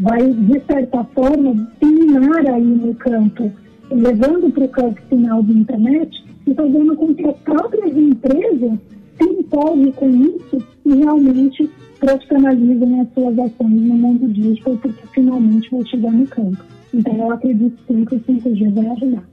Vai, 0.00 0.32
de 0.32 0.60
certa 0.60 1.04
forma, 1.04 1.66
terminar 1.78 2.46
aí 2.46 2.64
no 2.64 2.94
campo, 2.94 3.50
levando 3.90 4.50
para 4.52 4.64
o 4.64 4.68
campo 4.68 5.00
sinal 5.08 5.42
de 5.42 5.52
internet 5.52 6.24
e 6.46 6.54
fazendo 6.54 6.96
com 6.96 7.14
que 7.14 7.26
as 7.26 7.36
próprias 7.38 7.96
empresas 7.96 8.78
se 9.18 9.24
empolguem 9.24 9.92
com 9.92 10.10
isso 10.10 10.64
e 10.86 10.94
realmente 10.94 11.70
profissionalizem 11.98 13.00
as 13.00 13.08
suas 13.12 13.38
ações 13.38 13.80
no 13.80 13.94
mundo 13.94 14.28
digital, 14.28 14.76
porque 14.76 15.02
finalmente 15.14 15.70
vai 15.70 15.86
chegar 15.86 16.12
no 16.12 16.26
campo. 16.26 16.58
Então 16.92 17.14
eu 17.14 17.32
acredito 17.32 17.78
sim 17.86 18.04
que 18.04 18.14
o 18.14 18.20
5G 18.20 18.72
vai 18.74 18.86
ajudar. 18.86 19.28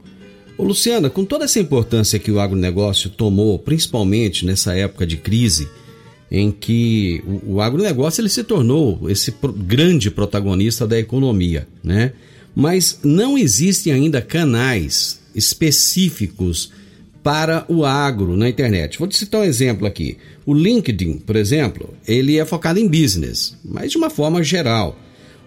Ô 0.58 0.64
Luciana, 0.64 1.10
com 1.10 1.24
toda 1.24 1.46
essa 1.46 1.60
importância 1.60 2.20
que 2.20 2.32
o 2.32 2.40
agronegócio 2.40 3.10
tomou, 3.10 3.58
principalmente 3.60 4.46
nessa 4.46 4.76
época 4.76 5.06
de 5.06 5.16
crise, 5.18 5.70
em 6.32 6.52
que 6.52 7.24
o, 7.26 7.56
o 7.56 7.62
agronegócio 7.62 8.22
ele 8.22 8.30
se 8.30 8.44
tornou 8.44 9.10
esse 9.10 9.32
pro, 9.32 9.54
grande 9.54 10.12
protagonista 10.12 10.86
da 10.86 11.00
economia, 11.00 11.68
né? 11.84 12.14
Mas 12.60 13.02
não 13.04 13.38
existem 13.38 13.94
ainda 13.94 14.20
canais 14.20 15.20
específicos 15.36 16.72
para 17.22 17.64
o 17.68 17.86
agro 17.86 18.36
na 18.36 18.50
internet. 18.50 18.98
Vou 18.98 19.08
te 19.08 19.16
citar 19.16 19.42
um 19.42 19.44
exemplo 19.44 19.86
aqui. 19.86 20.18
O 20.44 20.56
LinkedIn, 20.56 21.20
por 21.20 21.36
exemplo, 21.36 21.94
ele 22.08 22.40
é 22.40 22.44
focado 22.46 22.80
em 22.80 22.88
business, 22.88 23.56
mas 23.64 23.92
de 23.92 23.98
uma 24.00 24.10
forma 24.10 24.42
geral. 24.42 24.98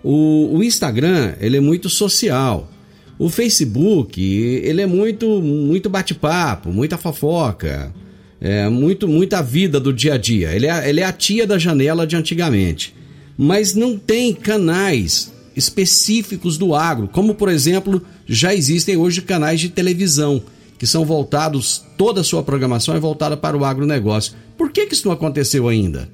O, 0.05 0.57
o 0.57 0.63
Instagram, 0.63 1.35
ele 1.41 1.57
é 1.57 1.61
muito 1.61 1.89
social. 1.89 2.71
O 3.19 3.29
Facebook, 3.29 4.23
ele 4.23 4.81
é 4.81 4.87
muito, 4.87 5.43
muito 5.43 5.91
bate-papo, 5.91 6.71
muita 6.71 6.97
fofoca, 6.97 7.93
é, 8.41 8.69
muito, 8.69 9.09
muita 9.09 9.43
vida 9.43 9.81
do 9.81 9.93
dia 9.93 10.15
a 10.15 10.17
dia. 10.17 10.55
Ele 10.55 10.69
é, 10.69 10.89
ele 10.89 11.01
é 11.01 11.05
a 11.05 11.13
tia 11.13 11.45
da 11.45 11.59
janela 11.59 12.07
de 12.07 12.15
antigamente. 12.15 12.95
Mas 13.37 13.75
não 13.75 13.99
tem 13.99 14.33
canais 14.33 15.33
específicos 15.57 16.57
do 16.57 16.75
agro, 16.75 17.09
como 17.09 17.35
por 17.35 17.49
exemplo, 17.49 18.03
já 18.27 18.55
existem 18.55 18.97
hoje 18.97 19.23
canais 19.23 19.61
de 19.61 19.69
televisão 19.69 20.43
que 20.81 20.87
são 20.87 21.05
voltados, 21.05 21.85
toda 21.99 22.23
a 22.23 22.25
sua 22.25 22.43
programação 22.43 22.95
é 22.95 22.99
voltada 22.99 23.37
para 23.37 23.55
o 23.55 23.67
agronegócio. 23.67 24.35
Por 24.57 24.73
que, 24.73 24.87
que 24.87 24.95
isso 24.95 25.07
não 25.07 25.13
aconteceu 25.13 25.69
ainda? 25.69 26.09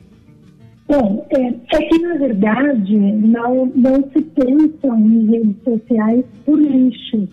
Bom, 0.88 1.24
é, 1.30 1.54
é, 1.76 1.82
que 1.88 1.98
na 2.00 2.14
verdade 2.14 2.96
não, 2.96 3.66
não 3.74 4.08
se 4.12 4.20
pensa 4.22 4.88
em 4.98 5.26
redes 5.30 5.56
sociais 5.62 6.24
por 6.44 6.58
nicho. 6.58 7.28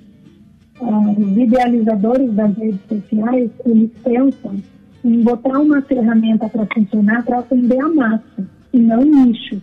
Ah, 0.79 1.15
os 1.17 1.37
idealizadores 1.37 2.33
das 2.33 2.55
redes 2.55 2.79
sociais, 2.87 3.49
eles 3.65 3.89
pensam 4.03 4.55
em 5.03 5.21
botar 5.21 5.57
uma 5.57 5.81
ferramenta 5.81 6.47
para 6.49 6.67
funcionar 6.71 7.23
para 7.25 7.39
atender 7.39 7.79
a 7.79 7.89
massa 7.89 8.47
e 8.71 8.77
não 8.77 9.03
nicho. 9.03 9.59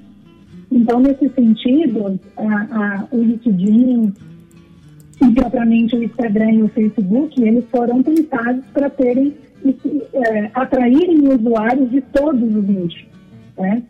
Então, 0.70 1.00
nesse 1.00 1.28
sentido, 1.30 2.18
a, 2.36 2.42
a, 2.42 3.08
o 3.10 3.22
LinkedIn 3.22 4.12
e 5.22 5.34
propriamente 5.34 5.96
o 5.96 6.02
Instagram 6.02 6.52
e 6.52 6.62
o 6.62 6.68
Facebook, 6.68 7.42
eles 7.42 7.64
foram 7.70 8.02
pensados 8.02 8.64
para 8.72 8.88
terem, 8.88 9.34
é, 10.14 10.50
atraírem 10.54 11.28
usuários 11.28 11.90
de 11.90 12.00
todos 12.00 12.54
os 12.54 12.64
nichos. 12.66 13.06
Né? 13.58 13.82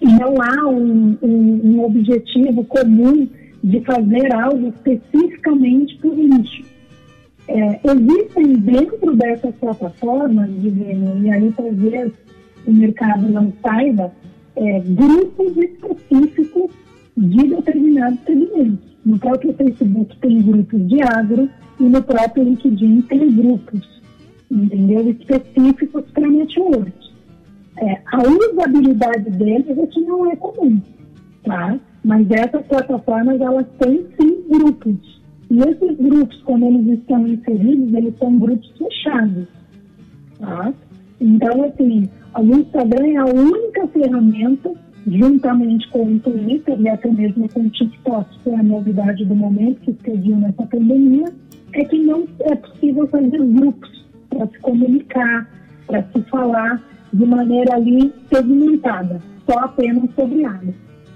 E 0.00 0.06
não 0.06 0.34
há 0.40 0.68
um, 0.68 1.16
um, 1.22 1.60
um 1.64 1.84
objetivo 1.84 2.64
comum 2.64 3.28
de 3.62 3.80
fazer 3.80 4.32
algo 4.32 4.68
especificamente 4.68 5.96
por 5.98 6.16
nicho. 6.16 6.64
É, 7.48 7.80
existem 7.84 8.54
dentro 8.58 9.14
dessas 9.14 9.54
plataformas, 9.56 10.50
e 10.62 11.30
aí 11.30 11.52
talvez 11.56 12.12
o 12.66 12.72
mercado 12.72 13.28
não 13.28 13.52
saiba, 13.62 14.12
é, 14.56 14.80
grupos 14.80 15.56
específicos 15.56 16.70
de 17.16 17.48
determinados 17.48 18.18
segmentos. 18.24 18.96
No 19.04 19.18
próprio 19.18 19.54
Facebook 19.54 20.16
tem 20.18 20.42
grupos 20.42 20.88
de 20.88 21.02
agro 21.02 21.48
e 21.78 21.84
no 21.84 22.02
próprio 22.02 22.44
LinkedIn 22.44 23.02
tem 23.02 23.32
grupos, 23.36 24.02
entendeu? 24.50 25.08
Específicos 25.10 26.04
para 26.12 26.28
network. 26.28 26.92
É, 27.78 28.00
a 28.06 28.22
usabilidade 28.22 29.30
deles 29.30 29.78
é 29.78 29.86
que 29.86 30.00
não 30.00 30.30
é 30.30 30.36
comum, 30.36 30.80
tá? 31.44 31.78
Mas 32.02 32.30
essas 32.30 32.64
plataformas, 32.66 33.40
elas 33.40 33.66
têm 33.78 34.06
sim 34.18 34.42
grupos. 34.48 35.20
E 35.50 35.58
esses 35.60 35.96
grupos, 35.98 36.42
quando 36.42 36.66
eles 36.66 36.98
estão 36.98 37.26
inseridos, 37.26 37.94
eles 37.94 38.18
são 38.18 38.36
grupos 38.38 38.72
fechados, 38.78 39.46
tá? 40.38 40.72
Então, 41.20 41.64
assim, 41.64 42.08
o 42.40 42.58
Instagram 42.58 43.06
é 43.06 43.16
a 43.16 43.24
única 43.24 43.86
ferramenta, 43.88 44.72
juntamente 45.06 45.88
com 45.88 46.04
o 46.04 46.18
Twitter 46.18 46.80
e 46.80 46.88
até 46.88 47.10
mesmo 47.10 47.48
com 47.48 47.60
o 47.60 47.70
TikTok, 47.70 48.38
que 48.42 48.50
é 48.50 48.54
a 48.54 48.62
novidade 48.62 49.24
do 49.24 49.34
momento 49.34 49.80
que 49.80 49.90
explodiu 49.90 50.36
nessa 50.36 50.66
pandemia, 50.66 51.32
é 51.72 51.84
que 51.84 51.98
não 51.98 52.24
é 52.40 52.54
possível 52.56 53.06
fazer 53.08 53.38
grupos 53.38 54.06
para 54.28 54.46
se 54.48 54.58
comunicar, 54.58 55.48
para 55.86 56.02
se 56.02 56.20
falar 56.22 56.82
de 57.12 57.24
maneira 57.24 57.74
ali 57.74 58.12
segmentada, 58.32 59.20
só 59.48 59.58
apenas 59.60 60.10
sobre 60.14 60.44
água. 60.44 60.74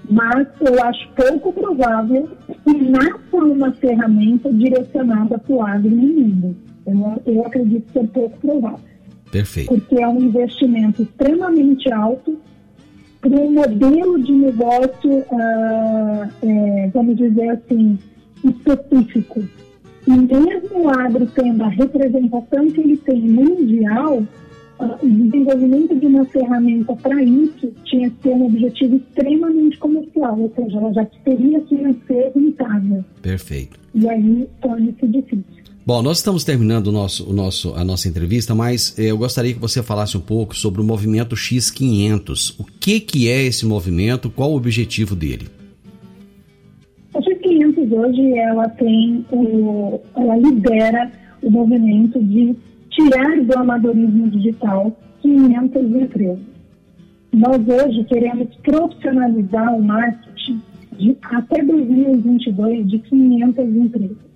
Mas 0.09 0.47
eu 0.61 0.83
acho 0.83 1.09
pouco 1.15 1.53
provável 1.53 2.27
que 2.63 2.89
nasça 2.89 3.37
uma 3.37 3.71
ferramenta 3.73 4.51
direcionada 4.51 5.37
para 5.37 5.53
o 5.53 5.61
agro 5.61 5.89
no 5.89 6.01
mundo. 6.01 6.55
Eu, 6.85 7.33
eu 7.33 7.45
acredito 7.45 7.91
ser 7.91 8.07
pouco 8.07 8.37
provável. 8.39 8.90
Perfeito. 9.31 9.73
Porque 9.73 10.01
é 10.01 10.07
um 10.07 10.21
investimento 10.21 11.03
extremamente 11.03 11.91
alto 11.91 12.37
para 13.21 13.29
um 13.29 13.51
modelo 13.51 14.21
de 14.21 14.31
negócio, 14.31 15.11
uh, 15.11 16.29
é, 16.41 16.89
vamos 16.93 17.15
dizer 17.17 17.49
assim, 17.49 17.97
específico. 18.43 19.43
E 20.07 20.11
mesmo 20.11 20.85
o 20.85 20.89
agro 20.89 21.27
tendo 21.27 21.63
a 21.63 21.69
representação 21.69 22.71
que 22.71 22.81
ele 22.81 22.97
tem 22.97 23.21
mundial, 23.21 24.23
o 24.79 25.07
desenvolvimento 25.07 25.95
de 25.95 26.07
uma 26.07 26.25
ferramenta 26.25 26.95
para 26.95 27.21
isso 27.21 27.71
tinha 27.85 28.09
que 28.09 28.15
ter 28.17 28.29
um 28.29 28.47
objetivo 28.47 28.95
extremamente 28.95 29.77
comercial, 29.77 30.39
ou 30.39 30.51
seja, 30.55 30.77
ela 30.77 30.93
já 30.93 31.05
teria 31.23 31.59
que 31.61 31.77
ser 32.07 32.31
rentável. 32.35 33.05
Perfeito. 33.21 33.79
E 33.93 34.09
aí 34.09 34.49
torna-se 34.59 35.07
difícil. 35.07 35.60
Bom, 35.93 36.01
nós 36.01 36.19
estamos 36.19 36.45
terminando 36.45 36.87
o 36.87 36.91
nosso, 36.93 37.29
o 37.29 37.33
nosso, 37.33 37.75
a 37.75 37.83
nossa 37.83 38.07
entrevista, 38.07 38.55
mas 38.55 38.97
eu 38.97 39.17
gostaria 39.17 39.53
que 39.53 39.59
você 39.59 39.83
falasse 39.83 40.15
um 40.15 40.21
pouco 40.21 40.55
sobre 40.55 40.79
o 40.79 40.85
movimento 40.85 41.35
X500. 41.35 42.57
O 42.57 42.63
que, 42.63 43.01
que 43.01 43.27
é 43.27 43.43
esse 43.43 43.65
movimento? 43.65 44.29
Qual 44.29 44.53
o 44.53 44.55
objetivo 44.55 45.17
dele? 45.17 45.49
A 47.13 47.19
X500 47.19 47.91
hoje 47.91 48.37
ela 48.37 48.69
tem 48.69 49.25
o, 49.33 49.99
ela 50.15 50.37
lidera 50.37 51.11
o 51.41 51.51
movimento 51.51 52.23
de 52.23 52.55
tirar 52.89 53.43
do 53.43 53.59
amadorismo 53.59 54.29
digital 54.29 54.97
500 55.21 55.81
empresas. 55.83 56.39
Nós 57.33 57.67
hoje 57.67 58.05
queremos 58.05 58.47
profissionalizar 58.63 59.75
o 59.75 59.83
marketing 59.83 60.61
de, 60.97 61.17
até 61.21 61.61
2022 61.61 62.87
de 62.89 62.97
500 62.97 63.65
empresas. 63.65 64.30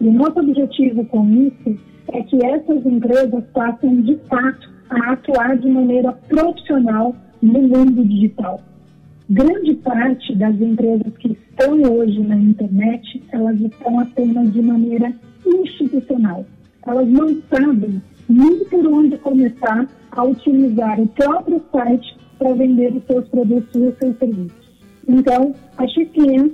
E 0.00 0.06
o 0.06 0.12
nosso 0.12 0.40
objetivo 0.40 1.04
com 1.06 1.26
isso 1.28 1.78
é 2.12 2.22
que 2.22 2.44
essas 2.44 2.84
empresas 2.86 3.44
passem 3.52 4.02
de 4.02 4.16
fato 4.28 4.70
a 4.88 5.12
atuar 5.12 5.56
de 5.58 5.68
maneira 5.68 6.12
profissional 6.28 7.14
no 7.42 7.62
mundo 7.62 8.04
digital. 8.04 8.60
Grande 9.28 9.74
parte 9.74 10.34
das 10.34 10.60
empresas 10.60 11.16
que 11.18 11.32
estão 11.32 11.80
hoje 11.82 12.20
na 12.20 12.36
internet, 12.36 13.22
elas 13.30 13.60
estão 13.60 14.00
apenas 14.00 14.52
de 14.52 14.62
maneira 14.62 15.12
institucional 15.46 16.44
elas 16.86 17.08
não 17.08 17.40
sabem 17.48 18.02
nem 18.28 18.64
por 18.64 18.86
onde 18.86 19.18
começar 19.18 19.88
a 20.12 20.24
utilizar 20.24 21.00
o 21.00 21.06
próprio 21.08 21.62
site 21.72 22.16
para 22.38 22.54
vender 22.54 22.94
os 22.96 23.04
seus 23.04 23.28
produtos 23.28 23.74
e 23.74 23.86
os 23.86 23.98
seus 23.98 24.16
serviços. 24.18 24.70
Então, 25.06 25.54
a 25.76 25.86
Chiquinha 25.88 26.50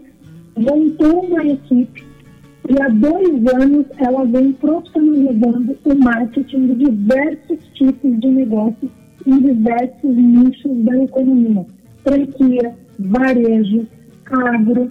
montou 0.57 1.27
uma 1.27 1.45
equipe 1.45 2.06
e 2.69 2.83
há 2.83 2.89
dois 2.89 3.47
anos 3.55 3.87
ela 3.99 4.25
vem 4.25 4.53
profissionalizando 4.53 5.77
o 5.85 5.95
marketing 5.95 6.67
de 6.67 6.75
diversos 6.87 7.59
tipos 7.75 8.21
de 8.21 8.29
negócios 8.29 8.91
em 9.27 9.39
diversos 9.41 10.17
nichos 10.17 10.85
da 10.85 11.05
economia. 11.05 11.67
Franquia, 12.03 12.77
varejo, 12.99 13.87
agro, 14.31 14.91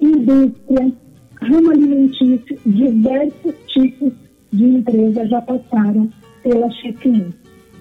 indústria, 0.00 0.92
ramo 1.40 1.70
alimentício, 1.70 2.58
diversos 2.66 3.54
tipos 3.68 4.12
de 4.52 4.64
empresas 4.64 5.28
já 5.30 5.40
passaram 5.42 6.08
pela 6.42 6.68
Check-in. 6.70 7.32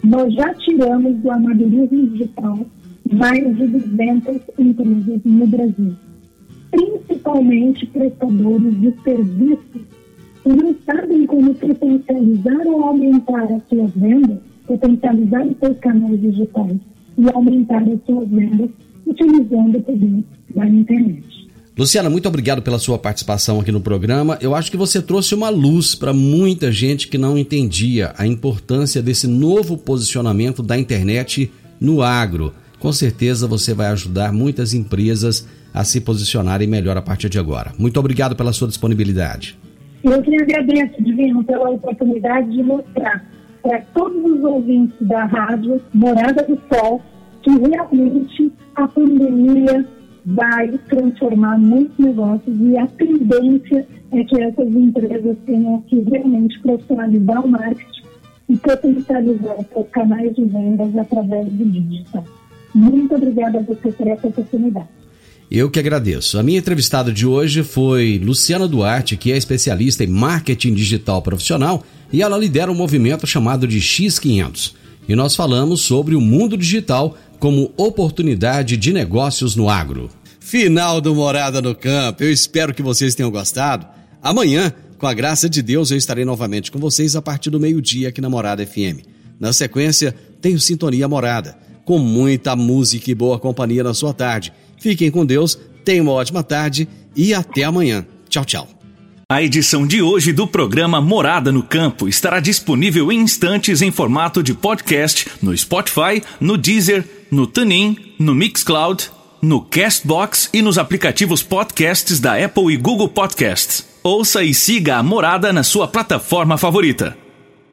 Nós 0.03 0.33
já 0.33 0.53
tiramos 0.55 1.17
do 1.17 1.31
amadorismo 1.31 2.07
digital 2.07 2.59
mais 3.11 3.57
de 3.57 3.67
200 3.67 4.41
empresas 4.57 5.21
no 5.23 5.47
Brasil, 5.47 5.95
principalmente 6.73 7.85
prestadores 7.87 8.81
de 8.81 8.93
serviços 9.03 9.81
que 10.43 10.49
não 10.49 10.75
sabem 10.85 11.25
como 11.25 11.53
potencializar 11.53 12.67
ou 12.67 12.83
aumentar 12.83 13.43
as 13.43 13.61
suas 13.69 13.91
vendas, 13.95 14.39
potencializar 14.67 15.45
os 15.45 15.57
seus 15.57 15.77
canais 15.79 16.19
digitais 16.19 16.77
e 17.17 17.29
aumentar 17.31 17.83
as 17.83 17.99
suas 18.05 18.27
vendas 18.27 18.69
utilizando 19.05 19.77
o 19.77 19.81
poder 19.81 20.23
da 20.55 20.67
internet. 20.67 21.43
Luciana, 21.77 22.09
muito 22.09 22.27
obrigado 22.27 22.61
pela 22.61 22.77
sua 22.77 22.99
participação 22.99 23.59
aqui 23.59 23.71
no 23.71 23.81
programa. 23.81 24.37
Eu 24.41 24.53
acho 24.53 24.69
que 24.69 24.77
você 24.77 25.01
trouxe 25.01 25.33
uma 25.33 25.49
luz 25.49 25.95
para 25.95 26.13
muita 26.13 26.71
gente 26.71 27.07
que 27.07 27.17
não 27.17 27.37
entendia 27.37 28.13
a 28.17 28.27
importância 28.27 29.01
desse 29.01 29.25
novo 29.27 29.77
posicionamento 29.77 30.61
da 30.61 30.77
internet 30.77 31.51
no 31.79 32.03
agro. 32.03 32.53
Com 32.79 32.91
certeza 32.91 33.47
você 33.47 33.73
vai 33.73 33.87
ajudar 33.87 34.31
muitas 34.31 34.73
empresas 34.73 35.47
a 35.73 35.83
se 35.83 36.01
posicionarem 36.01 36.67
melhor 36.67 36.97
a 36.97 37.01
partir 37.01 37.29
de 37.29 37.39
agora. 37.39 37.71
Muito 37.77 37.99
obrigado 37.99 38.35
pela 38.35 38.53
sua 38.53 38.67
disponibilidade. 38.67 39.57
Eu 40.03 40.21
que 40.21 40.35
agradeço, 40.35 41.01
Divino, 41.01 41.43
pela 41.43 41.69
oportunidade 41.69 42.51
de 42.51 42.61
mostrar 42.61 43.25
para 43.61 43.79
todos 43.93 44.23
os 44.31 44.43
ouvintes 44.43 44.95
da 45.07 45.25
rádio 45.25 45.81
Morada 45.93 46.43
do 46.43 46.59
Sol 46.67 47.01
que 47.41 47.49
realmente 47.49 48.51
a 48.75 48.87
pandemia 48.87 49.85
vai 50.25 50.69
transformar 50.89 51.57
muitos 51.57 51.97
negócios 51.97 52.55
e 52.59 52.77
a 52.77 52.87
tendência 52.87 53.85
é 54.11 54.23
que 54.23 54.41
essas 54.41 54.67
empresas 54.67 55.37
tenham 55.45 55.81
que 55.81 55.99
realmente 56.01 56.59
profissionalizar 56.59 57.45
o 57.45 57.47
marketing 57.49 58.03
e 58.49 58.57
potencializar 58.57 59.57
seus 59.73 59.89
canais 59.89 60.35
de 60.35 60.45
vendas 60.45 60.97
através 60.97 61.47
do 61.47 61.65
digital. 61.65 62.23
Muito 62.73 63.15
obrigada 63.15 63.59
a 63.59 63.61
você 63.61 63.91
por 63.91 64.07
essa 64.07 64.27
oportunidade. 64.27 65.02
Eu 65.51 65.69
que 65.69 65.79
agradeço. 65.79 66.39
A 66.39 66.43
minha 66.43 66.59
entrevistada 66.59 67.11
de 67.11 67.25
hoje 67.25 67.63
foi 67.63 68.19
Luciana 68.23 68.67
Duarte, 68.67 69.17
que 69.17 69.31
é 69.31 69.37
especialista 69.37 70.03
em 70.03 70.07
marketing 70.07 70.73
digital 70.73 71.21
profissional 71.21 71.83
e 72.11 72.21
ela 72.21 72.37
lidera 72.37 72.71
um 72.71 72.75
movimento 72.75 73.27
chamado 73.27 73.67
de 73.67 73.79
X500. 73.79 74.73
E 75.07 75.15
nós 75.15 75.35
falamos 75.35 75.81
sobre 75.81 76.15
o 76.15 76.21
mundo 76.21 76.57
digital 76.57 77.17
como 77.39 77.73
oportunidade 77.75 78.77
de 78.77 78.93
negócios 78.93 79.55
no 79.55 79.69
agro. 79.69 80.09
Final 80.39 81.01
do 81.01 81.13
Morada 81.13 81.61
no 81.61 81.75
Campo. 81.75 82.23
Eu 82.23 82.31
espero 82.31 82.73
que 82.73 82.81
vocês 82.81 83.15
tenham 83.15 83.31
gostado. 83.31 83.85
Amanhã, 84.21 84.73
com 84.97 85.07
a 85.07 85.13
graça 85.13 85.49
de 85.49 85.61
Deus, 85.61 85.91
eu 85.91 85.97
estarei 85.97 86.23
novamente 86.23 86.71
com 86.71 86.79
vocês 86.79 87.15
a 87.15 87.21
partir 87.21 87.49
do 87.49 87.59
meio-dia 87.59 88.09
aqui 88.09 88.21
na 88.21 88.29
Morada 88.29 88.65
FM. 88.65 89.05
Na 89.39 89.51
sequência, 89.51 90.15
tenho 90.41 90.59
Sintonia 90.59 91.07
Morada, 91.07 91.57
com 91.83 91.99
muita 91.99 92.55
música 92.55 93.11
e 93.11 93.15
boa 93.15 93.37
companhia 93.37 93.83
na 93.83 93.93
sua 93.93 94.13
tarde. 94.13 94.53
Fiquem 94.83 95.09
com 95.09 95.25
Deus, 95.25 95.57
tenham 95.85 96.03
uma 96.03 96.11
ótima 96.11 96.43
tarde 96.43 96.89
e 97.15 97.33
até 97.33 97.63
amanhã. 97.63 98.05
Tchau, 98.27 98.43
tchau. 98.43 98.67
A 99.29 99.41
edição 99.41 99.87
de 99.87 100.01
hoje 100.01 100.33
do 100.33 100.45
programa 100.45 100.99
Morada 100.99 101.53
no 101.53 101.63
Campo 101.63 102.05
estará 102.05 102.41
disponível 102.41 103.09
em 103.09 103.21
instantes 103.21 103.81
em 103.81 103.91
formato 103.91 104.43
de 104.43 104.53
podcast 104.53 105.29
no 105.41 105.57
Spotify, 105.57 106.21
no 106.37 106.57
Deezer, 106.57 107.05
no 107.31 107.47
TuneIn, 107.47 107.95
no 108.19 108.35
Mixcloud, 108.35 109.09
no 109.41 109.61
Castbox 109.61 110.49
e 110.51 110.61
nos 110.61 110.77
aplicativos 110.77 111.41
podcasts 111.41 112.19
da 112.19 112.35
Apple 112.35 112.73
e 112.73 112.75
Google 112.75 113.07
Podcasts. 113.07 113.87
Ouça 114.03 114.43
e 114.43 114.53
siga 114.53 114.97
a 114.97 115.03
Morada 115.03 115.53
na 115.53 115.63
sua 115.63 115.87
plataforma 115.87 116.57
favorita. 116.57 117.15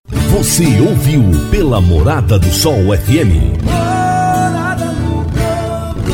Você 0.06 0.64
ouviu 0.80 1.24
pela 1.50 1.80
Morada 1.80 2.38
do 2.38 2.52
Sol 2.52 2.96
FM. 2.96 4.09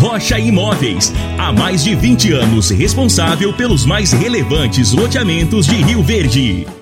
Rocha 0.00 0.38
Imóveis. 0.38 1.12
Há 1.36 1.52
mais 1.52 1.84
de 1.84 1.94
20 1.94 2.32
anos 2.32 2.70
responsável 2.70 3.52
pelos 3.52 3.84
mais 3.84 4.12
relevantes 4.12 4.92
loteamentos 4.92 5.66
de 5.66 5.76
Rio 5.76 6.02
Verde. 6.02 6.79